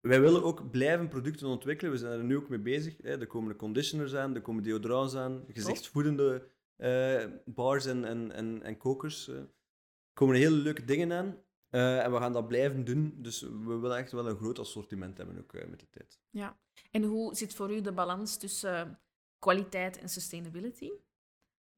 wij 0.00 0.20
willen 0.20 0.42
ook 0.42 0.70
blijven 0.70 1.08
producten 1.08 1.46
ontwikkelen. 1.46 1.92
We 1.92 1.98
zijn 1.98 2.18
er 2.18 2.24
nu 2.24 2.36
ook 2.36 2.48
mee 2.48 2.58
bezig. 2.58 2.96
Hè. 3.02 3.20
Er 3.20 3.26
komen 3.26 3.56
conditioners 3.56 4.14
aan, 4.14 4.34
er 4.34 4.40
komen 4.40 4.62
deodorants 4.62 5.14
aan, 5.14 5.44
gezichtsvoedende 5.48 6.48
eh, 6.76 7.24
bars 7.44 7.86
en, 7.86 8.04
en, 8.04 8.32
en, 8.32 8.62
en 8.62 8.76
kokers. 8.76 9.28
eh. 9.28 9.36
Er 9.36 10.24
komen 10.24 10.36
hele 10.36 10.56
leuke 10.56 10.84
dingen 10.84 11.12
aan. 11.12 11.36
Eh, 11.68 12.04
en 12.04 12.12
we 12.12 12.18
gaan 12.18 12.32
dat 12.32 12.48
blijven 12.48 12.84
doen. 12.84 13.14
Dus 13.16 13.40
we 13.40 13.78
willen 13.78 13.96
echt 13.96 14.12
wel 14.12 14.28
een 14.28 14.36
groot 14.36 14.58
assortiment 14.58 15.16
hebben 15.18 15.38
ook 15.38 15.52
met 15.52 15.80
de 15.80 15.88
tijd. 15.90 16.20
Ja. 16.30 16.58
En 16.90 17.02
hoe 17.02 17.34
zit 17.34 17.54
voor 17.54 17.72
u 17.72 17.80
de 17.80 17.92
balans 17.92 18.36
tussen 18.36 19.00
kwaliteit 19.38 19.98
en 19.98 20.08
sustainability? 20.08 20.90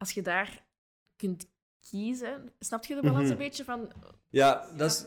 Als 0.00 0.12
je 0.12 0.22
daar 0.22 0.66
kunt 1.16 1.50
kiezen, 1.90 2.52
snap 2.58 2.84
je 2.84 2.94
de 2.94 3.00
balans 3.00 3.22
Mhm. 3.22 3.32
een 3.32 3.38
beetje 3.38 3.64
van... 3.64 3.92
Ja, 4.28 4.70
dat 4.76 4.90
is 4.90 5.06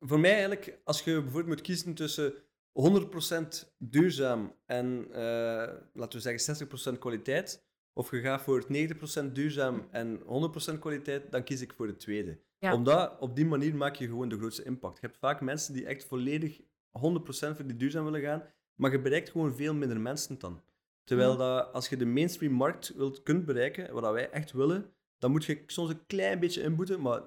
voor 0.00 0.20
mij 0.20 0.30
eigenlijk, 0.30 0.78
als 0.84 1.02
je 1.02 1.12
bijvoorbeeld 1.12 1.46
moet 1.46 1.60
kiezen 1.60 1.94
tussen 1.94 2.34
100% 2.72 3.74
duurzaam 3.78 4.54
en, 4.66 5.06
eh, 5.12 5.74
laten 5.92 6.18
we 6.18 6.20
zeggen, 6.20 6.40
60% 6.40 6.98
kwaliteit, 6.98 7.64
of 7.92 8.10
je 8.10 8.20
gaat 8.20 8.42
voor 8.42 8.58
het 8.58 8.68
90% 8.68 9.34
duurzaam 9.34 9.88
en 9.90 10.20
100% 10.26 10.78
kwaliteit, 10.78 11.32
dan 11.32 11.44
kies 11.44 11.60
ik 11.60 11.72
voor 11.72 11.86
het 11.86 12.00
tweede. 12.00 12.40
Ja. 12.58 12.74
Omdat 12.74 13.18
op 13.20 13.36
die 13.36 13.46
manier 13.46 13.74
maak 13.74 13.94
je 13.96 14.06
gewoon 14.06 14.28
de 14.28 14.36
grootste 14.38 14.64
impact. 14.64 15.00
Je 15.00 15.06
hebt 15.06 15.18
vaak 15.18 15.40
mensen 15.40 15.74
die 15.74 15.86
echt 15.86 16.04
volledig 16.04 16.60
100% 16.90 17.56
voor 17.56 17.66
die 17.66 17.76
duurzaam 17.76 18.04
willen 18.04 18.20
gaan, 18.20 18.42
maar 18.74 18.90
je 18.92 19.00
bereikt 19.00 19.30
gewoon 19.30 19.54
veel 19.54 19.74
minder 19.74 20.00
mensen 20.00 20.38
dan. 20.38 20.62
Terwijl 21.04 21.36
dat, 21.36 21.72
als 21.72 21.88
je 21.88 21.96
de 21.96 22.06
mainstream 22.06 22.52
markt 22.52 22.94
wilt, 22.94 23.22
kunt 23.22 23.44
bereiken, 23.44 23.92
wat 23.92 24.02
dat 24.02 24.12
wij 24.12 24.30
echt 24.30 24.52
willen, 24.52 24.94
dan 25.18 25.30
moet 25.30 25.44
je 25.44 25.62
soms 25.66 25.90
een 25.90 26.06
klein 26.06 26.40
beetje 26.40 26.62
inboeten, 26.62 27.00
maar 27.00 27.22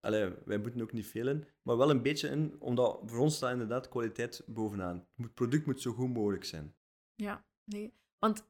allee, 0.00 0.34
wij 0.44 0.60
boeten 0.60 0.82
ook 0.82 0.92
niet 0.92 1.06
veel 1.06 1.28
in, 1.28 1.44
maar 1.62 1.76
wel 1.76 1.90
een 1.90 2.02
beetje 2.02 2.28
in, 2.28 2.56
omdat 2.58 3.00
voor 3.04 3.18
ons 3.18 3.36
staat 3.36 3.52
inderdaad 3.52 3.88
kwaliteit 3.88 4.42
bovenaan. 4.46 5.06
Het 5.16 5.34
product 5.34 5.66
moet 5.66 5.80
zo 5.80 5.92
goed 5.92 6.14
mogelijk 6.14 6.44
zijn. 6.44 6.74
Ja, 7.14 7.44
nee. 7.64 7.94
Want 8.18 8.44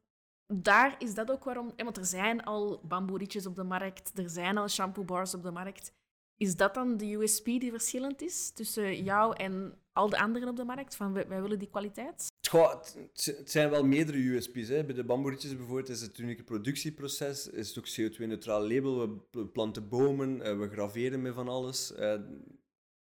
daar 0.47 0.97
is 0.99 1.15
dat 1.15 1.31
ook 1.31 1.45
waarom... 1.45 1.73
Want 1.77 1.97
er 1.97 2.07
zijn 2.07 2.45
al 2.45 2.81
bamboerietjes 2.85 3.47
op 3.47 3.55
de 3.55 3.65
markt, 3.65 4.19
er 4.19 4.31
zijn 4.31 4.59
al 4.59 4.69
shampoo 4.69 5.05
bars 5.05 5.35
op 5.35 5.43
de 5.43 5.51
markt. 5.51 5.95
Is 6.37 6.57
dat 6.57 6.75
dan 6.75 6.97
de 6.97 7.13
USP 7.13 7.45
die 7.45 7.71
verschillend 7.71 8.23
is 8.23 8.51
tussen 8.51 9.03
jou 9.03 9.37
en 9.37 9.82
al 9.93 10.09
de 10.09 10.19
anderen 10.19 10.49
op 10.49 10.57
de 10.57 10.65
markt? 10.65 10.97
Van 10.97 11.13
wij, 11.13 11.43
willen 11.43 11.59
die 11.59 11.69
kwaliteit? 11.71 12.27
Het, 13.13 13.51
zijn 13.51 13.71
wel 13.71 13.85
meerdere 13.85 14.19
USP's. 14.19 14.69
Hè. 14.69 14.85
Bij 14.85 14.95
de 14.95 15.05
bamboerietjes 15.05 15.57
bijvoorbeeld 15.57 15.89
is 15.89 16.01
het 16.01 16.19
unieke 16.19 16.45
productieproces, 16.45 17.49
is 17.49 17.69
het 17.75 17.79
ook 17.79 18.13
CO2-neutraal 18.13 18.67
label. 18.69 18.99
We 19.01 19.17
pl- 19.31 19.51
planten 19.53 19.89
bomen, 19.89 20.41
eh, 20.43 20.59
we 20.59 20.69
graveren 20.69 21.23
met 21.23 21.35
van 21.35 21.49
alles. 21.49 21.95
Eh, 21.95 22.21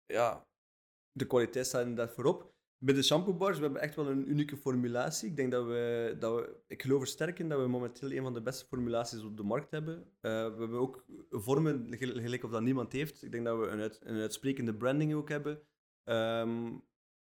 ja, 0.05 0.45
de 1.11 1.27
kwaliteit 1.27 1.65
staat 1.65 1.81
inderdaad 1.85 2.13
voorop. 2.15 2.55
Bij 2.79 2.93
de 2.93 3.03
shampoo 3.03 3.33
bars, 3.33 3.57
we 3.57 3.63
hebben 3.63 3.81
echt 3.81 3.95
wel 3.95 4.07
een 4.07 4.29
unieke 4.29 4.57
formulatie. 4.57 5.29
Ik 5.29 5.35
denk 5.35 5.51
dat 5.51 5.65
we, 5.65 6.15
dat 6.19 6.35
we 6.35 6.55
ik 6.67 6.81
geloof 6.81 7.01
er 7.01 7.07
sterk 7.07 7.39
in 7.39 7.49
dat 7.49 7.59
we 7.59 7.67
momenteel 7.67 8.11
een 8.11 8.23
van 8.23 8.33
de 8.33 8.41
beste 8.41 8.65
formulaties 8.65 9.23
op 9.23 9.37
de 9.37 9.43
markt 9.43 9.71
hebben. 9.71 9.95
Eh, 10.21 10.31
we 10.31 10.59
hebben 10.59 10.79
ook 10.79 11.05
vormen 11.29 11.87
gel- 11.89 12.21
gelijk 12.21 12.43
of 12.43 12.51
dat 12.51 12.61
niemand 12.61 12.91
heeft. 12.91 13.23
Ik 13.23 13.31
denk 13.31 13.45
dat 13.45 13.59
we 13.59 13.67
een, 13.67 13.91
een 14.01 14.21
uitsprekende 14.21 14.75
branding 14.75 15.13
ook 15.13 15.29
hebben. 15.29 15.61
Ehm, 16.07 16.73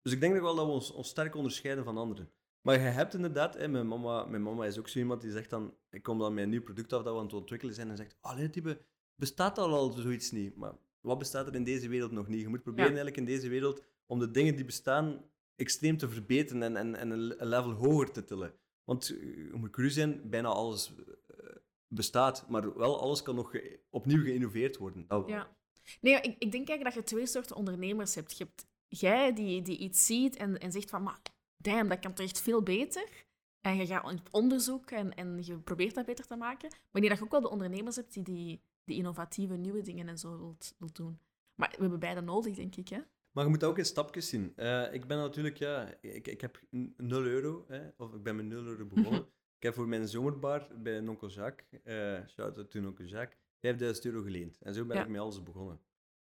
dus 0.02 0.12
ik 0.12 0.20
denk 0.20 0.32
nog 0.34 0.42
wel 0.42 0.54
dat 0.54 0.66
we 0.66 0.72
ons, 0.72 0.92
ons 0.92 1.08
sterk 1.08 1.34
onderscheiden 1.34 1.84
van 1.84 1.96
anderen. 1.96 2.30
Maar 2.60 2.74
je 2.74 2.80
hebt 2.80 3.14
inderdaad, 3.14 3.54
hè, 3.54 3.68
mijn, 3.68 3.88
mama, 3.88 4.24
mijn 4.24 4.42
mama 4.42 4.64
is 4.66 4.78
ook 4.78 4.88
zo 4.88 4.98
iemand 4.98 5.20
die 5.20 5.30
zegt 5.30 5.50
dan, 5.50 5.74
ik 5.90 6.02
kom 6.02 6.18
dan 6.18 6.34
met 6.34 6.44
een 6.44 6.50
nieuw 6.50 6.62
product 6.62 6.92
af 6.92 7.02
dat 7.02 7.12
we 7.12 7.18
aan 7.18 7.24
het 7.24 7.34
ontwikkelen 7.34 7.74
zijn 7.74 7.90
en 7.90 7.96
zegt, 7.96 8.16
allee, 8.20 8.50
type, 8.50 8.80
bestaat 9.14 9.58
al 9.58 9.74
al 9.74 9.90
zoiets 9.92 10.30
niet? 10.30 10.56
Maar 10.56 10.72
wat 11.00 11.18
bestaat 11.18 11.46
er 11.46 11.54
in 11.54 11.64
deze 11.64 11.88
wereld 11.88 12.10
nog 12.10 12.28
niet? 12.28 12.40
Je 12.40 12.48
moet 12.48 12.62
proberen 12.62 12.90
Ja. 12.90 12.96
eigenlijk 12.96 13.16
in 13.16 13.34
deze 13.34 13.48
wereld 13.48 13.82
om 14.06 14.18
de 14.18 14.30
dingen 14.30 14.56
die 14.56 14.64
bestaan 14.64 15.24
extreem 15.56 15.96
te 15.96 16.08
verbeteren 16.08 16.62
en, 16.62 16.76
en, 16.76 16.94
en 16.94 17.10
een 17.10 17.48
level 17.48 17.70
hoger 17.72 18.12
te 18.12 18.24
tillen. 18.24 18.54
Want 18.84 19.08
eh, 19.10 19.36
je 19.36 19.50
moet 19.54 19.70
cru 19.70 19.90
zijn, 19.90 20.30
bijna 20.30 20.48
alles 20.48 20.94
eh, 21.26 21.56
bestaat, 21.86 22.48
maar 22.48 22.76
wel 22.78 23.00
alles 23.00 23.22
kan 23.22 23.34
nog 23.34 23.56
opnieuw 23.90 24.22
geïnnoveerd 24.22 24.76
worden. 24.76 25.04
Ja. 25.26 25.56
Nee, 26.00 26.14
ik, 26.14 26.36
ik 26.38 26.52
denk 26.52 26.68
eigenlijk 26.68 26.84
dat 26.84 26.94
je 26.94 27.02
twee 27.14 27.26
soorten 27.26 27.56
ondernemers 27.56 28.14
hebt. 28.14 28.38
Je 28.38 28.44
hebt 28.44 28.66
jij 28.88 29.32
die, 29.32 29.62
die 29.62 29.78
iets 29.78 30.06
ziet 30.06 30.36
en, 30.36 30.58
en 30.58 30.72
zegt 30.72 30.90
van, 30.90 31.02
maar 31.02 31.20
damn, 31.56 31.88
dat 31.88 31.98
kan 31.98 32.14
toch 32.14 32.26
echt 32.26 32.40
veel 32.40 32.62
beter. 32.62 33.24
En 33.60 33.76
je 33.76 33.86
gaat 33.86 34.04
op 34.12 34.28
onderzoek 34.30 34.90
en, 34.90 35.14
en 35.14 35.38
je 35.44 35.58
probeert 35.58 35.94
dat 35.94 36.06
beter 36.06 36.26
te 36.26 36.36
maken. 36.36 36.70
Dat 36.90 37.02
je 37.04 37.22
ook 37.22 37.30
wel 37.30 37.40
de 37.40 37.50
ondernemers 37.50 37.96
hebt 37.96 38.12
die 38.14 38.22
die, 38.22 38.60
die 38.84 38.96
innovatieve 38.96 39.56
nieuwe 39.56 39.82
dingen 39.82 40.08
en 40.08 40.18
zo 40.18 40.38
wilt, 40.38 40.74
wilt 40.78 40.96
doen. 40.96 41.18
Maar 41.54 41.70
we 41.70 41.80
hebben 41.80 41.98
beide 42.00 42.20
nodig, 42.20 42.54
denk 42.54 42.76
ik. 42.76 42.88
Hè? 42.88 43.00
Maar 43.32 43.44
je 43.44 43.50
moet 43.50 43.64
ook 43.64 43.78
in 43.78 43.84
stapjes 43.84 44.28
zien. 44.28 44.52
Eh, 44.56 44.92
ik 44.92 45.06
ben 45.06 45.16
natuurlijk, 45.18 45.56
ja, 45.56 45.94
ik, 46.00 46.28
ik 46.28 46.40
heb 46.40 46.60
n- 46.76 46.94
0 46.96 47.22
euro, 47.24 47.64
hè, 47.68 47.88
of 47.96 48.14
ik 48.14 48.22
ben 48.22 48.36
met 48.36 48.44
0 48.46 48.64
euro 48.64 48.84
begonnen. 48.86 49.20
ik 49.58 49.62
heb 49.62 49.74
voor 49.74 49.88
mijn 49.88 50.08
zomerbar 50.08 50.68
bij 50.82 50.96
een 50.96 51.08
onkel 51.08 51.28
Jacques, 51.28 51.82
eh 51.82 52.26
shout-out 52.28 52.70
to 52.70 52.80
onkel 52.86 53.04
Jacques, 53.04 53.40
5000 53.60 54.04
euro 54.06 54.22
geleend. 54.22 54.58
En 54.62 54.74
zo 54.74 54.84
ben 54.84 54.96
Ja. 54.96 55.02
ik 55.02 55.08
met 55.08 55.20
alles 55.20 55.42
begonnen. 55.42 55.80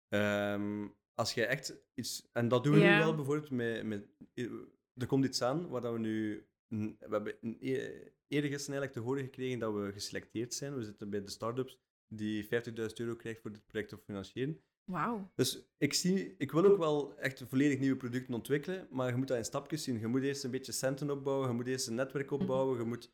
Ehm, 0.09 0.87
als 1.20 1.35
jij 1.35 1.46
echt 1.46 1.76
iets, 1.94 2.28
en 2.33 2.48
dat 2.48 2.64
doen 2.64 2.74
we 2.74 2.80
nu 2.80 2.98
wel 2.98 3.14
bijvoorbeeld 3.14 3.50
met, 3.50 3.85
met, 3.85 4.06
er 4.94 5.06
komt 5.06 5.24
iets 5.24 5.42
aan 5.42 5.68
waar 5.68 5.80
dat 5.80 5.92
we 5.92 5.98
nu, 5.98 6.46
we 6.68 6.96
hebben 6.98 7.35
e- 7.42 8.12
eerder 8.28 8.50
gisteren 8.50 8.80
eigenlijk 8.80 8.92
te 8.92 9.00
horen 9.00 9.24
gekregen 9.24 9.59
dat 9.59 9.74
we 9.74 9.92
geselecteerd 9.92 10.54
zijn. 10.54 10.74
We 10.74 10.85
zitten 10.85 11.11
bij 11.11 11.22
de 11.22 11.30
start-ups 11.30 11.78
die 12.09 12.44
50.000 12.44 12.50
euro 12.94 13.16
krijgt 13.16 13.40
voor 13.40 13.52
dit 13.52 13.66
project 13.66 13.88
te 13.88 13.98
financieren. 13.98 14.61
Wauw. 14.85 15.30
Dus 15.35 15.70
ik, 15.78 15.94
zie, 15.94 16.35
ik 16.38 16.52
wil 16.52 16.64
ook 16.64 16.78
wel 16.78 17.18
echt 17.18 17.44
volledig 17.48 17.78
nieuwe 17.78 17.96
producten 17.96 18.35
ontwikkelen, 18.35 18.88
maar 18.90 19.11
je 19.11 19.16
moet 19.16 19.28
dat 19.28 19.37
in 19.37 19.44
stapjes 19.44 19.83
zien. 19.83 19.98
Je 19.98 20.06
moet 20.06 20.22
eerst 20.22 20.44
een 20.44 20.50
beetje 20.50 20.72
centen 20.72 21.11
opbouwen, 21.11 21.48
je 21.48 21.54
moet 21.54 21.66
eerst 21.66 21.87
een 21.87 21.94
netwerk 21.94 22.30
opbouwen. 22.30 22.78
Je 22.78 22.85
moet... 22.85 23.12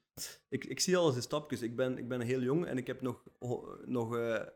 ik, 0.48 0.64
ik 0.64 0.80
zie 0.80 0.96
alles 0.96 1.14
in 1.14 1.22
stapjes. 1.22 1.62
Ik 1.62 1.76
ben, 1.76 1.98
ik 1.98 2.08
ben 2.08 2.20
heel 2.20 2.40
jong 2.40 2.66
en 2.66 2.78
ik 2.78 2.86
heb 2.86 3.00
nog, 3.00 3.24
nog 3.84 4.16
eh, 4.16 4.46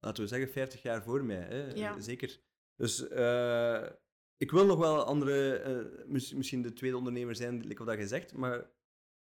laten 0.00 0.22
we 0.22 0.28
zeggen, 0.28 0.48
50 0.48 0.82
jaar 0.82 1.02
voor 1.02 1.24
mij. 1.24 1.40
Hè? 1.40 1.74
Ja. 1.74 2.00
Zeker. 2.00 2.40
Dus 2.76 3.08
eh, 3.08 3.86
ik 4.36 4.50
wil 4.50 4.66
nog 4.66 4.78
wel 4.78 5.04
andere, 5.04 5.56
eh, 5.56 6.06
mis- 6.06 6.32
misschien 6.32 6.62
de 6.62 6.72
tweede 6.72 6.96
ondernemer 6.96 7.36
zijn, 7.36 7.66
like 7.66 7.84
wat 7.84 7.98
je 7.98 8.06
zegt, 8.06 8.34
maar 8.34 8.70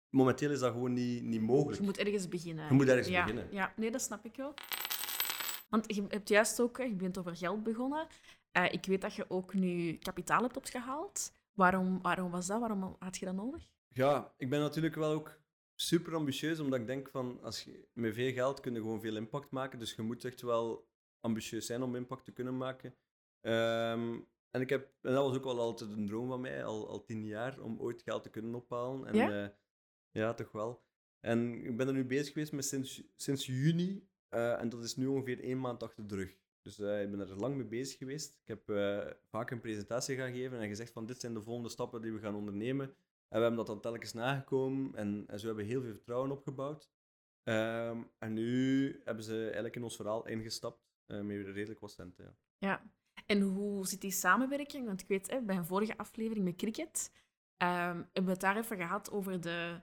momenteel 0.10 0.52
is 0.52 0.60
dat 0.60 0.72
gewoon 0.72 0.94
niet, 0.94 1.24
niet 1.24 1.42
mogelijk. 1.42 1.78
Je 1.80 1.86
moet 1.86 1.98
ergens 1.98 2.28
beginnen. 2.28 2.68
Je 2.68 2.74
moet 2.74 2.88
ergens 2.88 3.08
ja, 3.08 3.22
beginnen. 3.22 3.48
Ja, 3.52 3.74
nee, 3.76 3.92
dat 3.92 4.02
snap 4.02 4.26
ik 4.26 4.36
wel. 4.36 4.54
Want 5.70 5.96
je 5.96 6.06
hebt 6.08 6.30
juist 6.30 6.60
ook, 6.62 6.78
je 6.78 6.96
bent 6.96 7.18
over 7.18 7.36
geld 7.36 7.64
begonnen. 7.64 8.08
Eh, 8.52 8.74
ik 8.74 8.86
weet 8.86 9.02
dat 9.02 9.14
je 9.14 9.30
ook 9.30 9.54
nu 9.54 9.94
kapitaal 9.98 10.42
hebt 10.42 10.58
opgehaald. 10.58 11.32
Waarom, 11.54 12.02
waarom 12.02 12.32
was 12.32 12.48
dat? 12.48 12.60
Waarom 12.60 12.96
had 13.00 13.18
je 13.18 13.26
dat 13.26 13.36
nodig? 13.36 13.70
Ja, 13.88 14.34
ik 14.38 14.50
ben 14.50 14.60
natuurlijk 14.60 14.96
wel 14.96 15.12
ook 15.12 15.40
super 15.76 16.16
ambitieus, 16.16 16.60
omdat 16.60 16.80
ik 16.80 16.88
denk 16.88 17.10
van 17.10 17.40
als 17.44 17.64
je 17.64 17.88
met 17.94 18.14
veel 18.14 18.32
geld 18.34 18.60
kun 18.60 18.74
je 18.74 18.80
gewoon 18.80 19.02
veel 19.02 19.16
impact 19.16 19.52
maken. 19.52 19.80
Dus 19.80 19.94
je 19.96 20.02
moet 20.02 20.26
echt 20.26 20.42
wel 20.42 20.90
ambitieus 21.20 21.66
zijn 21.66 21.82
om 21.82 21.96
impact 21.96 22.26
te 22.26 22.32
kunnen 22.32 22.58
maken. 22.58 22.96
Ehm, 23.42 24.20
en, 24.52 24.62
ik 24.62 24.70
heb, 24.70 24.90
en 25.02 25.14
dat 25.14 25.26
was 25.28 25.38
ook 25.38 25.44
wel 25.44 25.60
altijd 25.60 25.92
een 25.92 26.08
droom 26.08 26.28
van 26.28 26.42
mij, 26.42 26.64
al, 26.66 26.90
al 26.90 27.04
tien 27.04 27.26
jaar, 27.26 27.60
om 27.62 27.80
ooit 27.80 28.02
geld 28.02 28.24
te 28.24 28.30
kunnen 28.30 28.56
ophalen. 28.56 29.06
En, 29.08 29.16
Ja? 29.16 29.44
eh, 29.44 29.50
ja, 30.12 30.34
toch 30.34 30.52
wel. 30.52 30.84
En 31.20 31.54
ik 31.66 31.78
ben 31.78 31.88
er 31.88 31.94
nu 31.94 32.06
bezig 32.06 32.34
geweest 32.34 32.52
met 32.52 32.66
sinds, 32.66 33.04
sinds 33.16 33.46
juni. 33.46 34.10
eh, 34.30 34.60
en 34.62 34.70
dat 34.70 34.84
is 34.84 34.96
nu 34.96 35.08
ongeveer 35.08 35.40
één 35.40 35.60
maand 35.60 35.84
achter 35.84 36.08
de 36.08 36.16
rug. 36.16 36.38
Dus 36.62 36.80
eh, 36.80 37.02
ik 37.02 37.12
ben 37.12 37.20
er 37.20 37.36
lang 37.36 37.56
mee 37.56 37.66
bezig 37.68 37.98
geweest. 37.98 38.40
Ik 38.46 38.48
heb 38.48 38.62
vaak 39.30 39.52
een 39.52 39.60
presentatie 39.62 40.16
gaan 40.18 40.32
geven 40.34 40.60
en 40.60 40.68
gezegd 40.68 40.92
van 40.92 41.06
dit 41.06 41.20
zijn 41.20 41.34
de 41.34 41.42
volgende 41.42 41.70
stappen 41.70 42.02
die 42.02 42.12
we 42.14 42.20
gaan 42.20 42.36
ondernemen. 42.36 42.86
En 42.86 43.38
we 43.38 43.46
hebben 43.46 43.56
dat 43.56 43.68
dan 43.68 43.82
telkens 43.82 44.14
nagekomen 44.14 44.96
en, 44.96 45.24
en 45.28 45.40
zo 45.40 45.46
hebben 45.48 45.66
we 45.66 45.72
heel 45.72 45.82
veel 45.82 45.92
vertrouwen 45.94 46.32
opgebouwd. 46.32 46.90
Ehm, 47.44 48.02
en 48.18 48.34
nu 48.34 49.02
hebben 49.04 49.24
ze 49.24 49.44
eigenlijk 49.44 49.76
in 49.76 49.84
ons 49.84 49.96
verhaal 49.96 50.28
ingestapt 50.28 50.90
eh, 51.06 51.22
met 51.22 51.46
redelijk 51.48 51.80
wat 51.80 51.92
centen. 51.92 52.26
Ja. 52.26 52.36
Ja. 52.58 52.92
En 53.26 53.41
hoe 53.41 53.88
zit 53.88 54.02
die 54.02 54.12
samenwerking? 54.12 54.86
Want 54.86 55.02
ik 55.02 55.08
weet, 55.08 55.30
hè, 55.32 55.41
bij 55.41 55.56
een 55.56 55.65
vorige 55.65 55.97
aflevering 55.97 56.45
met 56.45 56.56
Cricket 56.56 57.12
ehm, 57.58 57.95
hebben 57.95 58.26
we 58.26 58.32
het 58.32 58.39
daar 58.41 58.58
even 58.58 58.78
gehad 58.78 59.12
over 59.12 59.41
de, 59.41 59.82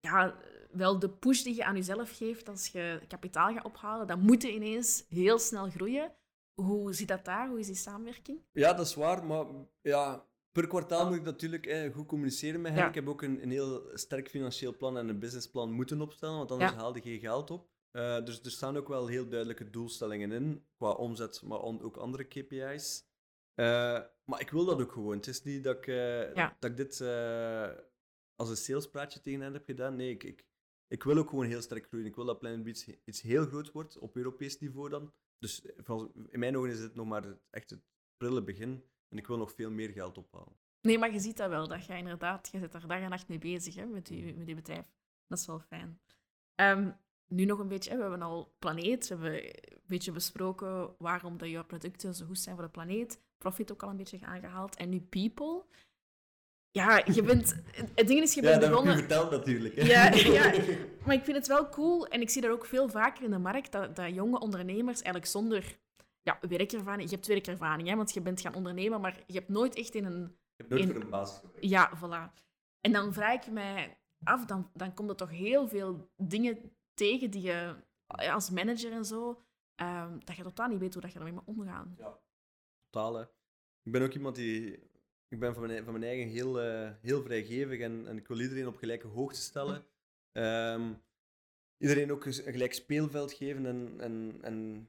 ja, 0.00 0.36
wel 0.70 0.98
de 0.98 1.10
push 1.10 1.42
die 1.42 1.54
je 1.54 1.64
aan 1.64 1.76
jezelf 1.76 2.16
geeft 2.16 2.48
als 2.48 2.66
je 2.68 3.00
kapitaal 3.08 3.52
gaat 3.54 3.64
ophalen. 3.64 4.06
Dan 4.06 4.20
moet 4.20 4.42
je 4.42 4.54
ineens 4.54 5.04
heel 5.08 5.38
snel 5.38 5.70
groeien. 5.70 6.12
Hoe 6.54 6.92
zit 6.92 7.08
dat 7.08 7.24
daar? 7.24 7.48
Hoe 7.48 7.58
is 7.58 7.66
die 7.66 7.74
samenwerking? 7.74 8.40
ja, 8.52 8.72
dat 8.72 8.86
is 8.86 8.94
waar, 8.94 9.24
maar 9.24 9.46
ja, 9.80 10.26
per 10.52 10.66
kwartaal 10.66 11.08
moet 11.08 11.16
ik 11.16 11.22
natuurlijk 11.22 11.66
eh, 11.66 11.94
goed 11.94 12.06
communiceren 12.06 12.60
met 12.60 12.72
hen. 12.72 12.80
Ja. 12.80 12.88
Ik 12.88 12.94
heb 12.94 13.08
ook 13.08 13.22
een, 13.22 13.42
een 13.42 13.50
heel 13.50 13.90
sterk 13.94 14.28
financieel 14.28 14.76
plan 14.76 14.98
en 14.98 15.08
een 15.08 15.18
businessplan 15.18 15.72
moeten 15.72 16.00
opstellen, 16.00 16.36
want 16.36 16.50
anders 16.50 16.70
Ja. 16.70 16.76
haalde 16.76 17.00
je 17.02 17.10
geen 17.10 17.20
geld 17.20 17.50
op. 17.50 17.69
Eh, 17.90 18.24
dus 18.24 18.40
er 18.40 18.50
staan 18.50 18.76
ook 18.76 18.88
wel 18.88 19.06
heel 19.06 19.28
duidelijke 19.28 19.70
doelstellingen 19.70 20.32
in, 20.32 20.66
qua 20.76 20.90
omzet, 20.90 21.42
maar 21.42 21.62
ook 21.62 21.96
andere 21.96 22.24
KPI's. 22.24 23.04
Eh, 23.54 24.00
maar 24.24 24.40
ik 24.40 24.50
wil 24.50 24.64
dat 24.64 24.80
ook 24.80 24.92
gewoon. 24.92 25.16
Het 25.16 25.26
is 25.26 25.42
niet 25.42 25.64
dat 25.64 25.76
ik, 25.76 25.86
eh, 25.86 26.34
Ja. 26.34 26.56
dat 26.58 26.70
ik 26.70 26.76
dit 26.76 27.00
als 28.34 28.50
een 28.50 28.56
salespraatje 28.56 29.20
tegen 29.20 29.40
hen 29.40 29.52
heb 29.52 29.64
gedaan. 29.64 29.96
Nee, 29.96 30.10
ik, 30.10 30.24
ik, 30.24 30.44
ik 30.86 31.02
wil 31.02 31.18
ook 31.18 31.28
gewoon 31.28 31.46
heel 31.46 31.62
sterk 31.62 31.86
groeien. 31.86 32.06
Ik 32.06 32.14
wil 32.14 32.24
dat 32.24 32.38
Planet 32.38 32.62
Beats 32.62 32.86
iets 33.04 33.20
heel 33.20 33.46
groot 33.46 33.72
wordt, 33.72 33.98
op 33.98 34.16
Europees 34.16 34.58
niveau 34.58 34.88
dan. 34.88 35.12
Dus 35.38 35.60
in 36.28 36.38
mijn 36.38 36.56
ogen 36.56 36.70
is 36.70 36.80
dit 36.80 36.94
nog 36.94 37.06
maar 37.06 37.38
echt 37.50 37.70
het 37.70 37.80
prille 38.16 38.42
begin. 38.42 38.84
En 39.08 39.18
ik 39.18 39.26
wil 39.26 39.36
nog 39.36 39.52
veel 39.52 39.70
meer 39.70 39.90
geld 39.90 40.18
ophalen. 40.18 40.58
Nee, 40.80 40.98
maar 40.98 41.12
je 41.12 41.20
ziet 41.20 41.36
dat 41.36 41.48
wel, 41.48 41.68
dat 41.68 41.84
je 41.84 41.96
inderdaad, 41.96 42.48
je 42.52 42.58
zit 42.58 42.74
er 42.74 42.88
dag 42.88 43.00
en 43.00 43.10
nacht 43.10 43.28
mee 43.28 43.38
bezig 43.38 43.74
hè, 43.74 43.86
met, 43.86 44.06
die, 44.06 44.34
met 44.36 44.46
die 44.46 44.54
bedrijf. 44.54 44.92
Dat 45.26 45.38
is 45.38 45.46
wel 45.46 45.60
fijn. 45.60 46.00
Ehm, 46.54 46.90
nu 47.30 47.44
nog 47.44 47.58
een 47.58 47.68
beetje, 47.68 47.96
we 47.96 48.00
hebben 48.02 48.22
al 48.22 48.54
planeet, 48.58 49.08
we 49.08 49.14
hebben 49.14 49.44
een 49.44 49.80
beetje 49.86 50.12
besproken 50.12 50.94
waarom 50.98 51.38
dat 51.38 51.48
jouw 51.48 51.64
producten 51.64 52.14
zo 52.14 52.26
goed 52.26 52.38
zijn 52.38 52.54
voor 52.56 52.64
de 52.64 52.70
planeet. 52.70 53.20
profit 53.38 53.72
ook 53.72 53.82
al 53.82 53.88
een 53.90 53.96
beetje 53.96 54.18
aangehaald. 54.22 54.76
En 54.76 54.88
nu 54.88 55.00
people. 55.00 55.62
Ja, 56.70 57.02
je 57.12 57.22
bent... 57.22 57.54
Het 57.94 58.06
ding 58.08 58.20
is, 58.20 58.34
je 58.34 58.42
Ja, 58.42 58.48
bent 58.48 58.60
dat 58.60 58.70
begonnen... 58.70 58.94
u 58.94 58.98
verteld 58.98 59.30
natuurlijk. 59.30 59.74
hè. 59.76 59.82
Ja, 59.82 60.14
ja, 60.38 60.62
maar 61.06 61.14
ik 61.14 61.24
vind 61.24 61.36
het 61.36 61.46
wel 61.46 61.68
cool 61.68 62.06
en 62.06 62.20
ik 62.20 62.30
zie 62.30 62.42
dat 62.42 62.50
ook 62.50 62.66
veel 62.66 62.88
vaker 62.88 63.24
in 63.24 63.30
de 63.30 63.38
markt, 63.38 63.72
dat, 63.72 63.96
dat 63.96 64.14
jonge 64.14 64.40
ondernemers 64.40 64.94
eigenlijk 65.02 65.26
zonder 65.26 65.78
ja, 66.22 66.38
werkervaring... 66.48 67.08
Je 67.10 67.14
hebt 67.14 67.26
werkervaring, 67.26 67.88
hè, 67.88 67.96
want 67.96 68.12
je 68.14 68.20
bent 68.20 68.40
gaan 68.40 68.54
ondernemen, 68.54 69.00
maar 69.00 69.22
je 69.26 69.34
hebt 69.34 69.48
nooit 69.48 69.74
echt 69.74 69.94
in 69.94 70.04
een... 70.04 70.24
Ik 70.24 70.30
heb 70.56 70.68
nooit 70.68 70.82
In- 70.82 70.92
voor 70.92 71.00
een 71.02 71.10
baas 71.10 71.38
gewerkt. 71.38 71.68
Ja, 71.68 71.90
voilà. 71.98 72.32
En 72.80 72.92
dan 72.92 73.12
vraag 73.12 73.34
ik 73.46 73.52
mij 73.52 73.96
af, 74.24 74.44
dan, 74.44 74.70
dan 74.74 74.94
komt 74.94 75.10
er 75.10 75.16
toch 75.16 75.30
heel 75.30 75.68
veel 75.68 76.10
dingen 76.16 76.58
tegen 77.00 77.30
die 77.30 77.42
je 77.42 77.74
ja, 78.06 78.32
als 78.32 78.50
manager 78.50 78.92
en 78.92 79.04
zo, 79.04 79.44
ehm, 79.74 80.18
dat 80.24 80.36
je 80.36 80.42
totaal 80.42 80.68
niet 80.68 80.78
weet 80.78 80.92
hoe 80.92 81.02
dat 81.02 81.12
je 81.12 81.18
ermee 81.18 81.32
moet 81.32 81.44
omgaan. 81.46 81.96
Totaal, 82.90 83.14
hè. 83.14 83.22
Ik 83.82 83.92
ben 83.92 84.02
ook 84.02 84.14
iemand 84.14 84.34
die... 84.36 84.88
Ik 85.28 85.38
ben 85.38 85.54
van 85.54 85.66
mijn, 85.66 85.84
van 85.84 85.92
mijn 85.92 86.04
eigen 86.04 86.28
heel, 86.28 86.60
eh, 86.60 86.90
heel 87.00 87.22
vrijgevig 87.22 87.80
en, 87.80 88.06
en 88.06 88.16
ik 88.16 88.28
wil 88.28 88.40
iedereen 88.40 88.66
op 88.66 88.76
gelijke 88.76 89.06
hoogte 89.06 89.40
stellen. 89.40 89.84
Ehm, 90.32 90.92
iedereen 91.76 92.12
ook 92.12 92.24
een 92.24 92.32
gelijk 92.32 92.72
speelveld 92.72 93.32
geven 93.32 93.66
en... 93.66 94.00
en, 94.00 94.38
en 94.42 94.88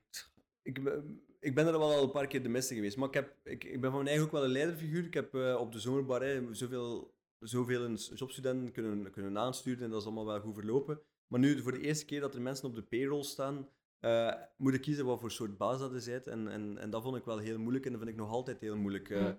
ik, 0.61 0.83
ben- 0.83 1.25
ik 1.39 1.55
ben 1.55 1.65
er 1.65 1.71
wel 1.79 1.93
al 1.93 2.03
een 2.03 2.11
paar 2.11 2.27
keer 2.27 2.43
de 2.43 2.49
miste 2.49 2.75
geweest, 2.75 2.97
maar 2.97 3.07
ik, 3.07 3.13
heb, 3.13 3.35
ik, 3.43 3.63
ik 3.63 3.81
ben 3.81 3.89
van 3.89 3.93
mijn 3.93 4.07
eigen 4.07 4.25
ook 4.25 4.31
wel 4.31 4.43
een 4.43 4.49
leiderfiguur. 4.49 5.05
Ik 5.05 5.13
heb 5.13 5.35
eh, 5.35 5.55
op 5.59 5.71
de 5.71 5.79
zomerbar 5.79 6.21
hè, 6.21 6.53
zoveel, 6.53 7.13
zoveel 7.39 7.93
jobstudenten 7.95 8.71
kunnen, 8.71 9.11
kunnen 9.11 9.37
aansturen 9.37 9.83
en 9.83 9.89
dat 9.89 9.99
is 9.99 10.05
allemaal 10.05 10.25
wel 10.25 10.39
goed 10.39 10.53
verlopen. 10.53 11.01
Maar 11.31 11.39
nu, 11.39 11.61
voor 11.61 11.71
de 11.71 11.79
eerste 11.79 12.05
keer 12.05 12.19
dat 12.19 12.35
er 12.35 12.41
mensen 12.41 12.67
op 12.67 12.75
de 12.75 12.83
payroll 12.83 13.23
staan, 13.23 13.69
eh, 13.99 14.33
moet 14.57 14.73
ik 14.73 14.81
kiezen 14.81 15.05
wat 15.05 15.19
voor 15.19 15.31
soort 15.31 15.57
baas 15.57 15.79
dat 15.79 15.93
is. 15.93 16.07
En, 16.07 16.47
en, 16.47 16.77
en 16.77 16.89
dat 16.89 17.03
vond 17.03 17.15
ik 17.15 17.25
wel 17.25 17.37
heel 17.37 17.59
moeilijk 17.59 17.85
en 17.85 17.91
dat 17.91 18.01
vind 18.01 18.13
ik 18.13 18.19
nog 18.19 18.29
altijd 18.29 18.59
heel 18.59 18.77
moeilijk. 18.77 19.09
Mhm. 19.09 19.35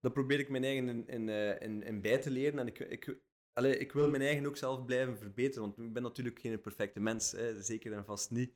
Daar 0.00 0.12
probeer 0.12 0.38
ik 0.38 0.48
mijn 0.48 0.64
eigen 0.64 0.88
in, 0.88 1.06
in, 1.06 1.28
eh, 1.28 1.60
in, 1.60 1.82
in 1.82 2.00
bij 2.00 2.18
te 2.18 2.30
leren. 2.30 2.58
En 2.58 2.66
ik, 2.66 2.78
ik, 2.78 3.18
allee, 3.52 3.78
ik 3.78 3.92
wil 3.92 4.10
mijn 4.10 4.22
eigen 4.22 4.46
ook 4.46 4.56
zelf 4.56 4.84
blijven 4.84 5.18
verbeteren, 5.18 5.62
want 5.62 5.78
ik 5.78 5.92
ben 5.92 6.02
natuurlijk 6.02 6.38
geen 6.38 6.60
perfecte 6.60 7.00
mens. 7.00 7.32
Hè, 7.32 7.62
zeker 7.62 7.92
en 7.92 8.04
vast 8.04 8.30
niet. 8.30 8.54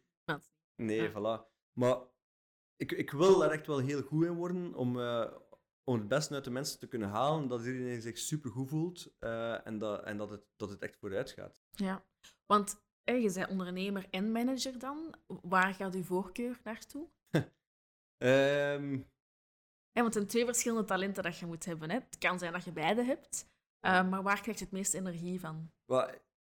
Nee, 0.77 1.03
Ja. 1.03 1.11
voilà. 1.11 1.51
Maar 1.73 1.99
ik, 2.77 2.93
ik 2.93 3.11
wil 3.11 3.39
daar 3.39 3.51
echt 3.51 3.67
wel 3.67 3.79
heel 3.79 4.03
goed 4.03 4.25
in 4.25 4.35
worden 4.35 4.75
om, 4.75 4.97
om 5.85 5.95
het 5.95 6.09
beste 6.09 6.35
uit 6.35 6.45
de 6.45 6.51
mensen 6.51 6.79
te 6.79 6.89
kunnen 6.89 7.09
halen. 7.09 7.49
Dat 7.49 7.65
iedereen 7.65 8.03
zich 8.03 8.19
super 8.19 8.51
goed 8.51 8.69
voelt 8.69 9.15
en, 9.65 9.79
dat, 9.79 10.05
en 10.05 10.17
dat, 10.17 10.31
het, 10.31 10.45
dat 10.57 10.71
het 10.71 10.83
echt 10.83 10.97
vooruit 10.97 11.31
gaat. 11.31 11.63
Ja, 11.71 12.05
want 12.47 12.83
je 13.05 13.31
bent 13.35 13.49
ondernemer 13.49 14.07
en 14.11 14.33
manager 14.33 14.79
dan. 14.79 15.15
Waar 15.27 15.75
gaat 15.75 15.95
uw 15.95 16.03
voorkeur 16.03 16.61
naartoe? 16.65 17.09
Ja, 19.93 20.05
want 20.05 20.15
het 20.15 20.23
zijn 20.23 20.27
twee 20.27 20.45
verschillende 20.45 20.85
talenten 20.85 21.23
dat 21.23 21.39
je 21.39 21.47
moet 21.47 21.65
hebben. 21.65 21.91
Hè. 21.91 21.95
Het 21.97 22.19
kan 22.19 22.39
zijn 22.39 22.53
dat 22.53 22.65
je 22.65 22.73
beide 22.73 23.03
hebt, 23.03 23.47
eh, 23.81 24.09
maar 24.09 24.23
waar 24.23 24.41
krijg 24.41 24.59
je 24.59 24.65
het 24.65 24.73
meeste 24.73 24.97
energie 24.97 25.41
van? 25.41 25.71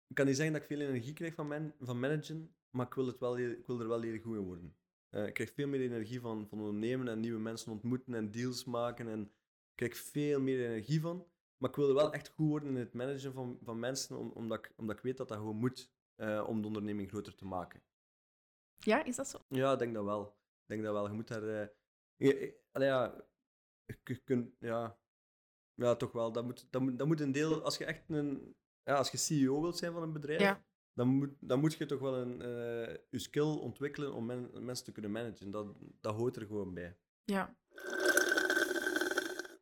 ik 0.08 0.14
kan 0.14 0.26
niet 0.26 0.36
zeggen 0.36 0.52
dat 0.54 0.62
ik 0.62 0.68
veel 0.68 0.86
energie 0.86 1.12
krijg 1.12 1.34
van, 1.34 1.48
man, 1.48 1.72
van 1.80 2.00
managen, 2.00 2.54
maar 2.70 2.86
ik 2.86 2.94
wil, 2.94 3.06
het 3.06 3.18
wel, 3.18 3.38
ik 3.38 3.66
wil 3.66 3.80
er 3.80 3.88
wel 3.88 4.00
heel 4.00 4.18
goed 4.18 4.36
in 4.36 4.42
worden. 4.44 4.76
Eh, 5.10 5.26
ik 5.26 5.34
krijg 5.34 5.52
veel 5.52 5.68
meer 5.68 5.80
energie 5.80 6.20
van, 6.20 6.46
van 6.48 6.58
ondernemen 6.58 7.08
en 7.08 7.20
nieuwe 7.20 7.40
mensen 7.40 7.72
ontmoeten 7.72 8.14
en 8.14 8.30
deals 8.30 8.64
maken. 8.64 9.08
En 9.08 9.20
ik 9.22 9.74
krijg 9.74 9.96
veel 9.96 10.40
meer 10.40 10.66
energie 10.66 11.00
van. 11.00 11.26
Maar 11.56 11.70
ik 11.70 11.76
wil 11.76 11.88
er 11.88 11.94
wel 11.94 12.12
echt 12.12 12.28
goed 12.28 12.48
worden 12.48 12.68
in 12.68 12.76
het 12.76 12.92
managen 12.94 13.32
van, 13.32 13.58
van 13.62 13.78
mensen, 13.78 14.16
om- 14.16 14.30
omdat, 14.34 14.58
ik, 14.58 14.72
omdat 14.76 14.96
ik 14.96 15.02
weet 15.02 15.16
dat 15.16 15.28
dat 15.28 15.36
gewoon 15.38 15.56
moet 15.56 15.92
eh, 16.14 16.44
om 16.48 16.60
de 16.60 16.66
onderneming 16.66 17.08
groter 17.08 17.34
te 17.34 17.44
maken. 17.44 17.82
Ja, 18.76 19.04
is 19.04 19.16
dat 19.16 19.28
zo? 19.28 19.38
Ja, 19.48 19.72
ik 19.72 19.78
denk 19.78 19.94
dat 19.94 20.04
wel. 20.04 20.26
Ik 20.26 20.66
denk 20.66 20.82
dat 20.82 20.92
wel. 20.92 21.06
Je 21.08 21.12
moet 21.14 21.28
daar... 21.28 21.42
eh, 21.42 21.68
je- 22.16 22.40
je- 22.40 22.60
allee, 22.72 22.88
ja, 22.88 23.24
je, 23.84 23.98
je 24.04 24.16
kunt... 24.24 24.54
Ja, 24.58 24.98
ja, 25.74 25.94
toch 25.94 26.12
wel. 26.12 26.32
Dat 26.32 26.44
moet, 26.44 26.66
dat, 26.70 26.82
moet, 26.82 26.98
dat 26.98 27.06
moet 27.06 27.20
een 27.20 27.32
deel... 27.32 27.62
Als 27.62 27.76
je 27.78 27.84
echt 27.84 28.08
een... 28.08 28.56
Ja, 28.82 28.94
als 28.96 29.10
je 29.10 29.16
CEO 29.16 29.60
wilt 29.60 29.76
zijn 29.78 29.92
van 29.92 30.02
een 30.02 30.12
bedrijf, 30.12 30.40
Ja. 30.40 30.64
dan, 30.92 31.08
moet, 31.08 31.30
dan 31.40 31.60
moet 31.60 31.74
je 31.74 31.86
toch 31.86 32.00
wel 32.00 32.14
een, 32.14 32.42
eh, 32.42 32.96
je 33.10 33.18
skill 33.18 33.42
ontwikkelen 33.56 34.12
om 34.14 34.26
men- 34.26 34.64
mensen 34.64 34.84
te 34.84 34.92
kunnen 34.92 35.10
managen. 35.10 35.50
Dat, 35.50 35.66
dat 36.00 36.14
hoort 36.14 36.36
er 36.36 36.46
gewoon 36.46 36.74
bij. 36.74 36.96
Ja. 37.24 37.56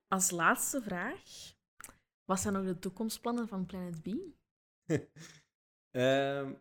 Als 0.09 0.31
laatste 0.31 0.83
vraag. 0.83 1.21
Wat 2.25 2.41
zijn 2.41 2.55
nog 2.55 2.65
de 2.65 2.79
toekomstplannen 2.79 3.49
van 3.49 3.67
Planet 3.67 4.03
B? 4.03 4.07
Ehm, 5.91 6.55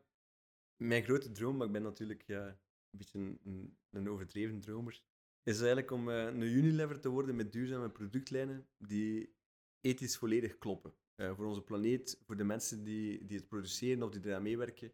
mijn 0.76 1.04
grote 1.04 1.32
droom, 1.32 1.58
maar 1.58 1.68
ik 1.68 1.74
ben 1.74 1.82
natuurlijk 1.82 2.22
ja, 2.22 2.48
een 2.48 2.98
beetje 2.98 3.20
een, 3.20 3.78
een, 3.90 4.10
overdreven 4.10 4.60
dromer, 4.60 5.02
is 5.44 5.58
eigenlijk 5.58 5.92
om 5.92 6.10
eh, 6.10 6.26
een 6.26 6.42
Unilever 6.42 7.00
te 7.00 7.10
worden 7.10 7.36
met 7.36 7.52
duurzame 7.52 7.90
productlijnen 7.90 8.68
die 8.78 9.36
ethisch 9.82 10.18
volledig 10.18 10.58
kloppen. 10.58 10.94
Eh, 11.16 11.36
voor 11.36 11.46
onze 11.46 11.62
planeet, 11.62 12.22
voor 12.26 12.38
de 12.38 12.44
mensen 12.44 12.84
die, 12.84 13.26
die 13.26 13.38
het 13.38 13.48
produceren 13.48 14.04
of 14.04 14.10
die 14.10 14.26
eraan 14.26 14.42
meewerken. 14.42 14.94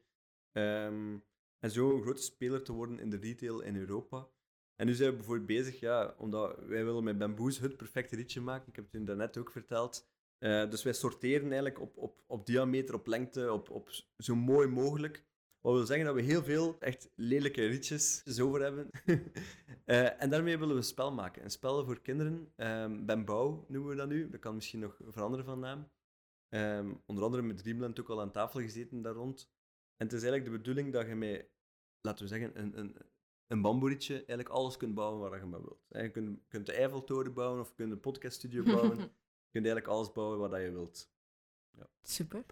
Ehm, 0.51 1.17
en 1.59 1.71
zo 1.71 1.95
een 1.95 2.01
grote 2.01 2.21
speler 2.21 2.63
te 2.63 2.73
worden 2.73 2.99
in 2.99 3.09
de 3.09 3.17
retail 3.17 3.61
in 3.61 3.75
Europa. 3.75 4.29
En 4.75 4.85
nu 4.85 4.93
zijn 4.93 5.09
we 5.09 5.15
bijvoorbeeld 5.15 5.47
bezig, 5.47 5.79
ja, 5.79 6.15
omdat 6.17 6.59
wij 6.59 6.85
willen 6.85 7.03
met 7.03 7.17
Bamboos 7.17 7.59
het 7.59 7.77
perfecte 7.77 8.15
rietje 8.15 8.41
maken. 8.41 8.67
Ik 8.67 8.75
heb 8.75 8.85
het 8.85 9.01
u 9.01 9.03
daarnet 9.03 9.37
ook 9.37 9.51
verteld. 9.51 10.09
Eh, 10.37 10.69
dus 10.69 10.83
wij 10.83 10.93
sorteren 10.93 11.43
eigenlijk 11.43 11.81
op, 11.81 11.97
op, 11.97 12.23
op 12.27 12.45
diameter, 12.45 12.95
op 12.95 13.07
lengte, 13.07 13.51
op, 13.51 13.69
op 13.69 13.89
zo 14.17 14.35
mooi 14.35 14.67
mogelijk. 14.67 15.25
Wat 15.61 15.73
wil 15.73 15.85
zeggen 15.85 16.05
dat 16.05 16.15
we 16.15 16.21
heel 16.21 16.43
veel 16.43 16.79
echt 16.79 17.11
lelijke 17.15 17.65
rietjes 17.65 18.39
over 18.41 18.61
hebben. 18.61 18.89
Eh, 19.87 20.21
en 20.21 20.29
daarmee 20.29 20.57
willen 20.57 20.73
we 20.73 20.79
een 20.79 20.87
spel 20.87 21.11
maken. 21.11 21.43
Een 21.43 21.51
spel 21.51 21.85
voor 21.85 22.01
kinderen. 22.01 22.51
Ehm 22.55 23.05
Bambouw 23.05 23.65
noemen 23.67 23.89
we 23.89 23.95
dat 23.95 24.07
nu. 24.07 24.29
Dat 24.29 24.39
kan 24.39 24.55
misschien 24.55 24.79
nog 24.79 24.99
veranderen 25.07 25.45
van 25.45 25.59
naam. 25.59 25.89
Ehm, 26.49 26.93
onder 27.05 27.23
andere 27.23 27.43
met 27.43 27.57
Dreamland 27.57 27.99
ook 27.99 28.09
al 28.09 28.21
aan 28.21 28.31
tafel 28.31 28.59
gezeten 28.59 29.01
daar 29.01 29.13
rond. 29.13 29.51
En 29.97 30.05
het 30.05 30.13
is 30.13 30.21
eigenlijk 30.23 30.51
de 30.51 30.57
bedoeling 30.57 30.93
dat 30.93 31.07
je 31.07 31.15
met, 31.15 31.49
laten 32.01 32.23
we 32.23 32.29
zeggen, 32.29 32.59
een, 32.59 32.79
een, 32.79 32.97
een 33.47 33.61
bamboerietje 33.61 34.13
eigenlijk 34.13 34.49
alles 34.49 34.77
kunt 34.77 34.93
bouwen 34.93 35.29
waar 35.29 35.39
je 35.39 35.45
maar 35.45 35.61
wilt. 35.61 35.85
Je 35.89 36.11
kunt, 36.11 36.39
kunt 36.47 36.65
de 36.65 36.73
Eiffeltoren 36.73 37.33
bouwen 37.33 37.59
of 37.61 37.69
je 37.69 37.75
kunt 37.75 37.91
een 37.91 37.99
podcaststudio 37.99 38.63
bouwen. 38.63 38.99
Kunt 39.57 39.69
eigenlijk 39.69 39.97
alles 39.97 40.11
bouwen 40.11 40.39
wat 40.39 40.61
je 40.61 40.71
wilt. 40.71 41.09
Super. 42.01 42.43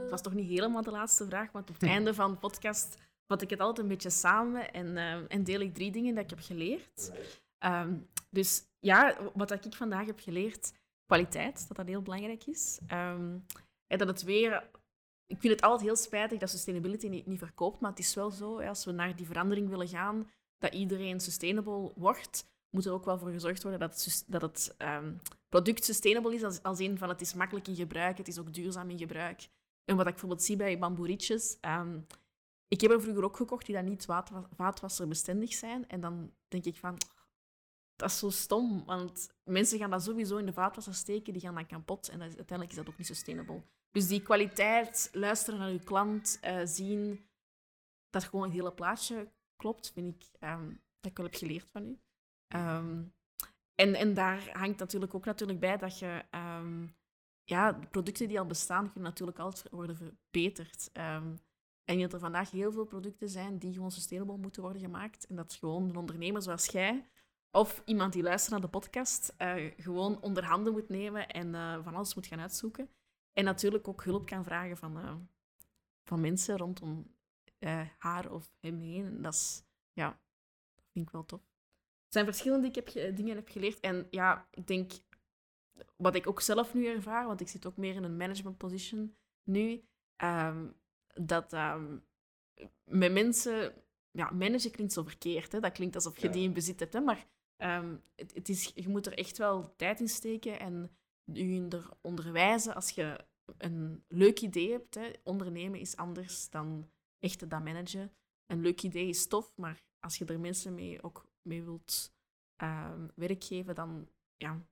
Het 0.00 0.10
was 0.10 0.22
toch 0.22 0.34
niet 0.34 0.48
helemaal 0.48 0.82
de 0.82 0.90
laatste 0.90 1.26
vraag, 1.26 1.52
want 1.52 1.68
op 1.68 1.80
het 1.80 1.90
einde 1.96 2.14
van 2.14 2.30
de 2.30 2.36
podcast 2.36 2.96
vat 3.26 3.42
ik 3.42 3.50
het 3.50 3.60
altijd 3.60 3.78
een 3.78 3.92
beetje 3.92 4.10
samen 4.10 4.72
en, 4.72 4.96
eh, 4.96 5.24
en 5.28 5.44
deel 5.44 5.60
ik 5.60 5.74
drie 5.74 5.90
dingen 5.90 6.14
dat 6.14 6.24
ik 6.24 6.30
heb 6.30 6.40
geleerd. 6.40 7.12
Ehm, 7.58 7.98
dus 8.30 8.64
ja, 8.78 9.16
wat 9.34 9.48
dat 9.48 9.64
ik 9.64 9.74
vandaag 9.74 10.06
heb 10.06 10.20
geleerd, 10.20 10.72
kwaliteit, 11.06 11.68
dat 11.68 11.76
dat 11.76 11.86
heel 11.86 12.02
belangrijk 12.02 12.46
is. 12.46 12.78
Ehm, 12.86 13.38
en 13.86 13.98
dat 13.98 14.08
het 14.08 14.22
weer... 14.22 14.70
Ik 15.26 15.40
vind 15.40 15.52
het 15.52 15.62
altijd 15.62 15.82
heel 15.82 15.96
spijtig 15.96 16.38
dat 16.38 16.50
sustainability 16.50 17.08
niet, 17.08 17.26
niet 17.26 17.38
verkoopt, 17.38 17.80
maar 17.80 17.90
het 17.90 17.98
is 17.98 18.14
wel 18.14 18.30
zo, 18.30 18.58
hè, 18.60 18.68
als 18.68 18.84
we 18.84 18.92
naar 18.92 19.16
die 19.16 19.26
verandering 19.26 19.68
willen 19.68 19.88
gaan, 19.88 20.30
dat 20.58 20.74
iedereen 20.74 21.20
sustainable 21.20 21.92
wordt, 21.94 22.48
moet 22.70 22.84
er 22.86 22.92
ook 22.92 23.04
wel 23.04 23.18
voor 23.18 23.30
gezorgd 23.30 23.62
worden 23.62 23.80
dat 23.80 24.04
het, 24.04 24.24
dat 24.26 24.42
het 24.42 24.74
ehm, 24.78 25.12
product 25.48 25.84
sustainable 25.84 26.34
is, 26.34 26.62
als, 26.62 26.80
in 26.80 26.98
van 26.98 27.08
het 27.08 27.20
is 27.20 27.34
makkelijk 27.34 27.68
in 27.68 27.74
gebruik, 27.74 28.18
het 28.18 28.28
is 28.28 28.38
ook 28.38 28.54
duurzaam 28.54 28.90
in 28.90 28.98
gebruik. 28.98 29.48
En 29.84 29.96
wat 29.96 30.06
ik 30.06 30.12
bijvoorbeeld 30.12 30.42
zie 30.42 30.56
bij 30.56 30.78
bamboerietjes, 30.78 31.56
ehm 31.60 31.98
ik 32.70 32.80
heb 32.80 32.90
er 32.90 33.00
vroeger 33.00 33.24
ook 33.24 33.36
gekocht 33.36 33.66
die 33.66 33.74
dan 33.74 33.84
niet 33.84 34.06
vaatwasserbestendig 34.56 35.54
zijn. 35.54 35.88
En 35.88 36.00
dan 36.00 36.32
denk 36.48 36.64
ik 36.64 36.76
van, 36.76 36.98
dat 37.96 38.10
is 38.10 38.18
zo 38.18 38.30
stom, 38.30 38.84
want 38.84 39.34
mensen 39.44 39.78
gaan 39.78 39.90
dat 39.90 40.02
sowieso 40.02 40.36
in 40.36 40.46
de 40.46 40.52
vaatwasser 40.52 40.94
steken, 40.94 41.32
die 41.32 41.42
gaan 41.42 41.54
dan 41.54 41.66
kapot 41.66 42.08
en 42.08 42.20
uiteindelijk 42.20 42.70
is 42.70 42.76
dat 42.76 42.88
ook 42.88 42.98
niet 42.98 43.06
sustainable. 43.06 43.62
Dus 43.90 44.08
die 44.08 44.22
kwaliteit, 44.22 45.10
luisteren 45.12 45.58
naar 45.58 45.72
je 45.72 45.84
klant, 45.84 46.38
eh, 46.40 46.60
zien 46.64 47.28
dat 48.10 48.24
gewoon 48.24 48.44
het 48.44 48.52
hele 48.52 48.72
plaatje 48.72 49.28
klopt, 49.56 49.90
vind 49.92 50.14
ik 50.14 50.28
ehm, 50.38 50.68
dat 51.00 51.10
ik 51.10 51.16
wel 51.16 51.26
heb 51.26 51.34
geleerd 51.34 51.70
van 51.70 51.86
u. 51.86 51.98
Ehm, 52.50 53.02
en, 53.74 53.94
en 53.94 54.14
daar 54.14 54.50
hangt 54.52 54.78
natuurlijk 54.78 55.14
ook 55.14 55.24
natuurlijk 55.24 55.60
bij 55.60 55.76
dat 55.76 55.98
je... 55.98 56.24
ehm, 56.30 56.86
ja, 57.44 57.72
de 57.72 57.86
producten 57.86 58.28
die 58.28 58.38
al 58.38 58.46
bestaan, 58.46 58.92
kunnen 58.92 59.10
natuurlijk 59.10 59.38
altijd 59.38 59.70
worden 59.70 59.96
verbeterd. 59.96 60.90
Ehm, 60.92 61.36
en 61.84 62.00
dat 62.00 62.12
er 62.12 62.18
vandaag 62.18 62.50
heel 62.50 62.72
veel 62.72 62.84
producten 62.84 63.28
zijn 63.28 63.58
die 63.58 63.72
gewoon 63.72 63.90
sustainable 63.90 64.36
moeten 64.36 64.62
worden 64.62 64.82
gemaakt. 64.82 65.26
En 65.26 65.36
dat 65.36 65.54
gewoon 65.54 65.88
een 65.88 65.96
ondernemer 65.96 66.42
zoals 66.42 66.66
jij, 66.66 67.08
of 67.50 67.82
iemand 67.84 68.12
die 68.12 68.22
luistert 68.22 68.52
naar 68.52 68.60
de 68.60 68.78
podcast, 68.78 69.34
eh, 69.36 69.72
gewoon 69.76 70.20
onder 70.20 70.44
handen 70.44 70.72
moet 70.72 70.88
nemen 70.88 71.28
en 71.28 71.54
eh, 71.54 71.84
van 71.84 71.94
alles 71.94 72.14
moet 72.14 72.26
gaan 72.26 72.40
uitzoeken. 72.40 72.88
En 73.32 73.44
natuurlijk 73.44 73.88
ook 73.88 74.04
hulp 74.04 74.26
kan 74.26 74.44
vragen 74.44 74.76
van, 74.76 74.98
eh, 74.98 75.14
van 76.04 76.20
mensen 76.20 76.56
rondom 76.56 77.18
haar 77.98 78.32
of 78.32 78.52
hem 78.60 78.80
heen. 78.80 79.06
En 79.06 79.22
dat 79.22 79.34
is, 79.34 79.64
ja, 79.92 80.20
vind 80.92 81.06
ik 81.06 81.12
wel 81.12 81.24
tof. 81.24 81.49
Er 82.10 82.16
zijn 82.16 82.24
verschillende 82.24 82.70
die 82.70 82.70
ik 82.82 82.84
heb 82.84 82.88
ge- 83.04 83.12
dingen 83.12 83.36
heb 83.36 83.48
geleerd. 83.48 83.80
En 83.80 84.06
ja, 84.10 84.48
ik 84.50 84.66
denk, 84.66 84.92
wat 85.96 86.14
ik 86.14 86.26
ook 86.26 86.40
zelf 86.40 86.74
nu 86.74 86.86
ervaar, 86.86 87.26
want 87.26 87.40
ik 87.40 87.48
zit 87.48 87.66
ook 87.66 87.76
meer 87.76 87.94
in 87.94 88.04
een 88.04 88.16
management 88.16 88.56
position 88.58 89.16
nu, 89.44 89.84
ehm, 90.16 90.66
dat 91.14 91.52
ehm, 91.52 91.98
met 92.84 93.12
mensen 93.12 93.74
ja, 94.10 94.30
managen 94.30 94.70
klinkt 94.70 94.92
zo 94.92 95.02
verkeerd. 95.02 95.52
Hè? 95.52 95.60
Dat 95.60 95.72
klinkt 95.72 95.94
alsof 95.94 96.18
je 96.18 96.26
Ja. 96.26 96.32
die 96.32 96.42
in 96.42 96.52
bezit 96.52 96.80
hebt. 96.80 96.92
Hè? 96.92 97.00
Maar 97.00 97.26
ehm, 97.56 97.96
het, 98.16 98.34
het 98.34 98.48
is, 98.48 98.72
je 98.74 98.88
moet 98.88 99.06
er 99.06 99.18
echt 99.18 99.38
wel 99.38 99.76
tijd 99.76 100.00
in 100.00 100.08
steken 100.08 100.60
en 100.60 100.90
je 101.32 101.66
er 101.68 101.88
onderwijzen 102.00 102.74
als 102.74 102.90
je 102.90 103.24
een 103.58 104.04
leuk 104.08 104.40
idee 104.40 104.70
hebt. 104.70 104.94
Hè? 104.94 105.10
Ondernemen 105.24 105.80
is 105.80 105.96
anders 105.96 106.50
dan 106.50 106.90
echt 107.18 107.50
dat 107.50 107.62
managen. 107.64 108.12
Een 108.46 108.60
leuk 108.60 108.82
idee 108.82 109.08
is 109.08 109.26
tof, 109.26 109.52
maar 109.56 109.82
als 110.00 110.16
je 110.18 110.24
er 110.24 110.40
mensen 110.40 110.74
mee 110.74 111.02
ook 111.02 111.28
mee 111.42 111.62
wilt 111.62 112.14
ehm, 112.56 113.08
werk 113.14 113.44
geven, 113.44 113.74
dan, 113.74 114.08
ja, 114.36 114.66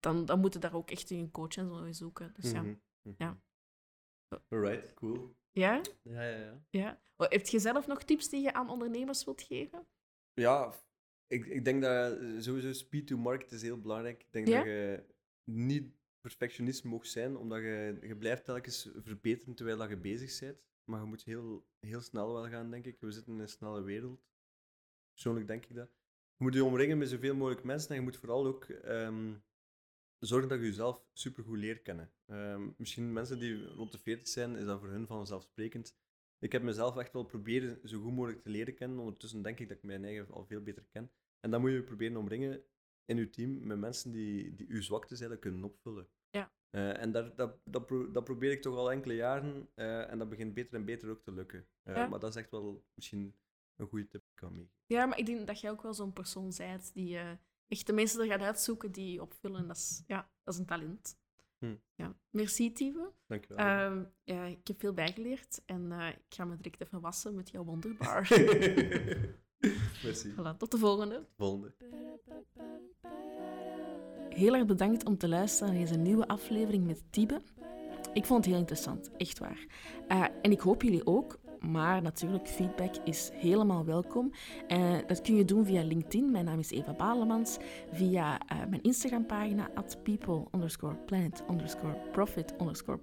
dan, 0.00 0.24
dan 0.24 0.40
moet 0.40 0.52
je 0.52 0.58
daar 0.58 0.74
ook 0.74 0.90
echt 0.90 1.10
een 1.10 1.30
coach 1.30 1.56
en 1.56 1.68
zo 1.68 1.84
in 1.84 1.94
zoeken. 1.94 2.32
Dus 2.34 2.50
ja. 2.50 2.62
Mhm, 2.62 2.74
mhm. 3.02 3.14
Ja. 3.18 3.40
Alright, 4.48 4.94
cool. 4.94 5.34
Ja? 5.50 5.80
Ja, 6.02 6.22
ja, 6.22 6.36
ja. 6.36 6.64
ja. 6.70 7.00
Oh, 7.16 7.28
Heb 7.28 7.46
je 7.46 7.58
zelf 7.58 7.86
nog 7.86 8.02
tips 8.02 8.28
die 8.28 8.40
je 8.42 8.52
aan 8.52 8.70
ondernemers 8.70 9.24
wilt 9.24 9.42
geven? 9.42 9.86
Ja, 10.32 10.74
ik, 11.26 11.46
ik 11.46 11.64
denk 11.64 11.82
dat 11.82 12.18
sowieso 12.44 12.72
speed 12.72 13.06
to 13.06 13.16
market 13.16 13.52
is 13.52 13.62
heel 13.62 13.80
belangrijk. 13.80 14.20
Ik 14.20 14.32
denk 14.32 14.46
Ja? 14.48 14.56
dat 14.56 14.66
je 14.66 15.04
niet 15.44 15.94
perfectionist 16.20 16.84
mag 16.84 17.06
zijn, 17.06 17.36
omdat 17.36 17.58
je, 17.60 17.98
je 18.00 18.16
blijft 18.16 18.44
telkens 18.44 18.90
verbeteren 18.96 19.54
terwijl 19.54 19.78
dat 19.78 19.88
je 19.88 19.96
bezig 19.96 20.40
bent. 20.40 20.58
Maar 20.90 21.00
je 21.00 21.06
moet 21.06 21.24
heel, 21.24 21.66
heel 21.86 22.00
snel 22.00 22.32
wel 22.32 22.48
gaan, 22.48 22.70
denk 22.70 22.86
ik. 22.86 23.00
We 23.00 23.10
zitten 23.10 23.32
in 23.32 23.38
een 23.38 23.48
snelle 23.48 23.82
wereld. 23.82 24.20
Persoonlijk 25.12 25.46
denk 25.46 25.64
ik 25.66 25.74
dat. 25.74 25.88
Je 26.36 26.44
moet 26.44 26.54
je 26.54 26.64
omringen 26.64 26.98
met 26.98 27.08
zoveel 27.08 27.34
mogelijk 27.34 27.64
mensen 27.64 27.88
en 27.90 27.94
je 27.96 28.00
moet 28.02 28.16
vooral 28.16 28.46
ook 28.46 28.64
ehm, 28.64 29.34
zorgen 30.18 30.48
dat 30.48 30.58
je 30.58 30.64
jezelf 30.64 31.04
supergoed 31.12 31.58
leert 31.58 31.82
kennen. 31.82 32.12
Ehm, 32.26 32.68
misschien 32.76 33.12
mensen 33.12 33.38
die 33.38 33.66
rond 33.66 33.92
de 33.92 33.98
40 33.98 34.28
zijn, 34.28 34.56
is 34.56 34.64
dat 34.64 34.80
voor 34.80 34.88
hun 34.88 35.06
vanzelfsprekend. 35.06 35.96
Ik 36.38 36.52
heb 36.52 36.62
mezelf 36.62 36.96
echt 36.96 37.12
wel 37.12 37.24
proberen 37.24 37.88
zo 37.88 38.00
goed 38.00 38.12
mogelijk 38.12 38.42
te 38.42 38.48
leren 38.50 38.74
kennen. 38.74 38.98
Ondertussen 38.98 39.42
denk 39.42 39.58
ik 39.58 39.68
dat 39.68 39.76
ik 39.76 39.82
mijn 39.82 40.04
eigen 40.04 40.30
al 40.34 40.44
veel 40.46 40.62
beter 40.62 40.84
ken. 40.90 41.10
En 41.40 41.50
dan 41.50 41.60
moet 41.60 41.70
je 41.70 41.82
proberen 41.82 42.16
omringen 42.16 42.62
in 43.04 43.16
je 43.16 43.30
team 43.30 43.66
met 43.66 43.78
mensen 43.78 44.12
die, 44.12 44.54
die 44.54 44.66
uw 44.70 44.82
zwaktes 44.82 45.20
eigenlijk 45.20 45.40
kunnen 45.40 45.64
opvullen. 45.64 46.08
Ja. 46.30 46.52
Eh, 46.70 47.00
en 47.02 47.12
dat, 47.12 47.36
dat, 47.36 47.58
dat, 47.64 47.86
pro- 47.86 48.10
dat 48.10 48.24
probeer 48.24 48.50
ik 48.50 48.62
toch 48.62 48.76
al 48.76 48.90
enkele 48.92 49.14
jaren. 49.14 49.68
eh, 49.74 50.10
en 50.10 50.18
dat 50.18 50.28
begint 50.28 50.54
beter 50.54 50.74
en 50.74 50.84
beter 50.84 51.08
ook 51.10 51.22
te 51.22 51.32
lukken. 51.32 51.66
Eh, 51.82 51.94
Ja. 51.94 52.06
Maar 52.06 52.18
dat 52.20 52.30
is 52.30 52.36
echt 52.42 52.50
wel 52.50 52.84
misschien 52.94 53.34
een 53.82 53.88
goede 53.88 54.08
tip 54.08 54.22
kan 54.34 54.52
meegeven. 54.52 54.76
Ja, 54.86 55.06
maar 55.06 55.18
ik 55.18 55.26
denk 55.26 55.46
dat 55.46 55.60
jij 55.60 55.70
ook 55.70 55.82
wel 55.82 55.94
zo'n 55.94 56.12
persoon 56.12 56.52
bent 56.56 56.94
die 56.94 57.18
eh, 57.18 57.30
echt 57.68 57.86
de 57.86 57.92
mensen 57.92 58.20
er 58.20 58.26
gaat 58.26 58.40
uitzoeken 58.40 58.92
die 58.92 59.22
opvullen. 59.22 59.66
Dat 59.66 59.76
is, 59.76 60.02
ja, 60.06 60.30
dat 60.42 60.54
is 60.54 60.60
een 60.60 60.66
talent. 60.66 61.16
Hm. 61.58 61.76
Ja. 61.94 62.16
Merci, 62.30 62.72
Tieve. 62.72 63.12
Dankjewel. 63.26 63.66
Ehm, 63.66 64.04
ja, 64.24 64.44
ik 64.44 64.66
heb 64.66 64.80
veel 64.80 64.92
bijgeleerd 64.92 65.62
en 65.66 65.92
eh, 65.92 66.08
ik 66.08 66.34
ga 66.34 66.44
me 66.44 66.56
direct 66.56 66.80
even 66.80 67.00
wassen 67.00 67.34
met 67.34 67.50
jouw 67.50 67.64
wonderbar. 67.64 68.28
Merci. 70.04 70.32
voilà, 70.32 70.56
tot 70.56 70.70
de 70.70 70.78
volgende. 70.78 71.26
Volgende. 71.36 71.74
Heel 74.28 74.54
erg 74.54 74.66
bedankt 74.66 75.04
om 75.04 75.18
te 75.18 75.28
luisteren 75.28 75.72
naar 75.72 75.82
deze 75.82 75.98
nieuwe 75.98 76.28
aflevering 76.28 76.86
met 76.86 77.12
Tibe. 77.12 77.42
Ik 78.12 78.24
vond 78.24 78.44
het 78.44 78.52
heel 78.52 78.60
interessant, 78.60 79.10
echt 79.16 79.38
waar. 79.38 79.66
Eh, 80.08 80.24
en 80.42 80.50
ik 80.50 80.60
hoop 80.60 80.82
jullie 80.82 81.06
ook. 81.06 81.40
Maar 81.70 82.02
natuurlijk, 82.02 82.48
feedback 82.48 82.94
is 83.04 83.30
helemaal 83.34 83.84
welkom. 83.84 84.32
Eh, 84.66 84.94
dat 85.06 85.20
kun 85.20 85.36
je 85.36 85.44
doen 85.44 85.64
via 85.64 85.82
LinkedIn. 85.82 86.30
Mijn 86.30 86.44
naam 86.44 86.58
is 86.58 86.70
Eva 86.70 86.92
Balemans. 86.92 87.58
Via 87.92 88.40
eh, 88.46 88.58
mijn 88.68 88.82
Instagram-pagina 88.82 89.70
at 89.74 89.98
people 90.02 90.46
planet 91.06 91.44
profit 92.12 92.54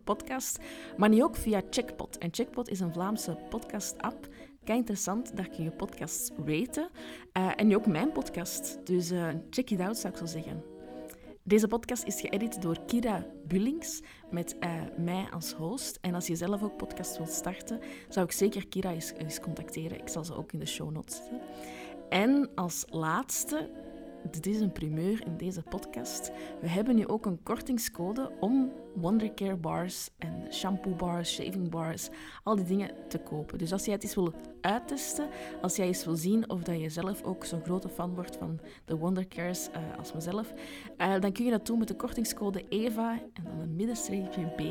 podcast. 0.03 0.59
Maar 0.97 1.09
nu 1.09 1.23
ook 1.23 1.35
via 1.35 1.61
Checkpot. 1.69 2.17
En 2.17 2.29
Checkpot 2.31 2.69
is 2.69 2.79
een 2.79 2.93
Vlaamse 2.93 3.37
podcast-app. 3.49 4.27
Interessant, 4.63 5.37
daar 5.37 5.49
kun 5.49 5.63
je 5.63 5.71
podcasts 5.71 6.31
raten. 6.45 6.89
Eh, 7.31 7.51
en 7.55 7.75
ook 7.75 7.87
mijn 7.87 8.11
podcast. 8.11 8.79
Dus 8.83 9.11
check 9.49 9.69
it 9.69 9.79
out, 9.79 9.97
zou 9.97 10.13
ik 10.13 10.19
zo 10.19 10.25
zeggen. 10.25 10.78
Deze 11.49 11.67
podcast 11.67 12.03
is 12.03 12.21
geëdit 12.21 12.61
door 12.61 12.77
Kira 12.85 13.25
Bullings 13.47 14.01
met 14.31 14.57
eh, 14.59 14.71
mij 14.97 15.27
als 15.31 15.53
host. 15.53 15.97
En 16.01 16.13
als 16.13 16.27
je 16.27 16.35
zelf 16.35 16.63
ook 16.63 16.77
podcast 16.77 17.17
wilt 17.17 17.29
starten, 17.31 17.79
zou 18.09 18.25
ik 18.25 18.31
zeker 18.31 18.67
Kira 18.67 18.91
eens, 18.91 19.13
eens 19.17 19.39
contacteren. 19.39 19.99
Ik 19.99 20.07
zal 20.07 20.25
ze 20.25 20.35
ook 20.35 20.51
in 20.51 20.59
de 20.59 20.65
show 20.65 20.91
notes 20.91 21.15
zetten. 21.15 21.41
En 22.09 22.49
als 22.55 22.85
laatste, 22.89 23.69
dit 24.31 24.45
is 24.45 24.59
een 24.59 24.71
primeur 24.71 25.25
in 25.25 25.37
deze 25.37 25.61
podcast. 25.61 26.31
We 26.61 26.67
hebben 26.67 26.95
nu 26.95 27.07
ook 27.07 27.25
een 27.25 27.43
kortingscode 27.43 28.31
om 28.39 28.71
Wondercare 28.95 29.55
bars 29.55 30.09
en 30.17 30.53
shampoo 30.53 30.95
bars, 30.95 31.33
shaving 31.33 31.69
bars, 31.69 32.09
al 32.43 32.55
die 32.55 32.65
dingen 32.65 32.91
te 33.07 33.17
kopen. 33.17 33.57
Dus 33.57 33.71
als 33.71 33.85
jij 33.85 33.93
het 33.93 34.03
eens 34.03 34.15
wil 34.15 34.33
uittesten, 34.61 35.29
als 35.61 35.75
jij 35.75 35.87
eens 35.87 36.05
wil 36.05 36.15
zien 36.15 36.49
of 36.49 36.63
dat 36.63 36.79
je 36.79 36.89
zelf 36.89 37.23
ook 37.23 37.45
zo'n 37.45 37.63
grote 37.63 37.89
fan 37.89 38.15
wordt 38.15 38.37
van 38.37 38.59
de 38.85 38.97
Wondercares 38.97 39.69
eh, 39.71 39.81
als 39.97 40.13
mezelf, 40.13 40.53
eh, 40.97 41.19
dan 41.19 41.31
kun 41.31 41.45
je 41.45 41.51
dat 41.51 41.65
doen 41.65 41.79
met 41.79 41.87
de 41.87 41.95
kortingscode 41.95 42.65
EVA 42.69 43.11
en 43.33 43.43
dan 43.43 43.59
een 43.59 43.75
middenstreepje 43.75 44.45
B. 44.45 44.61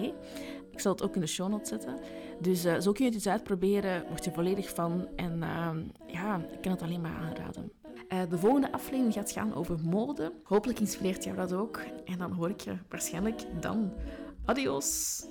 Ik 0.78 0.84
zal 0.84 0.92
het 0.92 1.02
ook 1.02 1.14
in 1.14 1.20
de 1.20 1.26
show 1.26 1.48
notes 1.48 1.68
zetten. 1.68 1.98
Dus 2.40 2.64
eh, 2.64 2.80
zo 2.80 2.92
kun 2.92 3.04
je 3.04 3.10
het 3.10 3.14
eens 3.14 3.28
uitproberen, 3.28 4.04
word 4.08 4.24
je 4.24 4.30
volledig 4.30 4.74
van. 4.74 5.08
En 5.16 5.42
eh, 5.42 5.70
ja, 6.06 6.40
ik 6.52 6.60
kan 6.60 6.72
het 6.72 6.82
alleen 6.82 7.00
maar 7.00 7.16
aanraden. 7.16 7.72
Eh, 8.08 8.20
de 8.28 8.38
volgende 8.38 8.72
aflevering 8.72 9.14
gaat 9.14 9.32
gaan 9.32 9.54
over 9.54 9.78
mode. 9.84 10.32
Hopelijk 10.42 10.80
inspireert 10.80 11.24
jou 11.24 11.36
dat 11.36 11.52
ook. 11.52 11.80
En 12.04 12.18
dan 12.18 12.32
hoor 12.32 12.50
ik 12.50 12.60
je 12.60 12.76
waarschijnlijk 12.88 13.42
dan. 13.60 13.92
Adios! 14.44 15.22